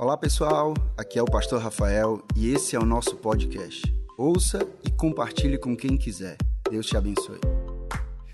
Olá 0.00 0.16
pessoal, 0.16 0.74
aqui 0.96 1.18
é 1.18 1.22
o 1.22 1.24
Pastor 1.24 1.60
Rafael 1.60 2.24
e 2.36 2.50
esse 2.50 2.76
é 2.76 2.78
o 2.78 2.84
nosso 2.84 3.16
podcast. 3.16 3.82
Ouça 4.16 4.64
e 4.86 4.92
compartilhe 4.92 5.58
com 5.58 5.76
quem 5.76 5.96
quiser. 5.96 6.36
Deus 6.70 6.86
te 6.86 6.96
abençoe. 6.96 7.40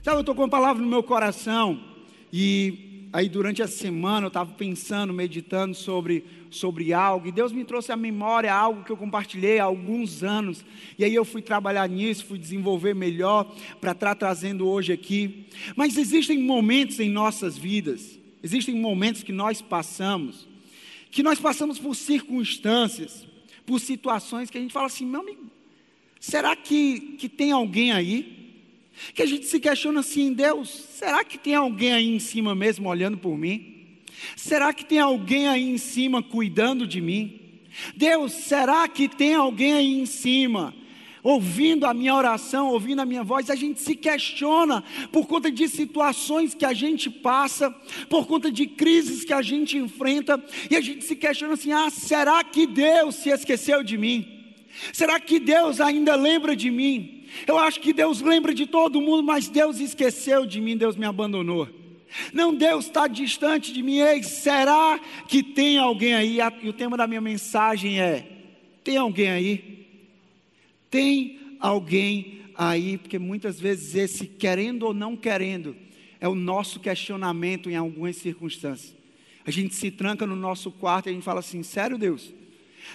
Sabe, 0.03 0.19
eu 0.19 0.21
estou 0.21 0.35
com 0.35 0.42
uma 0.42 0.48
palavra 0.50 0.82
no 0.82 0.87
meu 0.87 1.03
coração 1.03 1.82
e 2.30 3.08
aí 3.14 3.30
durante 3.30 3.62
a 3.62 3.66
semana 3.66 4.27
eu 4.27 4.29
estava 4.29 4.53
pensando, 4.53 5.11
meditando 5.14 5.74
sobre, 5.74 6.27
sobre 6.50 6.92
algo 6.92 7.28
e 7.28 7.32
Deus 7.32 7.50
me 7.50 7.65
trouxe 7.65 7.90
à 7.90 7.96
memória 7.96 8.53
algo 8.53 8.85
que 8.85 8.92
eu 8.92 8.96
compartilhei 8.99 9.58
há 9.58 9.65
alguns 9.65 10.22
anos 10.22 10.62
e 10.99 11.03
aí 11.03 11.15
eu 11.15 11.24
fui 11.24 11.40
trabalhar 11.40 11.88
nisso, 11.88 12.26
fui 12.26 12.38
desenvolver 12.38 12.94
melhor 12.94 13.51
para 13.81 13.92
estar 13.92 14.15
trazendo 14.17 14.69
hoje 14.69 14.92
aqui. 14.92 15.46
Mas 15.74 15.96
existem 15.96 16.42
momentos 16.42 17.01
em 17.01 17.09
nossas 17.09 17.56
vidas, 17.56 18.20
existem 18.42 18.78
momentos 18.78 19.23
que 19.23 19.33
nós 19.33 19.62
passamos 19.62 20.52
que 21.15 21.23
nós 21.23 21.38
passamos 21.38 21.78
por 21.78 21.95
circunstâncias, 21.95 23.24
por 23.64 23.78
situações 23.78 24.50
que 24.50 24.59
a 24.59 24.60
gente 24.60 24.73
fala 24.73 24.86
assim, 24.86 25.06
meu 25.06 25.20
amigo, 25.20 25.48
será 26.18 26.56
que, 26.56 27.14
que 27.16 27.28
tem 27.28 27.52
alguém 27.52 27.92
aí? 27.92 28.64
Que 29.14 29.23
a 29.23 29.27
gente 29.27 29.46
se 29.46 29.60
questiona 29.60 30.00
assim, 30.00 30.32
Deus, 30.32 30.68
será 30.68 31.23
que 31.23 31.38
tem 31.38 31.54
alguém 31.54 31.92
aí 31.92 32.09
em 32.09 32.18
cima 32.18 32.52
mesmo 32.52 32.88
olhando 32.88 33.16
por 33.16 33.38
mim? 33.38 33.95
Será 34.34 34.74
que 34.74 34.84
tem 34.84 34.98
alguém 34.98 35.46
aí 35.46 35.62
em 35.62 35.78
cima 35.78 36.20
cuidando 36.20 36.84
de 36.84 37.00
mim? 37.00 37.40
Deus, 37.95 38.32
será 38.32 38.88
que 38.88 39.09
tem 39.09 39.37
alguém 39.37 39.73
aí 39.73 39.95
em 39.95 40.06
cima 40.06 40.74
ouvindo 41.24 41.87
a 41.87 41.95
minha 41.95 42.14
oração, 42.14 42.69
ouvindo 42.69 43.01
a 43.01 43.06
minha 43.06 43.24
voz, 43.24 43.48
a 43.48 43.55
gente 43.55 43.80
se 43.80 43.96
questiona 43.96 44.84
por 45.10 45.27
conta 45.27 45.51
de 45.51 45.66
situações 45.66 46.55
que 46.55 46.66
a 46.66 46.74
gente 46.74 47.09
passa, 47.09 47.70
por 48.10 48.27
conta 48.27 48.52
de 48.52 48.66
crises 48.66 49.24
que 49.24 49.32
a 49.32 49.41
gente 49.41 49.79
enfrenta, 49.79 50.41
e 50.70 50.77
a 50.77 50.82
gente 50.82 51.02
se 51.02 51.16
questiona 51.16 51.55
assim: 51.55 51.73
ah, 51.73 51.88
será 51.88 52.45
que 52.45 52.66
Deus 52.66 53.15
se 53.15 53.30
esqueceu 53.30 53.82
de 53.82 53.96
mim? 53.96 54.29
Será 54.93 55.18
que 55.18 55.40
Deus 55.40 55.80
ainda 55.80 56.15
lembra 56.15 56.54
de 56.54 56.71
mim? 56.71 57.24
Eu 57.46 57.59
acho 57.59 57.80
que 57.80 57.93
Deus 57.93 58.20
lembra 58.20 58.52
de 58.52 58.66
todo 58.66 59.01
mundo, 59.01 59.23
mas 59.23 59.48
Deus 59.48 59.80
esqueceu 59.80 60.45
de 60.45 60.60
mim, 60.60 60.76
Deus 60.76 60.95
me 60.95 61.07
abandonou. 61.07 61.68
Não, 62.32 62.54
Deus 62.54 62.85
está 62.85 63.09
distante 63.09 63.73
de 63.73 63.82
mim. 63.82 63.98
Ei, 63.98 64.23
será 64.23 65.01
que 65.27 65.43
tem 65.43 65.79
alguém 65.79 66.15
aí? 66.15 66.39
E 66.63 66.69
o 66.69 66.73
tema 66.73 66.97
da 66.97 67.07
minha 67.07 67.20
mensagem 67.20 67.98
é: 67.98 68.27
tem 68.85 68.98
alguém 68.98 69.31
aí? 69.31 69.84
Tem 70.95 71.41
alguém 71.59 72.42
aí, 72.55 72.98
porque 72.98 73.19
muitas 73.19 73.59
vezes 73.59 73.97
esse 73.97 74.28
querendo 74.28 74.84
ou 74.84 74.95
não 74.95 75.17
querendo 75.17 75.75
é 76.20 76.28
o 76.28 76.36
nosso 76.36 76.78
questionamento 76.78 77.69
em 77.69 77.75
algumas 77.75 78.14
circunstâncias. 78.14 78.95
A 79.45 79.51
gente 79.51 79.75
se 79.75 79.91
tranca 79.91 80.25
no 80.25 80.36
nosso 80.36 80.70
quarto 80.70 81.09
e 81.09 81.11
a 81.11 81.12
gente 81.12 81.25
fala 81.25 81.41
assim: 81.41 81.64
sério, 81.64 81.98
Deus? 81.98 82.33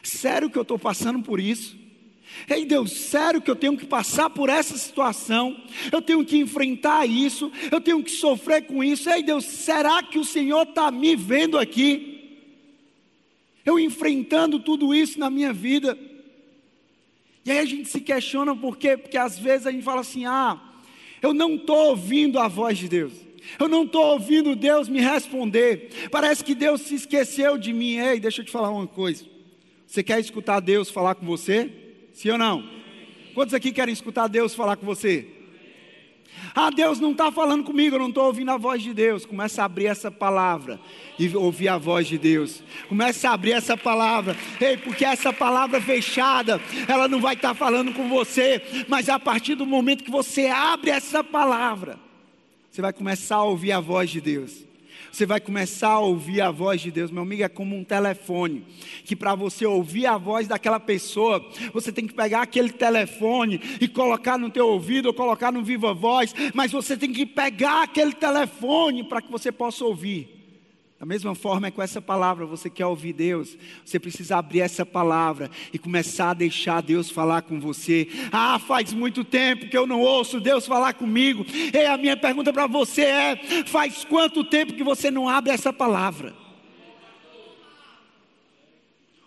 Sério 0.02 0.50
que 0.50 0.58
eu 0.58 0.61
estou 0.61 0.80
passando 0.80 1.22
por 1.22 1.41
isso? 1.41 1.78
Ei 2.50 2.64
Deus, 2.64 2.94
sério 2.94 3.41
que 3.41 3.52
eu 3.52 3.56
tenho 3.58 3.75
que 3.75 3.86
passar 3.86 4.30
por 4.30 4.47
essa 4.47 4.78
situação, 4.78 5.61
eu 5.91 6.02
tenho 6.02 6.23
que 6.23 6.38
enfrentar 6.38 7.06
isso, 7.06 7.52
eu 7.69 7.81
tenho 7.81 8.02
que 8.02 8.11
sofrer 8.11 8.61
com 8.61 8.81
isso. 8.81 9.09
Ei 9.09 9.22
Deus, 9.22 9.44
será 9.44 10.02
que 10.02 10.17
o 10.17 10.23
Senhor 10.23 10.61
está 10.61 10.89
me 10.89 11.17
vendo 11.17 11.58
aqui? 11.58 12.38
Eu 13.66 13.78
enfrentando 13.78 14.58
tudo 14.58 14.95
isso 14.95 15.19
na 15.19 15.30
minha 15.30 15.52
vida. 15.52 16.00
E 17.50 17.52
aí 17.52 17.58
a 17.58 17.66
gente 17.66 17.89
se 17.89 18.00
questiona 18.00 18.55
por 18.55 18.78
quê? 18.78 18.95
Porque 18.95 19.17
às 19.17 19.39
vezes 19.39 19.66
a 19.66 19.72
gente 19.72 19.83
fala 19.83 20.02
assim: 20.02 20.23
ah, 20.23 20.61
eu 21.19 21.33
não 21.33 21.56
estou 21.56 21.89
ouvindo 21.89 22.38
a 22.38 22.47
voz 22.47 22.78
de 22.78 22.88
Deus. 22.88 23.11
Eu 23.59 23.67
não 23.67 23.86
estou 23.86 24.06
ouvindo 24.14 24.56
Deus 24.56 24.88
me 24.88 25.02
responder. 25.02 25.89
Parece 26.11 26.44
que 26.44 26.53
Deus 26.53 26.81
se 26.81 26.94
esqueceu 26.94 27.58
de 27.58 27.73
mim. 27.73 27.95
Ei, 27.95 28.19
deixa 28.19 28.41
eu 28.41 28.45
te 28.45 28.52
falar 28.52 28.69
uma 28.69 28.86
coisa. 28.86 29.25
Você 29.88 30.03
quer 30.03 30.19
escutar 30.19 30.59
Deus 30.59 30.91
falar 30.91 31.16
com 31.16 31.25
você? 31.25 31.72
Sim 32.14 32.30
ou 32.30 32.38
não? 32.38 32.64
Quantos 33.33 33.56
aqui 33.56 33.72
querem 33.72 33.94
escutar 33.94 34.28
Deus 34.28 34.53
falar 34.53 34.75
com 34.75 34.86
você? 34.86 35.25
Ah, 36.56 36.69
Deus 36.69 37.00
não 37.00 37.12
está 37.12 37.31
falando 37.31 37.63
comigo, 37.63 37.95
eu 37.95 38.00
não 38.00 38.09
estou 38.09 38.25
ouvindo 38.25 38.51
a 38.51 38.57
voz 38.57 38.81
de 38.81 38.94
Deus. 38.94 39.25
Começa 39.25 39.62
a 39.62 39.66
abrir 39.66 39.88
essa 39.88 40.09
palavra 40.09 40.79
e 41.17 41.35
ouvir 41.35 41.67
a 41.67 41.78
voz 41.78 42.07
de 42.07 42.17
Deus. 42.17 42.63
Começa 42.88 43.29
a 43.29 43.34
abrir 43.34 43.53
essa 43.53 43.75
palavra, 43.75 44.35
ei, 44.59 44.78
porque 44.78 45.06
essa 45.06 45.34
palavra 45.34 45.81
fechada, 45.81 46.62
ela 46.88 47.07
não 47.07 47.19
vai 47.19 47.35
estar 47.35 47.50
tá 47.50 47.56
falando 47.56 47.94
com 47.94 48.07
você, 48.09 48.62
mas 48.88 49.09
a 49.09 49.19
partir 49.19 49.56
do 49.56 49.66
momento 49.66 50.03
que 50.03 50.12
você 50.12 50.47
abre 50.47 50.91
essa 50.91 51.23
palavra, 51.23 52.00
você 52.69 52.81
vai 52.81 52.94
começar 52.94 53.38
a 53.38 53.44
ouvir 53.44 53.72
a 53.72 53.79
voz 53.79 54.09
de 54.09 54.22
Deus 54.22 54.69
você 55.12 55.25
vai 55.25 55.40
começar 55.40 55.90
a 55.90 56.00
ouvir 56.00 56.42
a 56.42 56.52
voz 56.52 56.81
de 56.81 56.92
Deus. 56.92 57.12
Meu 57.12 57.24
amigo, 57.24 57.44
é 57.44 57.50
como 57.50 57.75
um 57.75 57.84
telefone, 57.84 58.66
que 59.03 59.16
para 59.16 59.36
você 59.36 59.66
ouvir 59.66 60.06
a 60.06 60.18
voz 60.18 60.47
daquela 60.47 60.80
pessoa, 60.80 61.46
você 61.74 61.92
tem 61.92 62.08
que 62.08 62.14
pegar 62.14 62.42
aquele 62.42 62.70
telefone 62.70 63.62
e 63.81 63.88
colocar 63.88 64.38
no 64.38 64.50
teu 64.50 64.68
ouvido 64.68 65.08
ou 65.08 65.14
colocar 65.14 65.52
no 65.52 65.64
viva 65.64 65.94
voz, 65.94 66.34
mas 66.53 66.72
você 66.72 66.96
tem 66.96 67.12
que 67.12 67.25
pegar 67.25 67.84
aquele 67.84 68.14
telefone 68.14 69.03
para 69.03 69.22
que 69.22 69.31
você 69.31 69.52
possa 69.52 69.84
ouvir. 69.84 70.38
Da 71.00 71.06
mesma 71.06 71.34
forma 71.34 71.68
é 71.68 71.72
com 71.72 71.82
essa 71.82 72.02
palavra, 72.02 72.46
você 72.46 72.70
quer 72.70 72.86
ouvir 72.86 73.14
Deus, 73.14 73.58
você 73.86 73.98
precisa 73.98 74.36
abrir 74.36 74.60
essa 74.60 74.86
palavra 74.86 75.50
e 75.72 75.80
começar 75.80 76.32
a 76.32 76.34
deixar 76.34 76.82
Deus 76.82 77.10
falar 77.10 77.44
com 77.44 77.58
você. 77.58 78.10
Ah, 78.34 78.60
faz 78.60 78.92
muito 78.92 79.24
tempo 79.24 79.70
que 79.70 79.78
eu 79.78 79.88
não 79.88 80.02
ouço 80.02 80.42
Deus 80.42 80.68
falar 80.68 80.92
comigo. 80.92 81.46
E 81.74 81.86
a 81.86 81.98
minha 81.98 82.18
pergunta 82.18 82.52
para 82.52 82.68
você 82.68 83.04
é: 83.04 83.64
faz 83.66 84.04
quanto 84.04 84.44
tempo 84.44 84.74
que 84.74 84.84
você 84.84 85.10
não 85.10 85.30
abre 85.30 85.54
essa 85.54 85.72
palavra? 85.72 86.36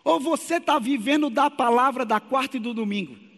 Ou 0.05 0.21
você 0.21 0.57
está 0.57 0.79
vivendo 0.79 1.31
da 1.31 1.49
palavra 1.49 2.05
da 2.05 2.21
quarta 2.21 2.59
e 2.59 2.61
do 2.61 2.75
domingo? 2.75 3.32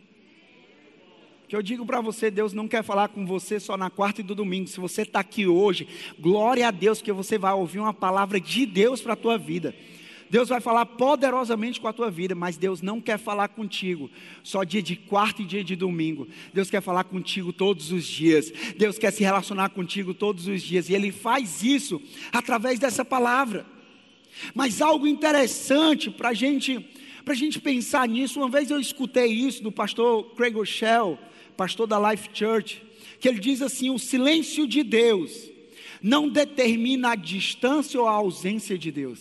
Que 1.55 1.57
eu 1.57 1.63
digo 1.63 1.87
para 1.87 2.01
você, 2.01 2.33
Deus 2.33 2.53
não 2.53 2.67
quer 2.67 2.83
falar 2.83 3.07
com 3.07 3.25
você 3.25 3.61
só 3.61 3.77
na 3.77 3.89
quarta 3.89 4.21
e 4.21 4.25
do 4.25 4.35
domingo. 4.35 4.67
Se 4.67 4.81
você 4.81 5.03
está 5.03 5.21
aqui 5.21 5.47
hoje, 5.47 5.87
glória 6.19 6.67
a 6.67 6.73
Deus 6.73 7.01
que 7.01 7.13
você 7.13 7.39
vai 7.39 7.53
ouvir 7.53 7.79
uma 7.79 7.95
palavra 7.95 8.41
de 8.41 8.67
Deus 8.67 9.01
para 9.01 9.13
a 9.13 9.17
tua 9.17 9.39
vida. 9.39 9.73
Deus 10.29 10.49
vai 10.49 10.61
falar 10.61 10.85
poderosamente 10.85 11.81
com 11.81 11.87
a 11.87 11.93
tua 11.93 12.11
vida, 12.11 12.35
mas 12.35 12.57
Deus 12.57 12.83
não 12.83 13.01
quer 13.01 13.19
falar 13.19 13.47
contigo 13.51 14.11
só 14.43 14.65
dia 14.65 14.83
de 14.83 14.97
quarta 14.97 15.43
e 15.43 15.45
dia 15.45 15.63
de 15.63 15.77
domingo. 15.77 16.27
Deus 16.53 16.69
quer 16.69 16.83
falar 16.83 17.05
contigo 17.05 17.53
todos 17.53 17.93
os 17.93 18.05
dias. 18.05 18.53
Deus 18.77 18.99
quer 18.99 19.13
se 19.13 19.23
relacionar 19.23 19.69
contigo 19.69 20.13
todos 20.13 20.49
os 20.49 20.61
dias. 20.61 20.89
E 20.89 20.95
Ele 20.95 21.13
faz 21.13 21.63
isso 21.63 22.03
através 22.33 22.81
dessa 22.81 23.05
palavra. 23.05 23.65
Mas 24.57 24.83
algo 24.83 25.07
interessante 25.07 26.11
para 26.11 26.35
gente, 26.35 26.85
a 27.25 27.35
gente 27.35 27.61
pensar 27.61 28.09
nisso, 28.09 28.41
uma 28.41 28.49
vez 28.49 28.73
eu 28.73 28.81
escutei 28.81 29.27
isso 29.27 29.63
do 29.63 29.71
pastor 29.71 30.35
Craig 30.35 30.53
Rochelle, 30.53 31.17
pastor 31.57 31.87
da 31.87 32.11
Life 32.11 32.29
Church, 32.33 32.83
que 33.21 33.29
ele 33.29 33.41
diz 33.41 33.63
assim: 33.63 33.91
o 33.91 33.99
silêncio 33.99 34.67
de 34.67 34.83
Deus 34.83 35.51
não 36.03 36.29
determina 36.29 37.13
a 37.13 37.15
distância 37.15 38.01
ou 38.01 38.07
a 38.07 38.13
ausência 38.13 38.77
de 38.77 38.93
Deus. 38.93 39.21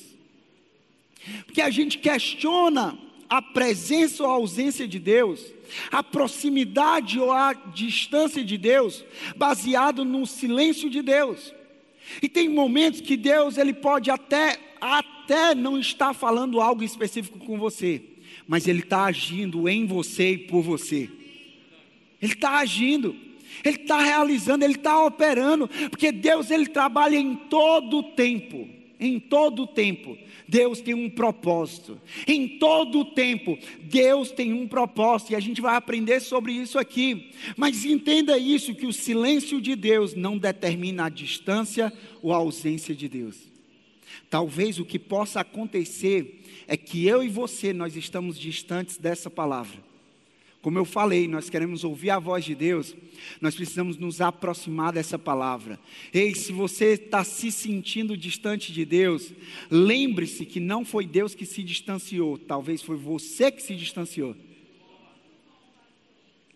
Porque 1.45 1.61
a 1.61 1.69
gente 1.69 1.97
questiona 1.97 2.97
a 3.29 3.41
presença 3.41 4.23
ou 4.23 4.29
a 4.29 4.33
ausência 4.33 4.87
de 4.87 4.99
Deus, 4.99 5.41
a 5.91 6.03
proximidade 6.03 7.19
ou 7.19 7.31
a 7.31 7.53
distância 7.53 8.43
de 8.43 8.57
Deus, 8.57 9.03
baseado 9.35 10.03
no 10.03 10.25
silêncio 10.25 10.89
de 10.89 11.01
Deus. 11.01 11.53
E 12.21 12.27
tem 12.27 12.49
momentos 12.49 13.01
que 13.01 13.15
Deus 13.15 13.57
ele 13.57 13.73
pode 13.73 14.11
até 14.11 14.59
até 14.79 15.55
não 15.55 15.79
estar 15.79 16.13
falando 16.13 16.59
algo 16.59 16.83
específico 16.83 17.39
com 17.39 17.57
você, 17.57 18.01
mas 18.45 18.67
ele 18.67 18.79
está 18.79 19.05
agindo 19.05 19.69
em 19.69 19.85
você 19.85 20.31
e 20.31 20.37
por 20.37 20.61
você. 20.61 21.09
Ele 22.23 22.31
está 22.31 22.59
agindo, 22.59 23.13
Ele 23.65 23.75
está 23.75 24.01
realizando, 24.01 24.63
Ele 24.63 24.75
está 24.75 25.03
operando, 25.03 25.67
porque 25.89 26.09
Deus 26.09 26.49
Ele 26.49 26.67
trabalha 26.67 27.17
em 27.17 27.35
todo 27.35 27.97
o 27.97 28.03
tempo, 28.03 28.65
em 28.97 29.19
todo 29.19 29.63
o 29.63 29.67
tempo. 29.67 30.17
Deus 30.47 30.79
tem 30.79 30.93
um 30.93 31.09
propósito. 31.09 31.99
Em 32.25 32.47
todo 32.59 32.99
o 32.99 33.05
tempo, 33.05 33.59
Deus 33.81 34.31
tem 34.31 34.53
um 34.53 34.65
propósito 34.65 35.33
e 35.33 35.35
a 35.35 35.39
gente 35.41 35.59
vai 35.59 35.75
aprender 35.75 36.21
sobre 36.21 36.53
isso 36.53 36.79
aqui. 36.79 37.31
Mas 37.57 37.83
entenda 37.83 38.37
isso 38.37 38.73
que 38.73 38.85
o 38.85 38.93
silêncio 38.93 39.59
de 39.59 39.75
Deus 39.75 40.15
não 40.15 40.37
determina 40.37 41.05
a 41.05 41.09
distância 41.09 41.91
ou 42.21 42.31
a 42.31 42.37
ausência 42.37 42.95
de 42.95 43.09
Deus. 43.09 43.35
Talvez 44.29 44.79
o 44.79 44.85
que 44.85 44.97
possa 44.97 45.41
acontecer 45.41 46.41
é 46.67 46.77
que 46.77 47.05
eu 47.05 47.21
e 47.21 47.27
você 47.27 47.73
nós 47.73 47.97
estamos 47.97 48.39
distantes 48.39 48.97
dessa 48.97 49.29
palavra. 49.29 49.82
Como 50.63 50.79
eu 50.79 50.85
falei, 50.85 51.27
nós 51.27 51.49
queremos 51.49 51.83
ouvir 51.83 52.09
a 52.09 52.19
voz 52.19 52.45
de 52.45 52.55
Deus, 52.55 52.95
nós 53.41 53.53
precisamos 53.53 53.97
nos 53.97 54.21
aproximar 54.21 54.93
dessa 54.93 55.19
palavra. 55.19 55.77
Ei, 56.13 56.33
se 56.33 56.53
você 56.53 56.93
está 56.93 57.21
se 57.25 57.51
sentindo 57.51 58.15
distante 58.15 58.71
de 58.71 58.85
Deus, 58.85 59.33
lembre-se 59.69 60.45
que 60.45 60.61
não 60.61 60.85
foi 60.85 61.05
Deus 61.05 61.35
que 61.35 61.45
se 61.45 61.61
distanciou, 61.63 62.37
talvez 62.37 62.81
foi 62.81 62.95
você 62.95 63.51
que 63.51 63.61
se 63.61 63.75
distanciou. 63.75 64.37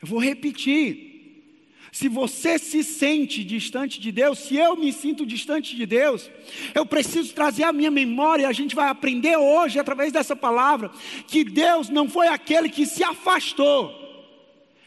Eu 0.01 0.07
vou 0.07 0.19
repetir. 0.19 1.06
Se 1.91 2.07
você 2.07 2.59
se 2.59 2.83
sente 2.83 3.43
distante 3.43 3.99
de 3.99 4.11
Deus, 4.11 4.39
se 4.39 4.55
eu 4.57 4.75
me 4.75 4.91
sinto 4.91 5.25
distante 5.25 5.75
de 5.75 5.85
Deus, 5.85 6.29
eu 6.75 6.85
preciso 6.85 7.33
trazer 7.33 7.63
a 7.63 7.73
minha 7.73 7.91
memória, 7.91 8.47
a 8.47 8.53
gente 8.53 8.75
vai 8.75 8.89
aprender 8.89 9.37
hoje, 9.37 9.79
através 9.79 10.11
dessa 10.11 10.35
palavra, 10.35 10.91
que 11.27 11.43
Deus 11.43 11.89
não 11.89 12.09
foi 12.09 12.27
aquele 12.27 12.69
que 12.69 12.85
se 12.85 13.03
afastou, 13.03 13.93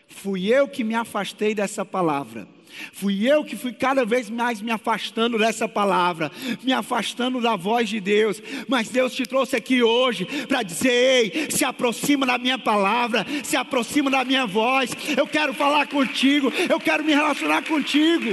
fui 0.09 0.47
eu 0.47 0.69
que 0.69 0.85
me 0.85 0.95
afastei 0.95 1.55
dessa 1.55 1.85
palavra. 1.85 2.47
Fui 2.93 3.27
eu 3.31 3.45
que 3.45 3.57
fui 3.57 3.73
cada 3.73 4.05
vez 4.05 4.31
mais 4.31 4.61
me 4.61 4.71
afastando 4.71 5.39
dessa 5.39 5.69
palavra, 5.69 6.31
me 6.63 6.73
afastando 6.73 7.41
da 7.41 7.57
voz 7.57 7.89
de 7.89 8.01
Deus. 8.01 8.43
Mas 8.69 8.89
Deus 8.89 9.15
te 9.15 9.25
trouxe 9.25 9.57
aqui 9.57 9.83
hoje 9.83 10.25
para 10.47 10.63
dizer: 10.63 10.91
ei, 10.91 11.51
se 11.51 11.65
aproxima 11.65 12.27
da 12.27 12.39
minha 12.39 12.59
palavra, 12.59 13.27
se 13.43 13.57
aproxima 13.57 14.11
da 14.11 14.25
minha 14.25 14.47
voz. 14.47 14.91
Eu 15.17 15.27
quero 15.27 15.53
falar 15.55 15.87
contigo, 15.89 16.53
eu 16.69 16.81
quero 16.81 17.05
me 17.05 17.13
relacionar 17.13 17.63
contigo. 17.63 18.31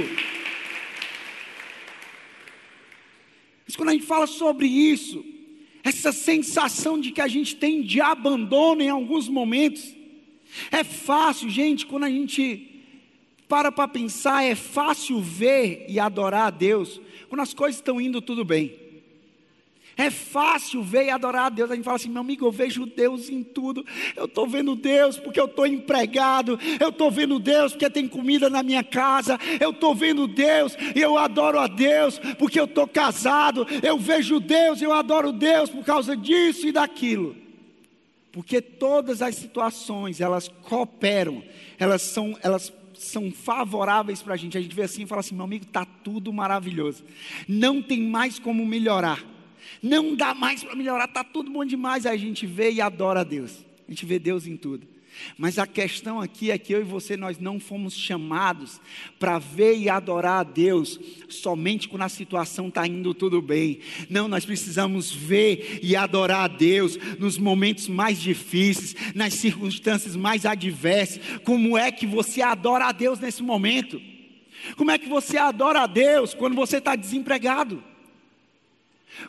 Mas 3.66 3.76
quando 3.76 3.90
a 3.90 3.92
gente 3.92 4.06
fala 4.06 4.26
sobre 4.26 4.66
isso, 4.66 5.24
essa 5.84 6.12
sensação 6.12 6.98
de 6.98 7.12
que 7.12 7.20
a 7.20 7.28
gente 7.28 7.56
tem 7.56 7.82
de 7.82 8.00
abandono 8.00 8.82
em 8.82 8.88
alguns 8.88 9.28
momentos, 9.28 9.94
é 10.70 10.82
fácil, 10.82 11.50
gente, 11.50 11.84
quando 11.86 12.04
a 12.04 12.10
gente 12.10 12.77
para 13.48 13.72
para 13.72 13.88
pensar, 13.88 14.44
é 14.44 14.54
fácil 14.54 15.20
ver 15.20 15.86
e 15.88 15.98
adorar 15.98 16.48
a 16.48 16.50
Deus 16.50 17.00
quando 17.28 17.40
as 17.40 17.54
coisas 17.54 17.76
estão 17.76 18.00
indo 18.00 18.20
tudo 18.20 18.44
bem. 18.44 18.88
É 19.98 20.10
fácil 20.10 20.80
ver 20.80 21.06
e 21.06 21.10
adorar 21.10 21.46
a 21.46 21.48
Deus. 21.48 21.72
A 21.72 21.74
gente 21.74 21.84
fala 21.84 21.96
assim, 21.96 22.08
meu 22.08 22.20
amigo, 22.20 22.46
eu 22.46 22.52
vejo 22.52 22.86
Deus 22.86 23.28
em 23.28 23.42
tudo. 23.42 23.84
Eu 24.14 24.26
estou 24.26 24.46
vendo 24.46 24.76
Deus 24.76 25.18
porque 25.18 25.40
eu 25.40 25.46
estou 25.46 25.66
empregado. 25.66 26.56
Eu 26.78 26.90
estou 26.90 27.10
vendo 27.10 27.40
Deus 27.40 27.72
porque 27.72 27.90
tem 27.90 28.06
comida 28.06 28.48
na 28.48 28.62
minha 28.62 28.84
casa. 28.84 29.36
Eu 29.58 29.70
estou 29.70 29.96
vendo 29.96 30.28
Deus 30.28 30.76
e 30.94 31.00
eu 31.00 31.18
adoro 31.18 31.58
a 31.58 31.66
Deus 31.66 32.20
porque 32.38 32.60
eu 32.60 32.66
estou 32.66 32.86
casado. 32.86 33.66
Eu 33.82 33.98
vejo 33.98 34.38
Deus 34.38 34.80
e 34.80 34.84
eu 34.84 34.92
adoro 34.92 35.32
Deus 35.32 35.68
por 35.68 35.84
causa 35.84 36.16
disso 36.16 36.68
e 36.68 36.72
daquilo. 36.72 37.34
Porque 38.30 38.60
todas 38.60 39.20
as 39.20 39.34
situações, 39.34 40.20
elas 40.20 40.46
cooperam. 40.62 41.42
Elas 41.76 42.02
são, 42.02 42.38
elas 42.40 42.72
são 42.98 43.30
favoráveis 43.30 44.22
para 44.22 44.34
a 44.34 44.36
gente. 44.36 44.58
A 44.58 44.60
gente 44.60 44.74
vê 44.74 44.82
assim 44.82 45.02
e 45.02 45.06
fala 45.06 45.20
assim: 45.20 45.34
meu 45.34 45.44
amigo, 45.44 45.64
está 45.64 45.84
tudo 45.84 46.32
maravilhoso. 46.32 47.04
Não 47.46 47.82
tem 47.82 48.02
mais 48.02 48.38
como 48.38 48.64
melhorar. 48.66 49.24
Não 49.82 50.14
dá 50.14 50.34
mais 50.34 50.64
para 50.64 50.74
melhorar, 50.74 51.04
está 51.04 51.22
tudo 51.22 51.50
bom 51.50 51.64
demais. 51.64 52.06
Aí 52.06 52.14
a 52.14 52.18
gente 52.18 52.46
vê 52.46 52.70
e 52.70 52.80
adora 52.80 53.20
a 53.20 53.24
Deus. 53.24 53.64
A 53.86 53.90
gente 53.90 54.04
vê 54.04 54.18
Deus 54.18 54.46
em 54.46 54.56
tudo. 54.56 54.86
Mas 55.36 55.58
a 55.58 55.66
questão 55.66 56.20
aqui 56.20 56.50
é 56.50 56.58
que 56.58 56.72
eu 56.72 56.80
e 56.80 56.84
você 56.84 57.16
nós 57.16 57.38
não 57.38 57.58
fomos 57.58 57.94
chamados 57.94 58.80
para 59.18 59.38
ver 59.38 59.76
e 59.76 59.88
adorar 59.88 60.40
a 60.40 60.42
Deus 60.42 60.98
somente 61.28 61.88
quando 61.88 62.02
a 62.02 62.08
situação 62.08 62.68
está 62.68 62.86
indo 62.86 63.12
tudo 63.14 63.42
bem. 63.42 63.80
Não, 64.08 64.28
nós 64.28 64.44
precisamos 64.44 65.12
ver 65.12 65.80
e 65.82 65.96
adorar 65.96 66.44
a 66.44 66.48
Deus 66.48 66.96
nos 67.18 67.38
momentos 67.38 67.88
mais 67.88 68.20
difíceis, 68.20 68.94
nas 69.14 69.34
circunstâncias 69.34 70.16
mais 70.16 70.46
adversas. 70.46 71.20
Como 71.44 71.76
é 71.76 71.90
que 71.90 72.06
você 72.06 72.42
adora 72.42 72.86
a 72.86 72.92
Deus 72.92 73.18
nesse 73.18 73.42
momento? 73.42 74.00
Como 74.76 74.90
é 74.90 74.98
que 74.98 75.08
você 75.08 75.36
adora 75.36 75.82
a 75.82 75.86
Deus 75.86 76.34
quando 76.34 76.54
você 76.54 76.78
está 76.78 76.96
desempregado? 76.96 77.82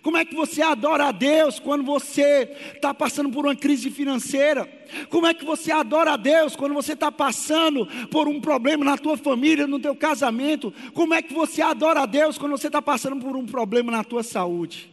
Como 0.02 0.18
é 0.18 0.24
que 0.24 0.36
você 0.36 0.62
adora 0.62 1.06
a 1.06 1.12
Deus 1.12 1.60
quando 1.60 1.84
você 1.84 2.50
está 2.76 2.94
passando 2.94 3.30
por 3.30 3.46
uma 3.46 3.56
crise 3.56 3.90
financeira? 3.90 4.66
Como 5.10 5.26
é 5.26 5.34
que 5.34 5.44
você 5.44 5.72
adora 5.72 6.14
a 6.14 6.18
Deus 6.18 6.56
quando 6.56 6.74
você 6.74 6.94
está 6.94 7.12
passando 7.12 7.88
por 8.08 8.28
um 8.28 8.40
problema 8.40 8.86
na 8.86 8.98
tua 8.98 9.18
família, 9.18 9.68
no 9.68 9.80
teu 9.80 9.96
casamento? 9.96 10.74
Como 10.94 11.14
é 11.14 11.22
que 11.22 11.34
você 11.34 11.62
adora 11.62 12.02
a 12.02 12.06
Deus 12.06 12.38
quando 12.38 12.52
você 12.52 12.68
está 12.68 12.82
passando 12.82 13.20
por 13.20 13.36
um 13.36 13.46
problema 13.46 13.92
na 13.92 14.04
tua 14.04 14.24
saúde? 14.24 14.92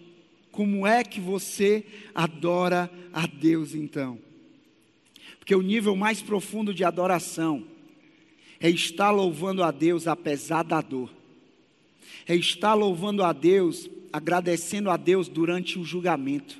Como 0.50 0.86
é 0.86 1.04
que 1.04 1.20
você 1.20 1.84
adora 2.14 2.90
a 3.12 3.26
Deus 3.26 3.74
então? 3.74 4.18
Porque 5.38 5.54
o 5.54 5.62
nível 5.62 5.94
mais 5.94 6.22
profundo 6.22 6.72
de 6.72 6.82
adoração 6.82 7.64
é 8.58 8.70
estar 8.70 9.10
louvando 9.10 9.62
a 9.62 9.70
Deus 9.70 10.06
apesar 10.06 10.62
da 10.62 10.80
dor, 10.80 11.10
é 12.26 12.34
estar 12.34 12.74
louvando 12.74 13.22
a 13.22 13.32
Deus 13.32 13.88
agradecendo 14.16 14.90
a 14.90 14.96
Deus 14.96 15.28
durante 15.28 15.78
o 15.78 15.84
julgamento. 15.84 16.58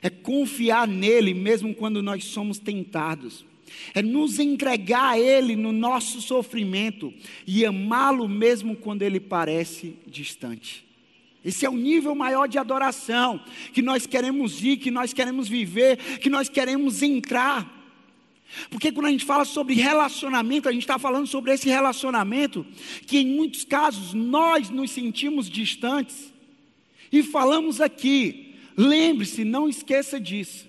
É 0.00 0.08
confiar 0.08 0.88
nele 0.88 1.34
mesmo 1.34 1.74
quando 1.74 2.02
nós 2.02 2.24
somos 2.24 2.58
tentados. 2.58 3.44
É 3.92 4.00
nos 4.00 4.38
entregar 4.38 5.10
a 5.10 5.18
Ele 5.18 5.56
no 5.56 5.72
nosso 5.72 6.22
sofrimento 6.22 7.12
e 7.46 7.66
amá-lo 7.66 8.26
mesmo 8.26 8.74
quando 8.76 9.02
Ele 9.02 9.20
parece 9.20 9.94
distante. 10.06 10.86
Esse 11.44 11.66
é 11.66 11.68
o 11.68 11.76
nível 11.76 12.14
maior 12.14 12.48
de 12.48 12.56
adoração 12.56 13.44
que 13.74 13.82
nós 13.82 14.06
queremos 14.06 14.64
ir, 14.64 14.78
que 14.78 14.90
nós 14.90 15.12
queremos 15.12 15.46
viver, 15.46 15.98
que 16.18 16.30
nós 16.30 16.48
queremos 16.48 17.02
entrar. 17.02 17.70
Porque 18.70 18.90
quando 18.90 19.06
a 19.06 19.10
gente 19.10 19.24
fala 19.26 19.44
sobre 19.44 19.74
relacionamento, 19.74 20.68
a 20.68 20.72
gente 20.72 20.82
está 20.82 20.98
falando 20.98 21.26
sobre 21.26 21.52
esse 21.52 21.68
relacionamento 21.68 22.64
que 23.06 23.18
em 23.18 23.26
muitos 23.26 23.64
casos 23.64 24.14
nós 24.14 24.70
nos 24.70 24.90
sentimos 24.92 25.50
distantes. 25.50 26.33
E 27.14 27.22
falamos 27.22 27.80
aqui, 27.80 28.56
lembre-se, 28.76 29.44
não 29.44 29.68
esqueça 29.68 30.18
disso. 30.18 30.66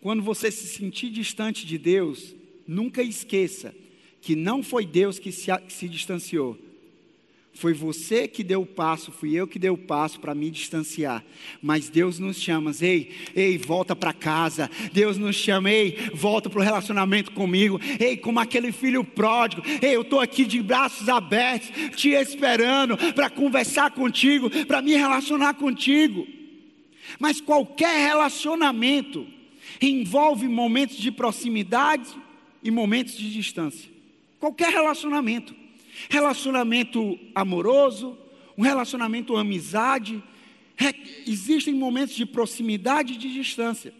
Quando 0.00 0.22
você 0.22 0.52
se 0.52 0.68
sentir 0.68 1.10
distante 1.10 1.66
de 1.66 1.76
Deus, 1.76 2.32
nunca 2.64 3.02
esqueça 3.02 3.74
que 4.20 4.36
não 4.36 4.62
foi 4.62 4.86
Deus 4.86 5.18
que 5.18 5.32
se, 5.32 5.50
que 5.66 5.72
se 5.72 5.88
distanciou, 5.88 6.56
foi 7.54 7.72
você 7.72 8.26
que 8.26 8.42
deu 8.42 8.62
o 8.62 8.66
passo, 8.66 9.12
fui 9.12 9.32
eu 9.34 9.46
que 9.46 9.60
dei 9.60 9.70
o 9.70 9.78
passo 9.78 10.18
para 10.18 10.34
me 10.34 10.50
distanciar. 10.50 11.24
Mas 11.62 11.88
Deus 11.88 12.18
nos 12.18 12.36
chama, 12.36 12.72
ei, 12.80 13.12
ei, 13.34 13.56
volta 13.56 13.94
para 13.94 14.12
casa. 14.12 14.68
Deus 14.92 15.16
nos 15.16 15.36
chama, 15.36 15.70
ei, 15.70 15.96
volta 16.12 16.50
para 16.50 16.58
o 16.58 16.62
relacionamento 16.62 17.30
comigo. 17.30 17.80
Ei, 18.00 18.16
como 18.16 18.40
aquele 18.40 18.72
filho 18.72 19.04
pródigo. 19.04 19.62
Ei, 19.80 19.94
eu 19.94 20.02
estou 20.02 20.18
aqui 20.18 20.44
de 20.44 20.60
braços 20.60 21.08
abertos, 21.08 21.70
te 21.94 22.08
esperando 22.08 22.96
para 23.14 23.30
conversar 23.30 23.92
contigo, 23.92 24.50
para 24.66 24.82
me 24.82 24.96
relacionar 24.96 25.54
contigo. 25.54 26.26
Mas 27.20 27.40
qualquer 27.40 28.08
relacionamento 28.08 29.26
envolve 29.80 30.48
momentos 30.48 30.96
de 30.96 31.12
proximidade 31.12 32.10
e 32.64 32.70
momentos 32.70 33.14
de 33.14 33.32
distância. 33.32 33.88
Qualquer 34.40 34.70
relacionamento 34.70 35.63
relacionamento 36.08 37.18
amoroso, 37.34 38.16
um 38.56 38.62
relacionamento 38.62 39.36
amizade. 39.36 40.22
Existem 41.26 41.74
momentos 41.74 42.14
de 42.14 42.26
proximidade 42.26 43.14
e 43.14 43.16
de 43.16 43.32
distância. 43.32 43.92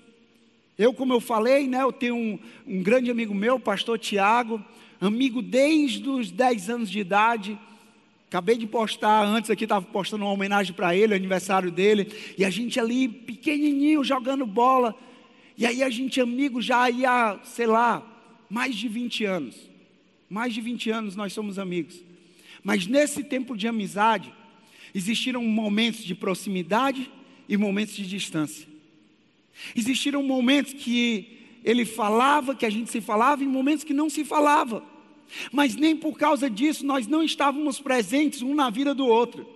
Eu, 0.77 0.93
como 0.93 1.13
eu 1.13 1.21
falei, 1.21 1.69
né, 1.69 1.83
eu 1.83 1.93
tenho 1.93 2.17
um, 2.17 2.39
um 2.67 2.83
grande 2.83 3.11
amigo 3.11 3.33
meu, 3.33 3.61
pastor 3.61 3.99
Tiago, 3.99 4.63
amigo 5.01 5.41
desde 5.41 6.09
os 6.09 6.31
10 6.31 6.71
anos 6.71 6.91
de 6.91 6.99
idade. 6.99 7.59
Acabei 8.27 8.57
de 8.57 8.67
postar, 8.67 9.25
antes 9.25 9.51
aqui 9.51 9.65
estava 9.65 9.87
postando 9.87 10.25
uma 10.25 10.33
homenagem 10.33 10.75
para 10.75 10.97
ele, 10.97 11.15
aniversário 11.15 11.71
dele, 11.71 12.13
e 12.37 12.45
a 12.45 12.51
gente 12.51 12.81
ali, 12.81 13.07
pequenininho, 13.07 14.03
jogando 14.03 14.45
bola. 14.45 14.97
E 15.57 15.65
aí 15.65 15.85
a 15.85 15.91
gente 15.91 16.21
amigo 16.21 16.61
já 16.61 16.89
há, 17.07 17.39
sei 17.45 17.67
lá, 17.67 18.03
mais 18.51 18.75
de 18.75 18.89
20 18.89 19.25
anos. 19.25 19.74
Mais 20.35 20.53
de 20.53 20.61
20 20.61 20.91
anos 20.91 21.15
nós 21.15 21.33
somos 21.33 21.61
amigos. 21.61 22.03
Mas 22.61 22.89
nesse 22.89 23.23
tempo 23.23 23.57
de 23.57 23.69
amizade, 23.69 24.35
existiram 24.93 25.45
momentos 25.45 26.03
de 26.03 26.13
proximidade 26.13 27.09
e 27.49 27.57
momentos 27.57 27.95
de 27.95 28.05
distância. 28.05 28.67
Existiram 29.77 30.25
momentos 30.25 30.73
que 30.73 31.39
ele 31.63 31.85
falava, 31.85 32.53
que 32.53 32.67
a 32.67 32.71
gente 32.71 32.91
se 32.91 33.01
falava, 33.01 33.45
e 33.45 33.47
momentos 33.47 33.85
que 33.85 33.95
não 33.95 34.11
se 34.11 34.25
falava. 34.25 34.85
Mas 35.53 35.77
nem 35.77 35.97
por 35.97 36.19
causa 36.19 36.51
disso 36.51 36.85
nós 36.85 37.07
não 37.07 37.23
estávamos 37.23 37.79
presentes 37.79 38.43
um 38.43 38.57
na 38.57 38.71
vida 38.71 38.93
do 38.93 39.07
outro. 39.07 39.47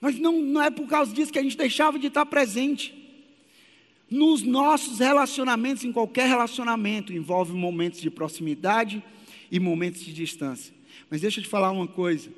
Mas 0.00 0.18
não, 0.18 0.40
não 0.40 0.62
é 0.62 0.70
por 0.70 0.86
causa 0.86 1.12
disso 1.12 1.30
que 1.30 1.38
a 1.38 1.42
gente 1.42 1.58
deixava 1.58 1.98
de 1.98 2.06
estar 2.06 2.24
presente. 2.24 2.99
Nos 4.10 4.42
nossos 4.42 4.98
relacionamentos, 4.98 5.84
em 5.84 5.92
qualquer 5.92 6.26
relacionamento, 6.26 7.12
envolve 7.12 7.52
momentos 7.52 8.00
de 8.00 8.10
proximidade 8.10 9.02
e 9.50 9.60
momentos 9.60 10.00
de 10.04 10.12
distância. 10.12 10.74
Mas 11.08 11.20
deixa 11.20 11.38
eu 11.38 11.44
te 11.44 11.48
falar 11.48 11.70
uma 11.70 11.86
coisa: 11.86 12.28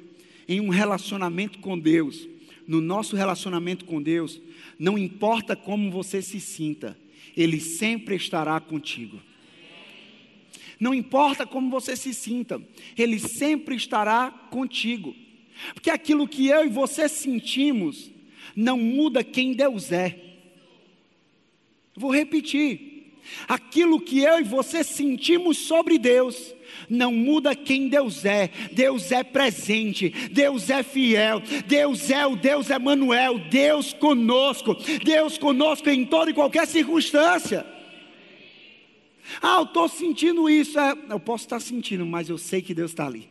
em 0.46 0.60
um 0.60 0.68
relacionamento 0.68 1.58
com 1.60 1.78
Deus, 1.78 2.28
no 2.66 2.80
nosso 2.80 3.16
relacionamento 3.16 3.84
com 3.86 4.02
Deus, 4.02 4.40
não 4.78 4.98
importa 4.98 5.56
como 5.56 5.90
você 5.90 6.20
se 6.20 6.40
sinta, 6.40 6.96
Ele 7.36 7.58
sempre 7.58 8.16
estará 8.16 8.60
contigo. 8.60 9.18
Não 10.78 10.92
importa 10.92 11.46
como 11.46 11.70
você 11.70 11.96
se 11.96 12.12
sinta, 12.12 12.60
Ele 12.98 13.18
sempre 13.18 13.76
estará 13.76 14.30
contigo. 14.50 15.14
Porque 15.72 15.90
aquilo 15.90 16.28
que 16.28 16.48
eu 16.48 16.66
e 16.66 16.68
você 16.68 17.08
sentimos 17.08 18.10
não 18.56 18.76
muda 18.76 19.22
quem 19.22 19.54
Deus 19.54 19.92
é. 19.92 20.31
Vou 21.94 22.10
repetir. 22.10 22.90
Aquilo 23.46 24.00
que 24.00 24.20
eu 24.20 24.40
e 24.40 24.42
você 24.42 24.82
sentimos 24.82 25.58
sobre 25.58 25.96
Deus 25.96 26.54
não 26.88 27.12
muda 27.12 27.54
quem 27.54 27.88
Deus 27.88 28.24
é. 28.24 28.50
Deus 28.72 29.12
é 29.12 29.22
presente, 29.22 30.08
Deus 30.30 30.70
é 30.70 30.82
fiel, 30.82 31.40
Deus 31.66 32.10
é 32.10 32.26
o 32.26 32.36
Deus 32.36 32.70
Emanuel, 32.70 33.38
Deus 33.38 33.92
conosco, 33.92 34.76
Deus 35.04 35.38
conosco 35.38 35.88
em 35.88 36.04
toda 36.04 36.30
e 36.30 36.34
qualquer 36.34 36.66
circunstância. 36.66 37.66
Ah, 39.40 39.56
eu 39.58 39.64
estou 39.64 39.88
sentindo 39.88 40.48
isso. 40.50 40.78
É, 40.78 40.96
eu 41.10 41.20
posso 41.20 41.44
estar 41.44 41.60
sentindo, 41.60 42.04
mas 42.04 42.28
eu 42.28 42.36
sei 42.36 42.60
que 42.60 42.74
Deus 42.74 42.90
está 42.90 43.06
ali. 43.06 43.30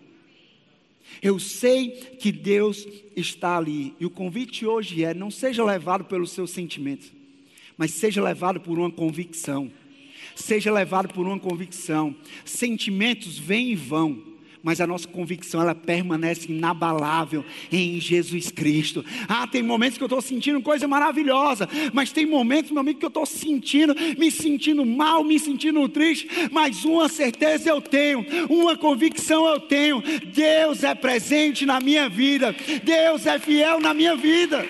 Eu 1.22 1.38
sei 1.38 1.90
que 1.90 2.32
Deus 2.32 2.88
está 3.16 3.58
ali. 3.58 3.94
E 4.00 4.06
o 4.06 4.10
convite 4.10 4.66
hoje 4.66 5.04
é: 5.04 5.14
não 5.14 5.30
seja 5.30 5.64
levado 5.64 6.06
pelos 6.06 6.32
seus 6.32 6.52
sentimentos, 6.52 7.12
mas 7.82 7.94
seja 7.94 8.22
levado 8.22 8.62
por 8.62 8.78
uma 8.78 8.92
convicção. 8.92 9.72
Seja 10.36 10.72
levado 10.72 11.12
por 11.12 11.26
uma 11.26 11.40
convicção. 11.40 12.16
Sentimentos 12.46 13.40
vêm 13.40 13.72
e 13.72 13.76
vão 13.76 14.22
mas 14.64 14.80
a 14.80 14.86
nossa 14.86 15.08
convicção 15.08 15.60
ela 15.60 15.74
permanece 15.74 16.52
inabalável 16.52 17.44
em 17.72 18.00
Jesus 18.00 18.52
Cristo. 18.52 19.04
Ah, 19.28 19.48
tem 19.48 19.64
momentos 19.64 19.98
que 19.98 20.04
eu 20.04 20.06
estou 20.06 20.22
sentindo 20.22 20.62
coisa 20.62 20.88
maravilhosa, 20.88 21.68
mas 21.92 22.12
tem 22.12 22.28
momentos, 22.28 22.70
meu 22.70 22.82
amigo, 22.82 23.00
que 23.00 23.06
eu 23.06 23.08
estou 23.08 23.26
sentindo, 23.26 23.96
me 24.20 24.30
sentindo 24.30 24.86
mal, 24.86 25.24
me 25.24 25.40
sentindo 25.40 25.90
triste, 25.90 26.28
mas 26.52 26.86
uma 26.86 27.10
certeza 27.10 27.72
eu 27.72 27.82
tenho, 27.82 28.24
uma 28.52 28.78
convicção 28.78 29.48
eu 29.48 29.60
tenho: 29.60 30.04
Deus 30.32 30.84
é 30.84 30.94
presente 30.94 31.66
na 31.66 31.80
minha 31.80 32.08
vida, 32.08 32.56
Deus 32.84 33.26
é 33.26 33.40
fiel 33.40 33.80
na 33.80 33.96
minha 33.96 34.16
vida. 34.16 34.64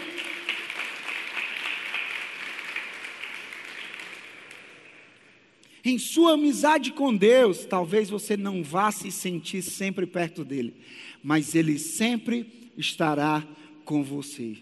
Em 5.83 5.97
sua 5.97 6.33
amizade 6.33 6.91
com 6.91 7.15
Deus, 7.15 7.65
talvez 7.65 8.09
você 8.09 8.37
não 8.37 8.61
vá 8.61 8.91
se 8.91 9.11
sentir 9.11 9.63
sempre 9.63 10.05
perto 10.05 10.45
dele, 10.45 10.75
mas 11.23 11.55
ele 11.55 11.79
sempre 11.79 12.45
estará 12.77 13.43
com 13.83 14.03
você. 14.03 14.57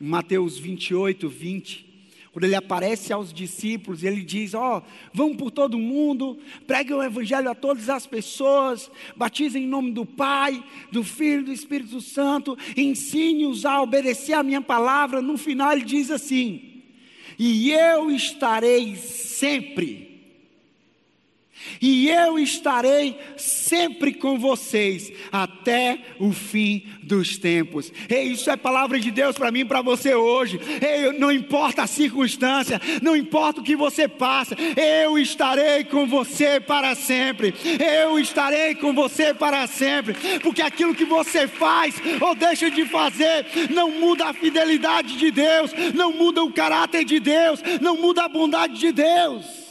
Em 0.00 0.06
Mateus 0.06 0.58
28, 0.58 1.28
20, 1.28 1.94
quando 2.32 2.44
ele 2.44 2.54
aparece 2.54 3.12
aos 3.12 3.32
discípulos, 3.32 4.02
ele 4.02 4.22
diz: 4.22 4.54
Ó, 4.54 4.78
oh, 4.78 4.82
vão 5.12 5.36
por 5.36 5.50
todo 5.50 5.78
mundo, 5.78 6.38
preguem 6.66 6.96
o 6.96 7.02
evangelho 7.02 7.50
a 7.50 7.54
todas 7.54 7.90
as 7.90 8.06
pessoas, 8.06 8.90
batizem 9.14 9.64
em 9.64 9.68
nome 9.68 9.92
do 9.92 10.06
Pai, 10.06 10.64
do 10.90 11.04
Filho 11.04 11.42
e 11.42 11.44
do 11.44 11.52
Espírito 11.52 12.00
Santo, 12.00 12.56
ensine-os 12.74 13.66
a 13.66 13.82
obedecer 13.82 14.32
a 14.32 14.42
minha 14.42 14.62
palavra. 14.62 15.20
No 15.20 15.36
final 15.36 15.72
ele 15.72 15.84
diz 15.84 16.10
assim: 16.10 16.82
E 17.38 17.70
eu 17.70 18.10
estarei 18.10 18.96
sempre 18.96 20.13
e 21.80 22.08
eu 22.08 22.38
estarei 22.38 23.16
sempre 23.36 24.12
com 24.12 24.38
vocês 24.38 25.12
até 25.30 25.98
o 26.18 26.32
fim 26.32 26.84
dos 27.02 27.38
tempos. 27.38 27.92
Ei, 28.08 28.32
isso 28.32 28.50
é 28.50 28.56
palavra 28.56 28.98
de 28.98 29.10
Deus 29.10 29.36
para 29.36 29.50
mim 29.50 29.60
e 29.60 29.64
para 29.64 29.82
você 29.82 30.14
hoje. 30.14 30.60
Ei, 30.80 31.18
não 31.18 31.30
importa 31.30 31.82
a 31.82 31.86
circunstância, 31.86 32.80
não 33.02 33.16
importa 33.16 33.60
o 33.60 33.64
que 33.64 33.76
você 33.76 34.08
passa, 34.08 34.56
eu 34.76 35.18
estarei 35.18 35.84
com 35.84 36.06
você 36.06 36.60
para 36.60 36.94
sempre. 36.94 37.54
Eu 38.02 38.18
estarei 38.18 38.74
com 38.74 38.92
você 38.92 39.34
para 39.34 39.66
sempre, 39.66 40.14
porque 40.40 40.62
aquilo 40.62 40.94
que 40.94 41.04
você 41.04 41.46
faz 41.46 41.94
ou 42.20 42.34
deixa 42.34 42.70
de 42.70 42.84
fazer 42.84 43.46
não 43.70 43.90
muda 43.90 44.26
a 44.26 44.34
fidelidade 44.34 45.16
de 45.16 45.30
Deus, 45.30 45.72
não 45.94 46.12
muda 46.12 46.42
o 46.42 46.52
caráter 46.52 47.04
de 47.04 47.20
Deus, 47.20 47.60
não 47.80 47.96
muda 47.96 48.24
a 48.24 48.28
bondade 48.28 48.78
de 48.78 48.92
Deus. 48.92 49.63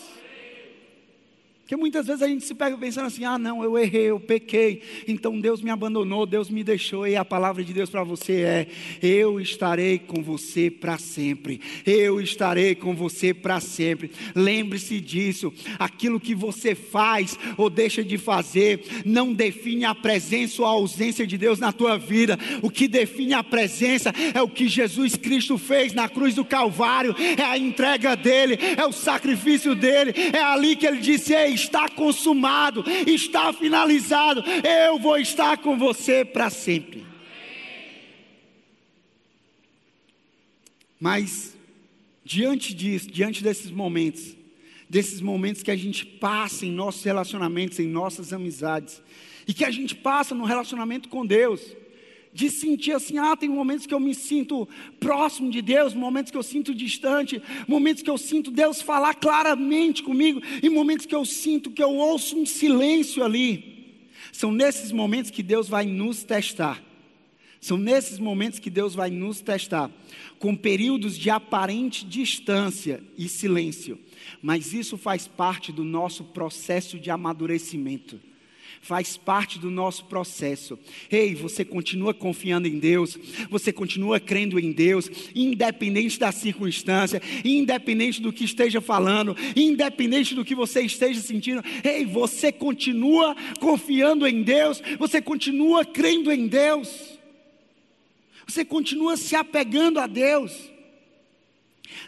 Porque 1.74 1.82
muitas 1.82 2.06
vezes 2.06 2.22
a 2.22 2.28
gente 2.28 2.46
se 2.46 2.54
pega 2.54 2.78
pensando 2.78 3.08
assim: 3.08 3.26
ah, 3.26 3.40
não, 3.40 3.64
eu 3.64 3.76
errei, 3.80 4.04
eu 4.04 4.20
pequei, 4.20 4.84
então 5.08 5.40
Deus 5.40 5.60
me 5.60 5.72
abandonou, 5.72 6.24
Deus 6.24 6.48
me 6.48 6.64
deixou, 6.64 7.08
e 7.08 7.16
a 7.16 7.26
palavra 7.26 7.64
de 7.64 7.74
Deus 7.74 7.90
para 7.90 8.04
você 8.04 8.42
é: 8.42 8.68
eu 9.02 9.40
estarei 9.40 9.98
com 9.98 10.22
você 10.22 10.70
para 10.70 11.00
sempre, 11.00 11.60
eu 11.84 12.22
estarei 12.22 12.76
com 12.76 12.96
você 12.96 13.34
para 13.34 13.60
sempre. 13.60 14.12
Lembre-se 14.36 15.02
disso, 15.02 15.52
aquilo 15.80 16.20
que 16.20 16.36
você 16.36 16.76
faz 16.76 17.40
ou 17.58 17.72
deixa 17.72 18.04
de 18.04 18.20
fazer, 18.20 18.84
não 19.04 19.34
define 19.34 19.86
a 19.86 19.96
presença 19.96 20.62
ou 20.62 20.68
a 20.68 20.72
ausência 20.72 21.26
de 21.26 21.40
Deus 21.40 21.58
na 21.58 21.72
tua 21.72 21.98
vida, 21.98 22.38
o 22.62 22.70
que 22.70 22.88
define 22.88 23.34
a 23.34 23.44
presença 23.44 24.14
é 24.36 24.40
o 24.44 24.48
que 24.48 24.68
Jesus 24.68 25.16
Cristo 25.16 25.58
fez 25.58 25.92
na 25.92 26.08
cruz 26.08 26.36
do 26.36 26.46
Calvário, 26.46 27.16
é 27.18 27.42
a 27.42 27.58
entrega 27.58 28.16
dele, 28.16 28.60
é 28.78 28.86
o 28.86 28.92
sacrifício 28.92 29.74
dele, 29.74 30.14
é 30.32 30.40
ali 30.40 30.76
que 30.76 30.86
ele 30.86 31.00
disse: 31.00 31.34
Ei, 31.34 31.63
está 31.64 31.90
consumado, 31.90 32.84
está 33.08 33.52
finalizado. 33.54 34.44
Eu 34.64 35.00
vou 35.00 35.18
estar 35.18 35.58
com 35.58 35.78
você 35.78 36.24
para 36.24 36.50
sempre. 36.50 37.06
Mas, 41.00 41.56
diante 42.24 42.74
disso, 42.74 43.12
diante 43.12 43.44
desses 43.44 43.70
momentos, 43.70 44.36
desses 44.90 45.20
momentos 45.20 45.62
que 45.64 45.72
a 45.72 45.76
gente 45.76 46.06
passa 46.06 46.66
em 46.66 46.72
nossos 46.72 47.04
relacionamentos, 47.04 47.80
em 47.80 47.88
nossas 47.88 48.32
amizades, 48.32 49.02
e 49.48 49.54
que 49.54 49.66
a 49.66 49.72
gente 49.72 49.96
passa 49.96 50.34
no 50.34 50.46
relacionamento 50.46 51.10
com 51.10 51.26
Deus, 51.26 51.62
de 52.34 52.50
sentir 52.50 52.94
assim, 52.94 53.18
ah, 53.18 53.36
tem 53.38 53.48
momentos 53.48 53.86
que 53.86 53.94
eu 53.94 54.00
me 54.00 54.16
sinto 54.16 54.68
próximo 55.00 55.52
de 55.52 55.62
Deus, 55.62 55.94
momentos 55.94 56.32
que 56.32 56.38
eu 56.38 56.44
sinto 56.44 56.74
distante, 56.74 57.42
momentos 57.68 58.02
que 58.02 58.10
eu 58.10 58.18
sinto 58.18 58.50
Deus 58.50 58.82
falar 58.82 59.14
claramente 59.14 60.02
comigo, 60.02 60.42
e 60.62 60.70
momentos 60.70 61.06
que 61.06 61.16
eu 61.16 61.24
sinto 61.26 61.70
que 61.70 61.84
eu 61.84 61.96
ouço 61.96 62.38
um 62.38 62.46
silêncio 62.46 63.24
ali. 63.24 64.02
São 64.32 64.52
nesses 64.52 64.92
momentos 64.92 65.30
que 65.30 65.44
Deus 65.44 65.70
vai 65.70 65.86
nos 65.86 66.24
testar. 66.24 66.82
São 67.62 67.78
nesses 67.78 68.20
momentos 68.20 68.60
que 68.60 68.70
Deus 68.70 68.94
vai 68.94 69.10
nos 69.10 69.40
testar, 69.40 69.90
com 70.40 70.56
períodos 70.56 71.18
de 71.18 71.30
aparente 71.30 72.06
distância 72.06 73.02
e 73.18 73.30
silêncio. 73.30 73.98
Mas 74.42 74.74
isso 74.74 74.98
faz 74.98 75.28
parte 75.28 75.72
do 75.72 75.84
nosso 75.84 76.24
processo 76.26 77.00
de 77.00 77.10
amadurecimento 77.10 78.20
faz 78.84 79.16
parte 79.16 79.58
do 79.58 79.72
nosso 79.72 80.06
processo. 80.06 80.78
Ei, 81.10 81.34
você 81.34 81.64
continua 81.64 82.14
confiando 82.14 82.68
em 82.68 82.78
Deus, 82.78 83.18
você 83.50 83.72
continua 83.72 84.20
crendo 84.20 84.60
em 84.60 84.74
Deus, 84.74 85.10
independente 85.34 86.20
da 86.20 86.34
circunstância, 86.34 87.22
independente 87.46 88.22
do 88.22 88.34
que 88.34 88.44
esteja 88.44 88.82
falando, 88.82 89.38
independente 89.56 90.36
do 90.36 90.44
que 90.44 90.54
você 90.54 90.82
esteja 90.82 91.22
sentindo. 91.22 91.64
Ei, 91.82 92.06
você 92.06 92.52
continua 92.52 93.36
confiando 93.58 94.28
em 94.28 94.44
Deus, 94.44 94.82
você 95.00 95.22
continua 95.22 95.86
crendo 95.86 96.30
em 96.30 96.46
Deus, 96.46 97.18
você 98.46 98.66
continua 98.66 99.16
se 99.16 99.34
apegando 99.34 99.98
a 99.98 100.08
Deus. 100.08 100.52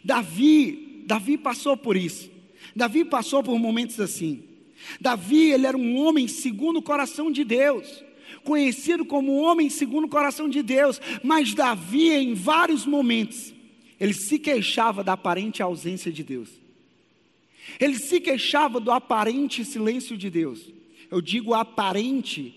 Davi, 0.04 1.04
Davi 1.06 1.38
passou 1.38 1.78
por 1.78 1.96
isso. 1.96 2.30
Davi 2.76 3.06
passou 3.06 3.42
por 3.42 3.58
momentos 3.58 3.98
assim. 4.02 4.44
Davi, 5.00 5.52
ele 5.52 5.66
era 5.66 5.78
um 5.78 5.98
homem 5.98 6.28
segundo 6.28 6.78
o 6.78 6.82
coração 6.82 7.32
de 7.32 7.44
Deus, 7.44 8.04
conhecido 8.44 9.06
como 9.06 9.36
homem 9.42 9.70
segundo 9.70 10.06
o 10.06 10.10
coração 10.10 10.48
de 10.48 10.62
Deus, 10.62 11.02
mas 11.24 11.54
Davi, 11.54 12.12
em 12.12 12.34
vários 12.34 12.86
momentos, 12.86 13.54
ele 14.00 14.14
se 14.14 14.38
queixava 14.38 15.04
da 15.04 15.14
aparente 15.14 15.62
ausência 15.62 16.12
de 16.12 16.24
Deus. 16.24 16.50
Ele 17.80 17.98
se 17.98 18.20
queixava 18.20 18.80
do 18.80 18.92
aparente 18.92 19.66
silêncio 19.66 20.18
de 20.18 20.30
Deus. 20.30 20.72
Eu 21.10 21.22
digo 21.22 21.54
aparente 21.54 22.54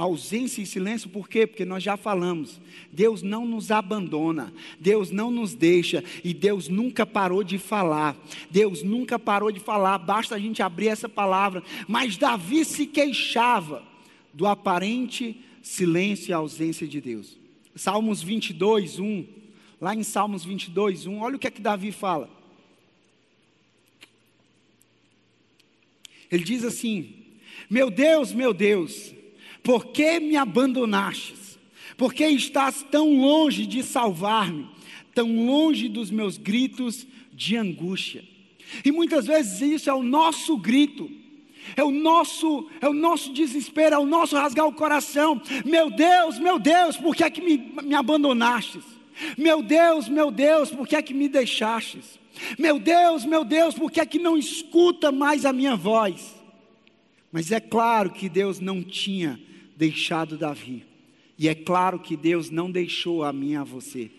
ausência 0.00 0.62
e 0.62 0.66
silêncio, 0.66 1.10
por 1.10 1.28
quê? 1.28 1.46
Porque 1.46 1.64
nós 1.64 1.82
já 1.82 1.94
falamos, 1.96 2.58
Deus 2.90 3.22
não 3.22 3.44
nos 3.44 3.70
abandona, 3.70 4.52
Deus 4.78 5.10
não 5.10 5.30
nos 5.30 5.54
deixa 5.54 6.02
e 6.24 6.32
Deus 6.32 6.68
nunca 6.68 7.04
parou 7.04 7.44
de 7.44 7.58
falar. 7.58 8.16
Deus 8.50 8.82
nunca 8.82 9.18
parou 9.18 9.52
de 9.52 9.60
falar, 9.60 9.98
basta 9.98 10.34
a 10.34 10.38
gente 10.38 10.62
abrir 10.62 10.88
essa 10.88 11.08
palavra. 11.08 11.62
Mas 11.86 12.16
Davi 12.16 12.64
se 12.64 12.86
queixava 12.86 13.82
do 14.32 14.46
aparente 14.46 15.38
silêncio 15.60 16.30
e 16.30 16.32
ausência 16.32 16.88
de 16.88 17.00
Deus. 17.00 17.38
Salmos 17.74 18.22
22, 18.22 18.98
1. 18.98 19.26
Lá 19.80 19.94
em 19.94 20.02
Salmos 20.02 20.44
22, 20.44 21.06
1, 21.06 21.20
olha 21.20 21.36
o 21.36 21.38
que 21.38 21.46
é 21.46 21.50
que 21.50 21.60
Davi 21.60 21.92
fala. 21.92 22.30
Ele 26.30 26.44
diz 26.44 26.64
assim: 26.64 27.14
Meu 27.68 27.90
Deus, 27.90 28.32
meu 28.32 28.54
Deus, 28.54 29.14
por 29.62 29.86
que 29.86 30.20
me 30.20 30.36
abandonastes? 30.36 31.58
Por 31.96 32.14
que 32.14 32.26
estás 32.26 32.82
tão 32.90 33.20
longe 33.20 33.66
de 33.66 33.82
salvar-me? 33.82 34.66
Tão 35.14 35.46
longe 35.46 35.88
dos 35.88 36.10
meus 36.10 36.38
gritos 36.38 37.06
de 37.32 37.56
angústia? 37.56 38.24
E 38.84 38.90
muitas 38.90 39.26
vezes 39.26 39.60
isso 39.60 39.90
é 39.90 39.94
o 39.94 40.02
nosso 40.02 40.56
grito, 40.56 41.10
é 41.76 41.84
o 41.84 41.90
nosso, 41.90 42.68
é 42.80 42.88
o 42.88 42.92
nosso 42.92 43.32
desespero, 43.32 43.96
é 43.96 43.98
o 43.98 44.06
nosso 44.06 44.36
rasgar 44.36 44.66
o 44.66 44.72
coração. 44.72 45.40
Meu 45.64 45.90
Deus, 45.90 46.38
meu 46.38 46.58
Deus, 46.58 46.96
por 46.96 47.14
que 47.14 47.24
é 47.24 47.30
que 47.30 47.42
me, 47.42 47.58
me 47.82 47.94
abandonastes? 47.94 48.84
Meu 49.36 49.62
Deus, 49.62 50.08
meu 50.08 50.30
Deus, 50.30 50.70
por 50.70 50.88
que 50.88 50.96
é 50.96 51.02
que 51.02 51.12
me 51.12 51.28
deixastes? 51.28 52.18
Meu 52.58 52.78
Deus, 52.78 53.24
meu 53.24 53.44
Deus, 53.44 53.74
por 53.74 53.90
que 53.90 54.00
é 54.00 54.06
que 54.06 54.18
não 54.18 54.38
escuta 54.38 55.12
mais 55.12 55.44
a 55.44 55.52
minha 55.52 55.76
voz? 55.76 56.34
Mas 57.30 57.52
é 57.52 57.60
claro 57.60 58.10
que 58.10 58.28
Deus 58.28 58.58
não 58.58 58.82
tinha 58.82 59.38
deixado 59.80 60.36
Davi. 60.36 60.84
E 61.38 61.48
é 61.48 61.54
claro 61.54 61.98
que 61.98 62.18
Deus 62.18 62.50
não 62.50 62.70
deixou 62.70 63.24
a 63.24 63.32
mim 63.32 63.54
a 63.54 63.64
você. 63.64 64.10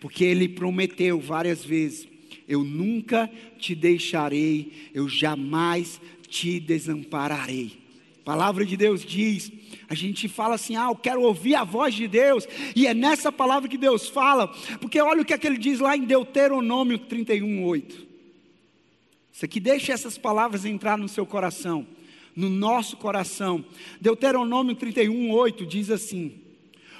Porque 0.00 0.24
ele 0.24 0.48
prometeu 0.48 1.20
várias 1.20 1.64
vezes: 1.64 2.08
eu 2.48 2.64
nunca 2.64 3.30
te 3.56 3.76
deixarei, 3.76 4.90
eu 4.92 5.08
jamais 5.08 6.00
te 6.28 6.58
desampararei. 6.58 7.78
A 8.22 8.24
palavra 8.24 8.66
de 8.66 8.76
Deus 8.76 9.04
diz, 9.04 9.52
a 9.88 9.94
gente 9.94 10.26
fala 10.26 10.56
assim: 10.56 10.74
ah, 10.74 10.88
eu 10.90 10.96
quero 10.96 11.22
ouvir 11.22 11.54
a 11.54 11.62
voz 11.62 11.94
de 11.94 12.08
Deus, 12.08 12.48
e 12.74 12.88
é 12.88 12.92
nessa 12.92 13.30
palavra 13.30 13.68
que 13.68 13.78
Deus 13.78 14.08
fala, 14.08 14.48
porque 14.80 15.00
olha 15.00 15.22
o 15.22 15.24
que, 15.24 15.32
é 15.32 15.38
que 15.38 15.46
ele 15.46 15.58
diz 15.58 15.78
lá 15.78 15.96
em 15.96 16.02
Deuteronômio 16.02 16.98
31, 16.98 17.64
8. 17.64 18.08
Isso 19.32 19.44
aqui, 19.44 19.60
deixa 19.60 19.92
essas 19.92 20.18
palavras 20.18 20.64
entrar 20.64 20.98
no 20.98 21.08
seu 21.08 21.24
coração, 21.24 21.86
no 22.38 22.48
nosso 22.48 22.96
coração. 22.96 23.64
Deuteronômio 24.00 24.76
31, 24.76 25.30
8 25.30 25.66
diz 25.66 25.90
assim: 25.90 26.32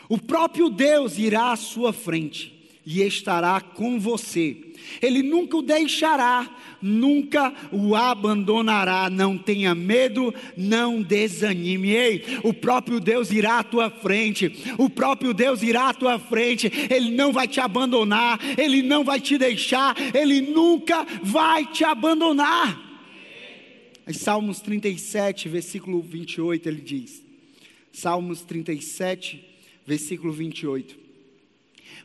O 0.08 0.18
próprio 0.18 0.68
Deus 0.68 1.16
irá 1.16 1.52
à 1.52 1.56
sua 1.56 1.92
frente 1.92 2.54
e 2.84 3.02
estará 3.02 3.60
com 3.60 4.00
você 4.00 4.68
ele 5.00 5.22
nunca 5.22 5.56
o 5.56 5.62
deixará, 5.62 6.48
nunca 6.80 7.52
o 7.70 7.94
abandonará. 7.94 9.08
Não 9.10 9.36
tenha 9.36 9.74
medo, 9.74 10.34
não 10.56 11.02
desanime. 11.02 11.90
Ei, 11.90 12.24
o 12.42 12.52
próprio 12.52 13.00
Deus 13.00 13.30
irá 13.30 13.58
à 13.58 13.62
tua 13.62 13.90
frente, 13.90 14.52
o 14.76 14.88
próprio 14.88 15.34
Deus 15.34 15.62
irá 15.62 15.90
à 15.90 15.94
tua 15.94 16.18
frente. 16.18 16.70
Ele 16.90 17.10
não 17.10 17.32
vai 17.32 17.46
te 17.46 17.60
abandonar, 17.60 18.38
ele 18.56 18.82
não 18.82 19.04
vai 19.04 19.20
te 19.20 19.38
deixar, 19.38 19.94
ele 20.14 20.40
nunca 20.40 21.06
vai 21.22 21.66
te 21.66 21.84
abandonar. 21.84 22.87
Em 24.08 24.14
Salmos 24.14 24.60
37, 24.60 25.50
versículo 25.50 26.00
28, 26.00 26.66
ele 26.66 26.80
diz: 26.80 27.22
Salmos 27.92 28.40
37, 28.40 29.44
versículo 29.86 30.32
28. 30.32 30.98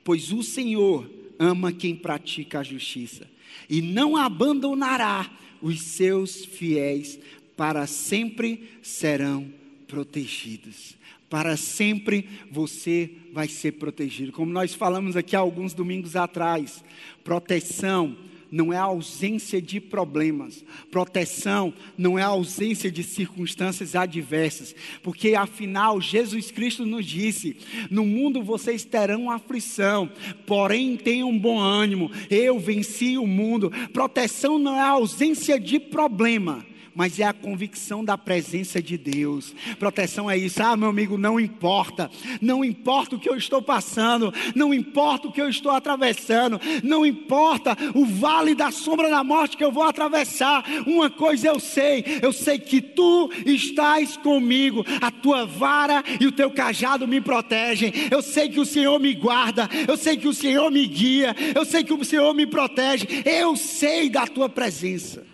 Pois 0.04 0.34
o 0.34 0.44
Senhor 0.44 1.10
ama 1.40 1.72
quem 1.72 1.96
pratica 1.96 2.60
a 2.60 2.64
justiça 2.64 3.26
e 3.70 3.82
não 3.82 4.18
abandonará 4.18 5.32
os 5.62 5.82
seus 5.82 6.44
fiéis, 6.44 7.18
para 7.56 7.88
sempre 7.88 8.70
serão 8.82 9.50
protegidos. 9.88 10.98
Para 11.30 11.56
sempre 11.56 12.28
você 12.52 13.12
vai 13.32 13.48
ser 13.48 13.74
protegido. 13.74 14.34
Como 14.34 14.52
nós 14.52 14.74
falamos 14.74 15.16
aqui 15.16 15.38
alguns 15.38 15.74
domingos 15.74 16.18
atrás, 16.18 16.84
proteção 17.24 18.18
não 18.54 18.72
é 18.72 18.78
a 18.78 18.84
ausência 18.84 19.60
de 19.60 19.82
problemas. 19.82 20.64
Proteção 20.92 21.74
não 21.98 22.20
é 22.20 22.22
a 22.22 22.28
ausência 22.28 22.92
de 22.92 23.04
circunstâncias 23.04 23.96
adversas. 23.96 24.76
Porque 25.02 25.34
afinal, 25.34 26.00
Jesus 26.00 26.52
Cristo 26.52 26.86
nos 26.86 27.04
disse: 27.04 27.58
No 27.90 28.06
mundo 28.06 28.44
vocês 28.44 28.86
terão 28.86 29.32
aflição, 29.32 30.08
porém 30.46 30.96
tenham 30.96 31.36
bom 31.38 31.60
ânimo. 31.60 32.12
Eu 32.30 32.60
venci 32.60 33.18
o 33.18 33.26
mundo. 33.26 33.72
Proteção 33.92 34.60
não 34.60 34.76
é 34.76 34.82
a 34.82 34.90
ausência 34.90 35.60
de 35.60 35.80
problema 35.80 36.64
mas 36.96 37.20
é 37.20 37.24
a 37.24 37.34
convicção 37.34 38.04
da 38.04 38.18
presença 38.18 38.82
de 38.82 38.98
Deus. 38.98 39.54
Proteção 39.80 40.30
é 40.30 40.38
isso. 40.38 40.62
Ah, 40.62 40.76
meu 40.78 40.90
amigo, 40.90 41.18
não 41.18 41.40
importa. 41.40 42.10
Não 42.42 42.64
importa 42.64 43.16
o 43.16 43.20
que 43.20 43.30
eu 43.30 43.36
estou 43.36 43.62
passando, 43.62 44.34
não 44.56 44.74
importa 44.74 45.28
o 45.28 45.32
que 45.32 45.42
eu 45.42 45.50
estou 45.50 45.72
atravessando, 45.72 46.60
não 46.84 47.06
importa 47.06 47.78
o 47.96 48.06
vale 48.06 48.56
da 48.56 48.72
sombra 48.72 49.10
da 49.10 49.24
morte 49.24 49.58
que 49.58 49.64
eu 49.64 49.72
vou 49.72 49.84
atravessar. 49.84 50.64
Uma 50.86 51.10
coisa 51.10 51.48
eu 51.48 51.60
sei, 51.60 52.04
eu 52.22 52.32
sei 52.32 52.60
que 52.60 52.82
tu 52.82 53.32
estás 53.46 54.18
comigo. 54.18 54.86
A 55.02 55.12
tua 55.12 55.46
vara 55.46 56.04
e 56.20 56.28
o 56.28 56.32
teu 56.32 56.52
cajado 56.52 57.08
me 57.08 57.20
protegem. 57.20 57.94
Eu 58.12 58.22
sei 58.22 58.50
que 58.50 58.60
o 58.60 58.66
Senhor 58.66 59.00
me 59.00 59.14
guarda, 59.14 59.70
eu 59.88 59.98
sei 59.98 60.18
que 60.18 60.28
o 60.28 60.34
Senhor 60.34 60.70
me 60.72 60.86
guia, 60.86 61.36
eu 61.56 61.66
sei 61.66 61.84
que 61.84 61.94
o 61.94 62.04
Senhor 62.06 62.34
me 62.34 62.46
protege. 62.46 63.08
Eu 63.26 63.56
sei 63.56 64.10
da 64.10 64.28
tua 64.28 64.50
presença. 64.50 65.33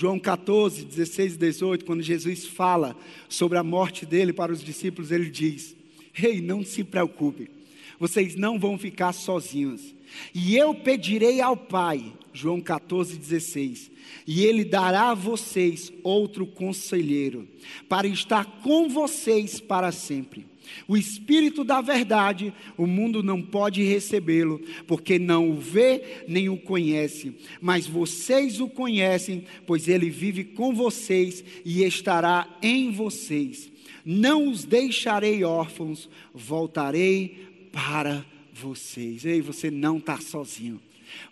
João 0.00 0.18
14, 0.18 0.82
16 0.86 1.34
e 1.34 1.36
18, 1.36 1.84
quando 1.84 2.00
Jesus 2.00 2.46
fala 2.46 2.96
sobre 3.28 3.58
a 3.58 3.62
morte 3.62 4.06
dele 4.06 4.32
para 4.32 4.50
os 4.50 4.64
discípulos, 4.64 5.12
ele 5.12 5.28
diz: 5.28 5.76
Ei, 6.14 6.36
hey, 6.36 6.40
não 6.40 6.64
se 6.64 6.82
preocupe, 6.82 7.50
vocês 7.98 8.34
não 8.34 8.58
vão 8.58 8.78
ficar 8.78 9.12
sozinhos. 9.12 9.94
E 10.34 10.56
eu 10.56 10.74
pedirei 10.74 11.42
ao 11.42 11.54
Pai, 11.54 12.14
João 12.32 12.62
14, 12.62 13.18
16, 13.18 13.90
e 14.26 14.42
ele 14.42 14.64
dará 14.64 15.10
a 15.10 15.14
vocês 15.14 15.92
outro 16.02 16.46
conselheiro, 16.46 17.46
para 17.86 18.08
estar 18.08 18.46
com 18.62 18.88
vocês 18.88 19.60
para 19.60 19.92
sempre 19.92 20.46
o 20.86 20.96
Espírito 20.96 21.64
da 21.64 21.80
Verdade, 21.80 22.52
o 22.76 22.86
mundo 22.86 23.22
não 23.22 23.40
pode 23.40 23.82
recebê-lo, 23.82 24.60
porque 24.86 25.18
não 25.18 25.50
o 25.50 25.60
vê 25.60 26.24
nem 26.26 26.48
o 26.48 26.56
conhece, 26.56 27.34
mas 27.60 27.86
vocês 27.86 28.60
o 28.60 28.68
conhecem, 28.68 29.44
pois 29.66 29.88
ele 29.88 30.10
vive 30.10 30.44
com 30.44 30.74
vocês 30.74 31.44
e 31.64 31.82
estará 31.84 32.48
em 32.62 32.90
vocês. 32.90 33.70
Não 34.04 34.48
os 34.48 34.64
deixarei 34.64 35.44
órfãos, 35.44 36.08
voltarei 36.34 37.68
para 37.72 38.24
vocês. 38.52 39.24
Ei, 39.24 39.40
você 39.40 39.70
não 39.70 39.98
está 39.98 40.20
sozinho. 40.20 40.80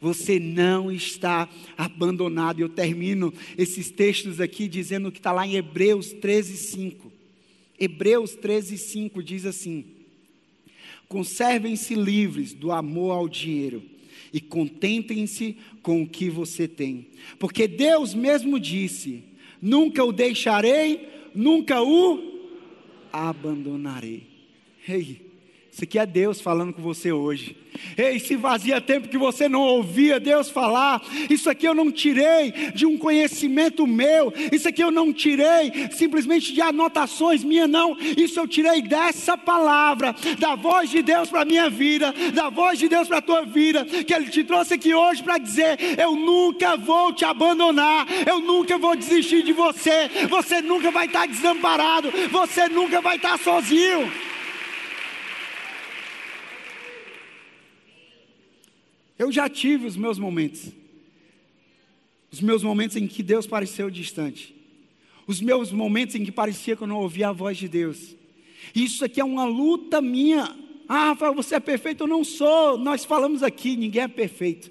Você 0.01 0.38
não 0.38 0.90
está 0.90 1.48
abandonado. 1.77 2.61
Eu 2.61 2.68
termino 2.68 3.33
esses 3.57 3.90
textos 3.90 4.40
aqui 4.40 4.68
dizendo 4.68 5.11
que 5.11 5.18
está 5.18 5.33
lá 5.33 5.46
em 5.46 5.57
Hebreus 5.57 6.12
13, 6.12 6.57
5. 6.57 7.08
Hebreus 7.79 8.35
13, 8.35 8.77
5 8.77 9.23
diz 9.23 9.47
assim: 9.47 9.85
Conservem-se 11.09 11.95
livres 11.95 12.53
do 12.53 12.73
amor 12.73 13.12
ao 13.12 13.29
dinheiro 13.29 13.83
e 14.33 14.41
contentem-se 14.41 15.57
com 15.83 16.03
o 16.03 16.09
que 16.09 16.29
você 16.29 16.67
tem, 16.67 17.09
porque 17.38 17.69
Deus 17.69 18.14
mesmo 18.14 18.59
disse: 18.59 19.25
Nunca 19.61 20.05
o 20.05 20.12
deixarei, 20.12 21.09
nunca 21.35 21.83
o 21.83 22.51
abandonarei. 23.12 24.27
Ei, 24.87 25.28
isso 25.79 25.85
aqui 25.85 25.97
é 25.97 26.05
Deus 26.05 26.41
falando 26.41 26.73
com 26.73 26.83
você 26.83 27.12
hoje. 27.12 27.57
Ei, 27.97 28.19
se 28.19 28.37
fazia 28.37 28.81
tempo 28.81 29.07
que 29.07 29.17
você 29.17 29.49
não 29.49 29.61
ouvia 29.61 30.19
Deus 30.19 30.51
falar, 30.51 31.01
isso 31.31 31.49
aqui 31.49 31.69
eu 31.69 31.75
não 31.75 31.93
tirei 31.93 32.51
de 32.75 32.85
um 32.85 32.99
conhecimento 32.99 33.87
meu, 33.87 34.35
isso 34.51 34.67
aqui 34.67 34.83
eu 34.83 34.91
não 34.91 35.12
tirei 35.12 35.88
simplesmente 35.93 36.53
de 36.53 36.61
anotações 36.61 37.45
minhas, 37.45 37.71
não. 37.71 37.97
Isso 38.17 38.41
eu 38.41 38.49
tirei 38.49 38.83
dessa 38.83 39.38
palavra, 39.38 40.17
da 40.41 40.57
voz 40.57 40.91
de 40.91 41.01
Deus 41.01 41.31
para 41.31 41.43
a 41.43 41.45
minha 41.45 41.71
vida, 41.71 42.12
da 42.35 42.51
voz 42.51 42.77
de 42.77 42.88
Deus 42.88 43.07
para 43.07 43.19
a 43.19 43.23
tua 43.23 43.45
vida, 43.45 43.85
que 43.85 44.12
Ele 44.12 44.31
te 44.31 44.43
trouxe 44.43 44.75
aqui 44.75 44.93
hoje 44.93 45.23
para 45.23 45.38
dizer: 45.38 45.79
Eu 45.97 46.17
nunca 46.17 46.77
vou 46.77 47.12
te 47.12 47.25
abandonar, 47.25 48.05
eu 48.27 48.41
nunca 48.41 48.77
vou 48.79 48.97
desistir 48.97 49.45
de 49.45 49.53
você, 49.53 50.11
você 50.29 50.61
nunca 50.61 50.91
vai 50.91 51.07
estar 51.07 51.29
desamparado, 51.29 52.11
você 52.33 52.69
nunca 52.69 53.01
vai 53.01 53.14
estar 53.14 53.38
sozinho. 53.38 54.11
Eu 59.18 59.33
já 59.33 59.48
tive 59.48 59.87
os 59.87 59.96
meus 59.96 60.18
momentos. 60.18 60.70
Os 62.31 62.40
meus 62.40 62.62
momentos 62.62 62.96
em 62.96 63.07
que 63.07 63.22
Deus 63.22 63.46
pareceu 63.46 63.90
distante. 63.90 64.54
Os 65.26 65.40
meus 65.40 65.72
momentos 65.72 66.14
em 66.14 66.24
que 66.24 66.33
parecia 66.33 66.76
que 66.76 66.83
eu 66.83 66.87
não 66.87 67.00
ouvia 67.00 67.28
a 67.28 67.33
voz 67.33 67.57
de 67.57 67.68
Deus. 67.68 68.14
Isso 68.74 69.04
aqui 69.04 69.20
é 69.20 69.24
uma 69.24 69.44
luta 69.44 70.00
minha. 70.00 70.57
Ah, 70.88 71.09
Rafael, 71.09 71.35
você 71.35 71.57
é 71.57 71.61
perfeito? 71.61 72.04
Eu 72.04 72.09
não 72.09 72.22
sou. 72.22 72.78
Nós 72.78 73.04
falamos 73.04 73.42
aqui, 73.42 73.76
ninguém 73.76 74.02
é 74.02 74.09
perfeito. 74.09 74.70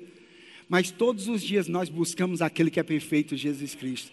Mas 0.69 0.91
todos 0.91 1.27
os 1.27 1.41
dias 1.41 1.67
nós 1.67 1.89
buscamos 1.89 2.41
aquele 2.41 2.69
que 2.69 2.79
é 2.79 2.83
perfeito, 2.83 3.35
Jesus 3.35 3.75
Cristo. 3.75 4.11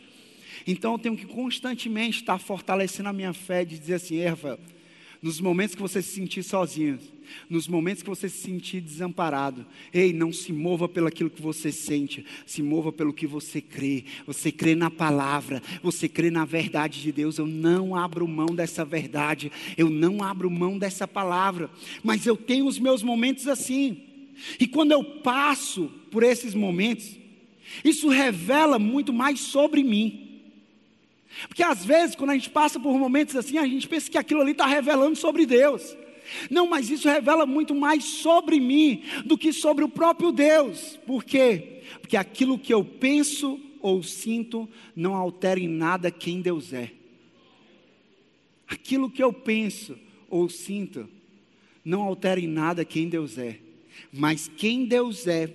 Então 0.66 0.92
eu 0.92 0.98
tenho 0.98 1.16
que 1.16 1.26
constantemente 1.26 2.20
estar 2.20 2.38
fortalecendo 2.38 3.08
a 3.08 3.12
minha 3.12 3.32
fé 3.32 3.64
de 3.64 3.78
dizer 3.78 3.94
assim, 3.94 4.24
Rafael, 4.24 4.58
nos 5.24 5.40
momentos 5.40 5.74
que 5.74 5.80
você 5.80 6.02
se 6.02 6.10
sentir 6.10 6.42
sozinho, 6.42 6.98
nos 7.48 7.66
momentos 7.66 8.02
que 8.02 8.10
você 8.10 8.28
se 8.28 8.42
sentir 8.42 8.82
desamparado, 8.82 9.64
ei, 9.90 10.12
não 10.12 10.30
se 10.30 10.52
mova 10.52 10.86
pelo 10.86 11.06
aquilo 11.06 11.30
que 11.30 11.40
você 11.40 11.72
sente, 11.72 12.26
se 12.44 12.62
mova 12.62 12.92
pelo 12.92 13.10
que 13.10 13.26
você 13.26 13.58
crê. 13.58 14.04
Você 14.26 14.52
crê 14.52 14.74
na 14.74 14.90
palavra, 14.90 15.62
você 15.82 16.10
crê 16.10 16.30
na 16.30 16.44
verdade 16.44 17.00
de 17.00 17.10
Deus. 17.10 17.38
Eu 17.38 17.46
não 17.46 17.96
abro 17.96 18.28
mão 18.28 18.54
dessa 18.54 18.84
verdade, 18.84 19.50
eu 19.78 19.88
não 19.88 20.22
abro 20.22 20.50
mão 20.50 20.78
dessa 20.78 21.08
palavra, 21.08 21.70
mas 22.02 22.26
eu 22.26 22.36
tenho 22.36 22.66
os 22.66 22.78
meus 22.78 23.02
momentos 23.02 23.48
assim. 23.48 24.02
E 24.60 24.66
quando 24.66 24.92
eu 24.92 25.02
passo 25.02 25.90
por 26.10 26.22
esses 26.22 26.54
momentos, 26.54 27.16
isso 27.82 28.10
revela 28.10 28.78
muito 28.78 29.10
mais 29.10 29.40
sobre 29.40 29.82
mim. 29.82 30.33
Porque 31.48 31.62
às 31.62 31.84
vezes, 31.84 32.16
quando 32.16 32.30
a 32.30 32.34
gente 32.34 32.50
passa 32.50 32.78
por 32.78 32.98
momentos 32.98 33.36
assim, 33.36 33.58
a 33.58 33.66
gente 33.66 33.88
pensa 33.88 34.10
que 34.10 34.18
aquilo 34.18 34.40
ali 34.40 34.52
está 34.52 34.66
revelando 34.66 35.16
sobre 35.16 35.46
Deus. 35.46 35.96
Não, 36.50 36.66
mas 36.66 36.90
isso 36.90 37.08
revela 37.08 37.44
muito 37.44 37.74
mais 37.74 38.04
sobre 38.04 38.58
mim 38.58 39.02
do 39.24 39.36
que 39.36 39.52
sobre 39.52 39.84
o 39.84 39.88
próprio 39.88 40.32
Deus. 40.32 40.98
Por 41.06 41.24
quê? 41.24 41.82
Porque 42.00 42.16
aquilo 42.16 42.58
que 42.58 42.72
eu 42.72 42.84
penso 42.84 43.60
ou 43.80 44.02
sinto 44.02 44.68
não 44.96 45.14
altera 45.14 45.60
em 45.60 45.68
nada 45.68 46.10
quem 46.10 46.40
Deus 46.40 46.72
é. 46.72 46.90
Aquilo 48.66 49.10
que 49.10 49.22
eu 49.22 49.32
penso 49.32 49.98
ou 50.30 50.48
sinto 50.48 51.08
não 51.84 52.02
altera 52.02 52.40
em 52.40 52.46
nada 52.46 52.84
quem 52.84 53.08
Deus 53.08 53.36
é. 53.36 53.58
Mas 54.12 54.50
quem 54.56 54.86
Deus 54.86 55.26
é 55.26 55.46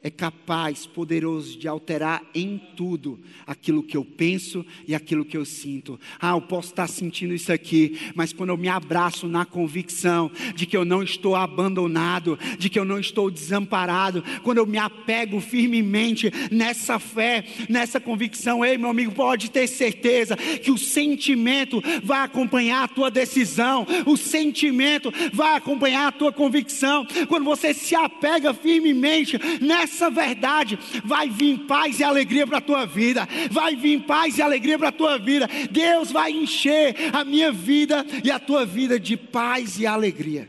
é 0.00 0.10
capaz, 0.10 0.86
poderoso 0.86 1.58
de 1.58 1.66
alterar 1.66 2.22
em 2.32 2.56
tudo 2.76 3.18
aquilo 3.44 3.82
que 3.82 3.96
eu 3.96 4.04
penso 4.04 4.64
e 4.86 4.94
aquilo 4.94 5.24
que 5.24 5.36
eu 5.36 5.44
sinto. 5.44 5.98
Ah, 6.20 6.30
eu 6.30 6.40
posso 6.40 6.68
estar 6.68 6.86
sentindo 6.86 7.34
isso 7.34 7.52
aqui, 7.52 7.98
mas 8.14 8.32
quando 8.32 8.50
eu 8.50 8.56
me 8.56 8.68
abraço 8.68 9.26
na 9.26 9.44
convicção 9.44 10.30
de 10.54 10.66
que 10.66 10.76
eu 10.76 10.84
não 10.84 11.02
estou 11.02 11.34
abandonado, 11.34 12.38
de 12.58 12.70
que 12.70 12.78
eu 12.78 12.84
não 12.84 13.00
estou 13.00 13.28
desamparado, 13.28 14.22
quando 14.44 14.58
eu 14.58 14.66
me 14.66 14.78
apego 14.78 15.40
firmemente 15.40 16.30
nessa 16.48 17.00
fé, 17.00 17.44
nessa 17.68 17.98
convicção, 17.98 18.64
ei, 18.64 18.78
meu 18.78 18.90
amigo, 18.90 19.10
pode 19.10 19.50
ter 19.50 19.66
certeza 19.66 20.36
que 20.36 20.70
o 20.70 20.78
sentimento 20.78 21.82
vai 22.04 22.20
acompanhar 22.20 22.84
a 22.84 22.88
tua 22.88 23.10
decisão, 23.10 23.84
o 24.06 24.16
sentimento 24.16 25.12
vai 25.32 25.56
acompanhar 25.56 26.06
a 26.06 26.12
tua 26.12 26.32
convicção. 26.32 27.04
Quando 27.28 27.44
você 27.44 27.74
se 27.74 27.96
apega 27.96 28.54
firmemente 28.54 29.36
nessa 29.60 29.87
essa 29.94 30.10
verdade, 30.10 30.78
vai 31.04 31.28
vir 31.28 31.60
paz 31.60 32.00
e 32.00 32.04
alegria 32.04 32.46
para 32.46 32.58
a 32.58 32.62
tua 32.62 32.86
vida, 32.86 33.26
vai 33.50 33.74
vir 33.76 34.02
paz 34.02 34.38
e 34.38 34.42
alegria 34.42 34.78
para 34.78 34.88
a 34.88 34.92
tua 34.92 35.18
vida. 35.18 35.48
Deus 35.70 36.10
vai 36.10 36.32
encher 36.32 36.94
a 37.12 37.24
minha 37.24 37.50
vida 37.50 38.04
e 38.24 38.30
a 38.30 38.38
tua 38.38 38.64
vida 38.64 38.98
de 38.98 39.16
paz 39.16 39.78
e 39.78 39.86
alegria. 39.86 40.48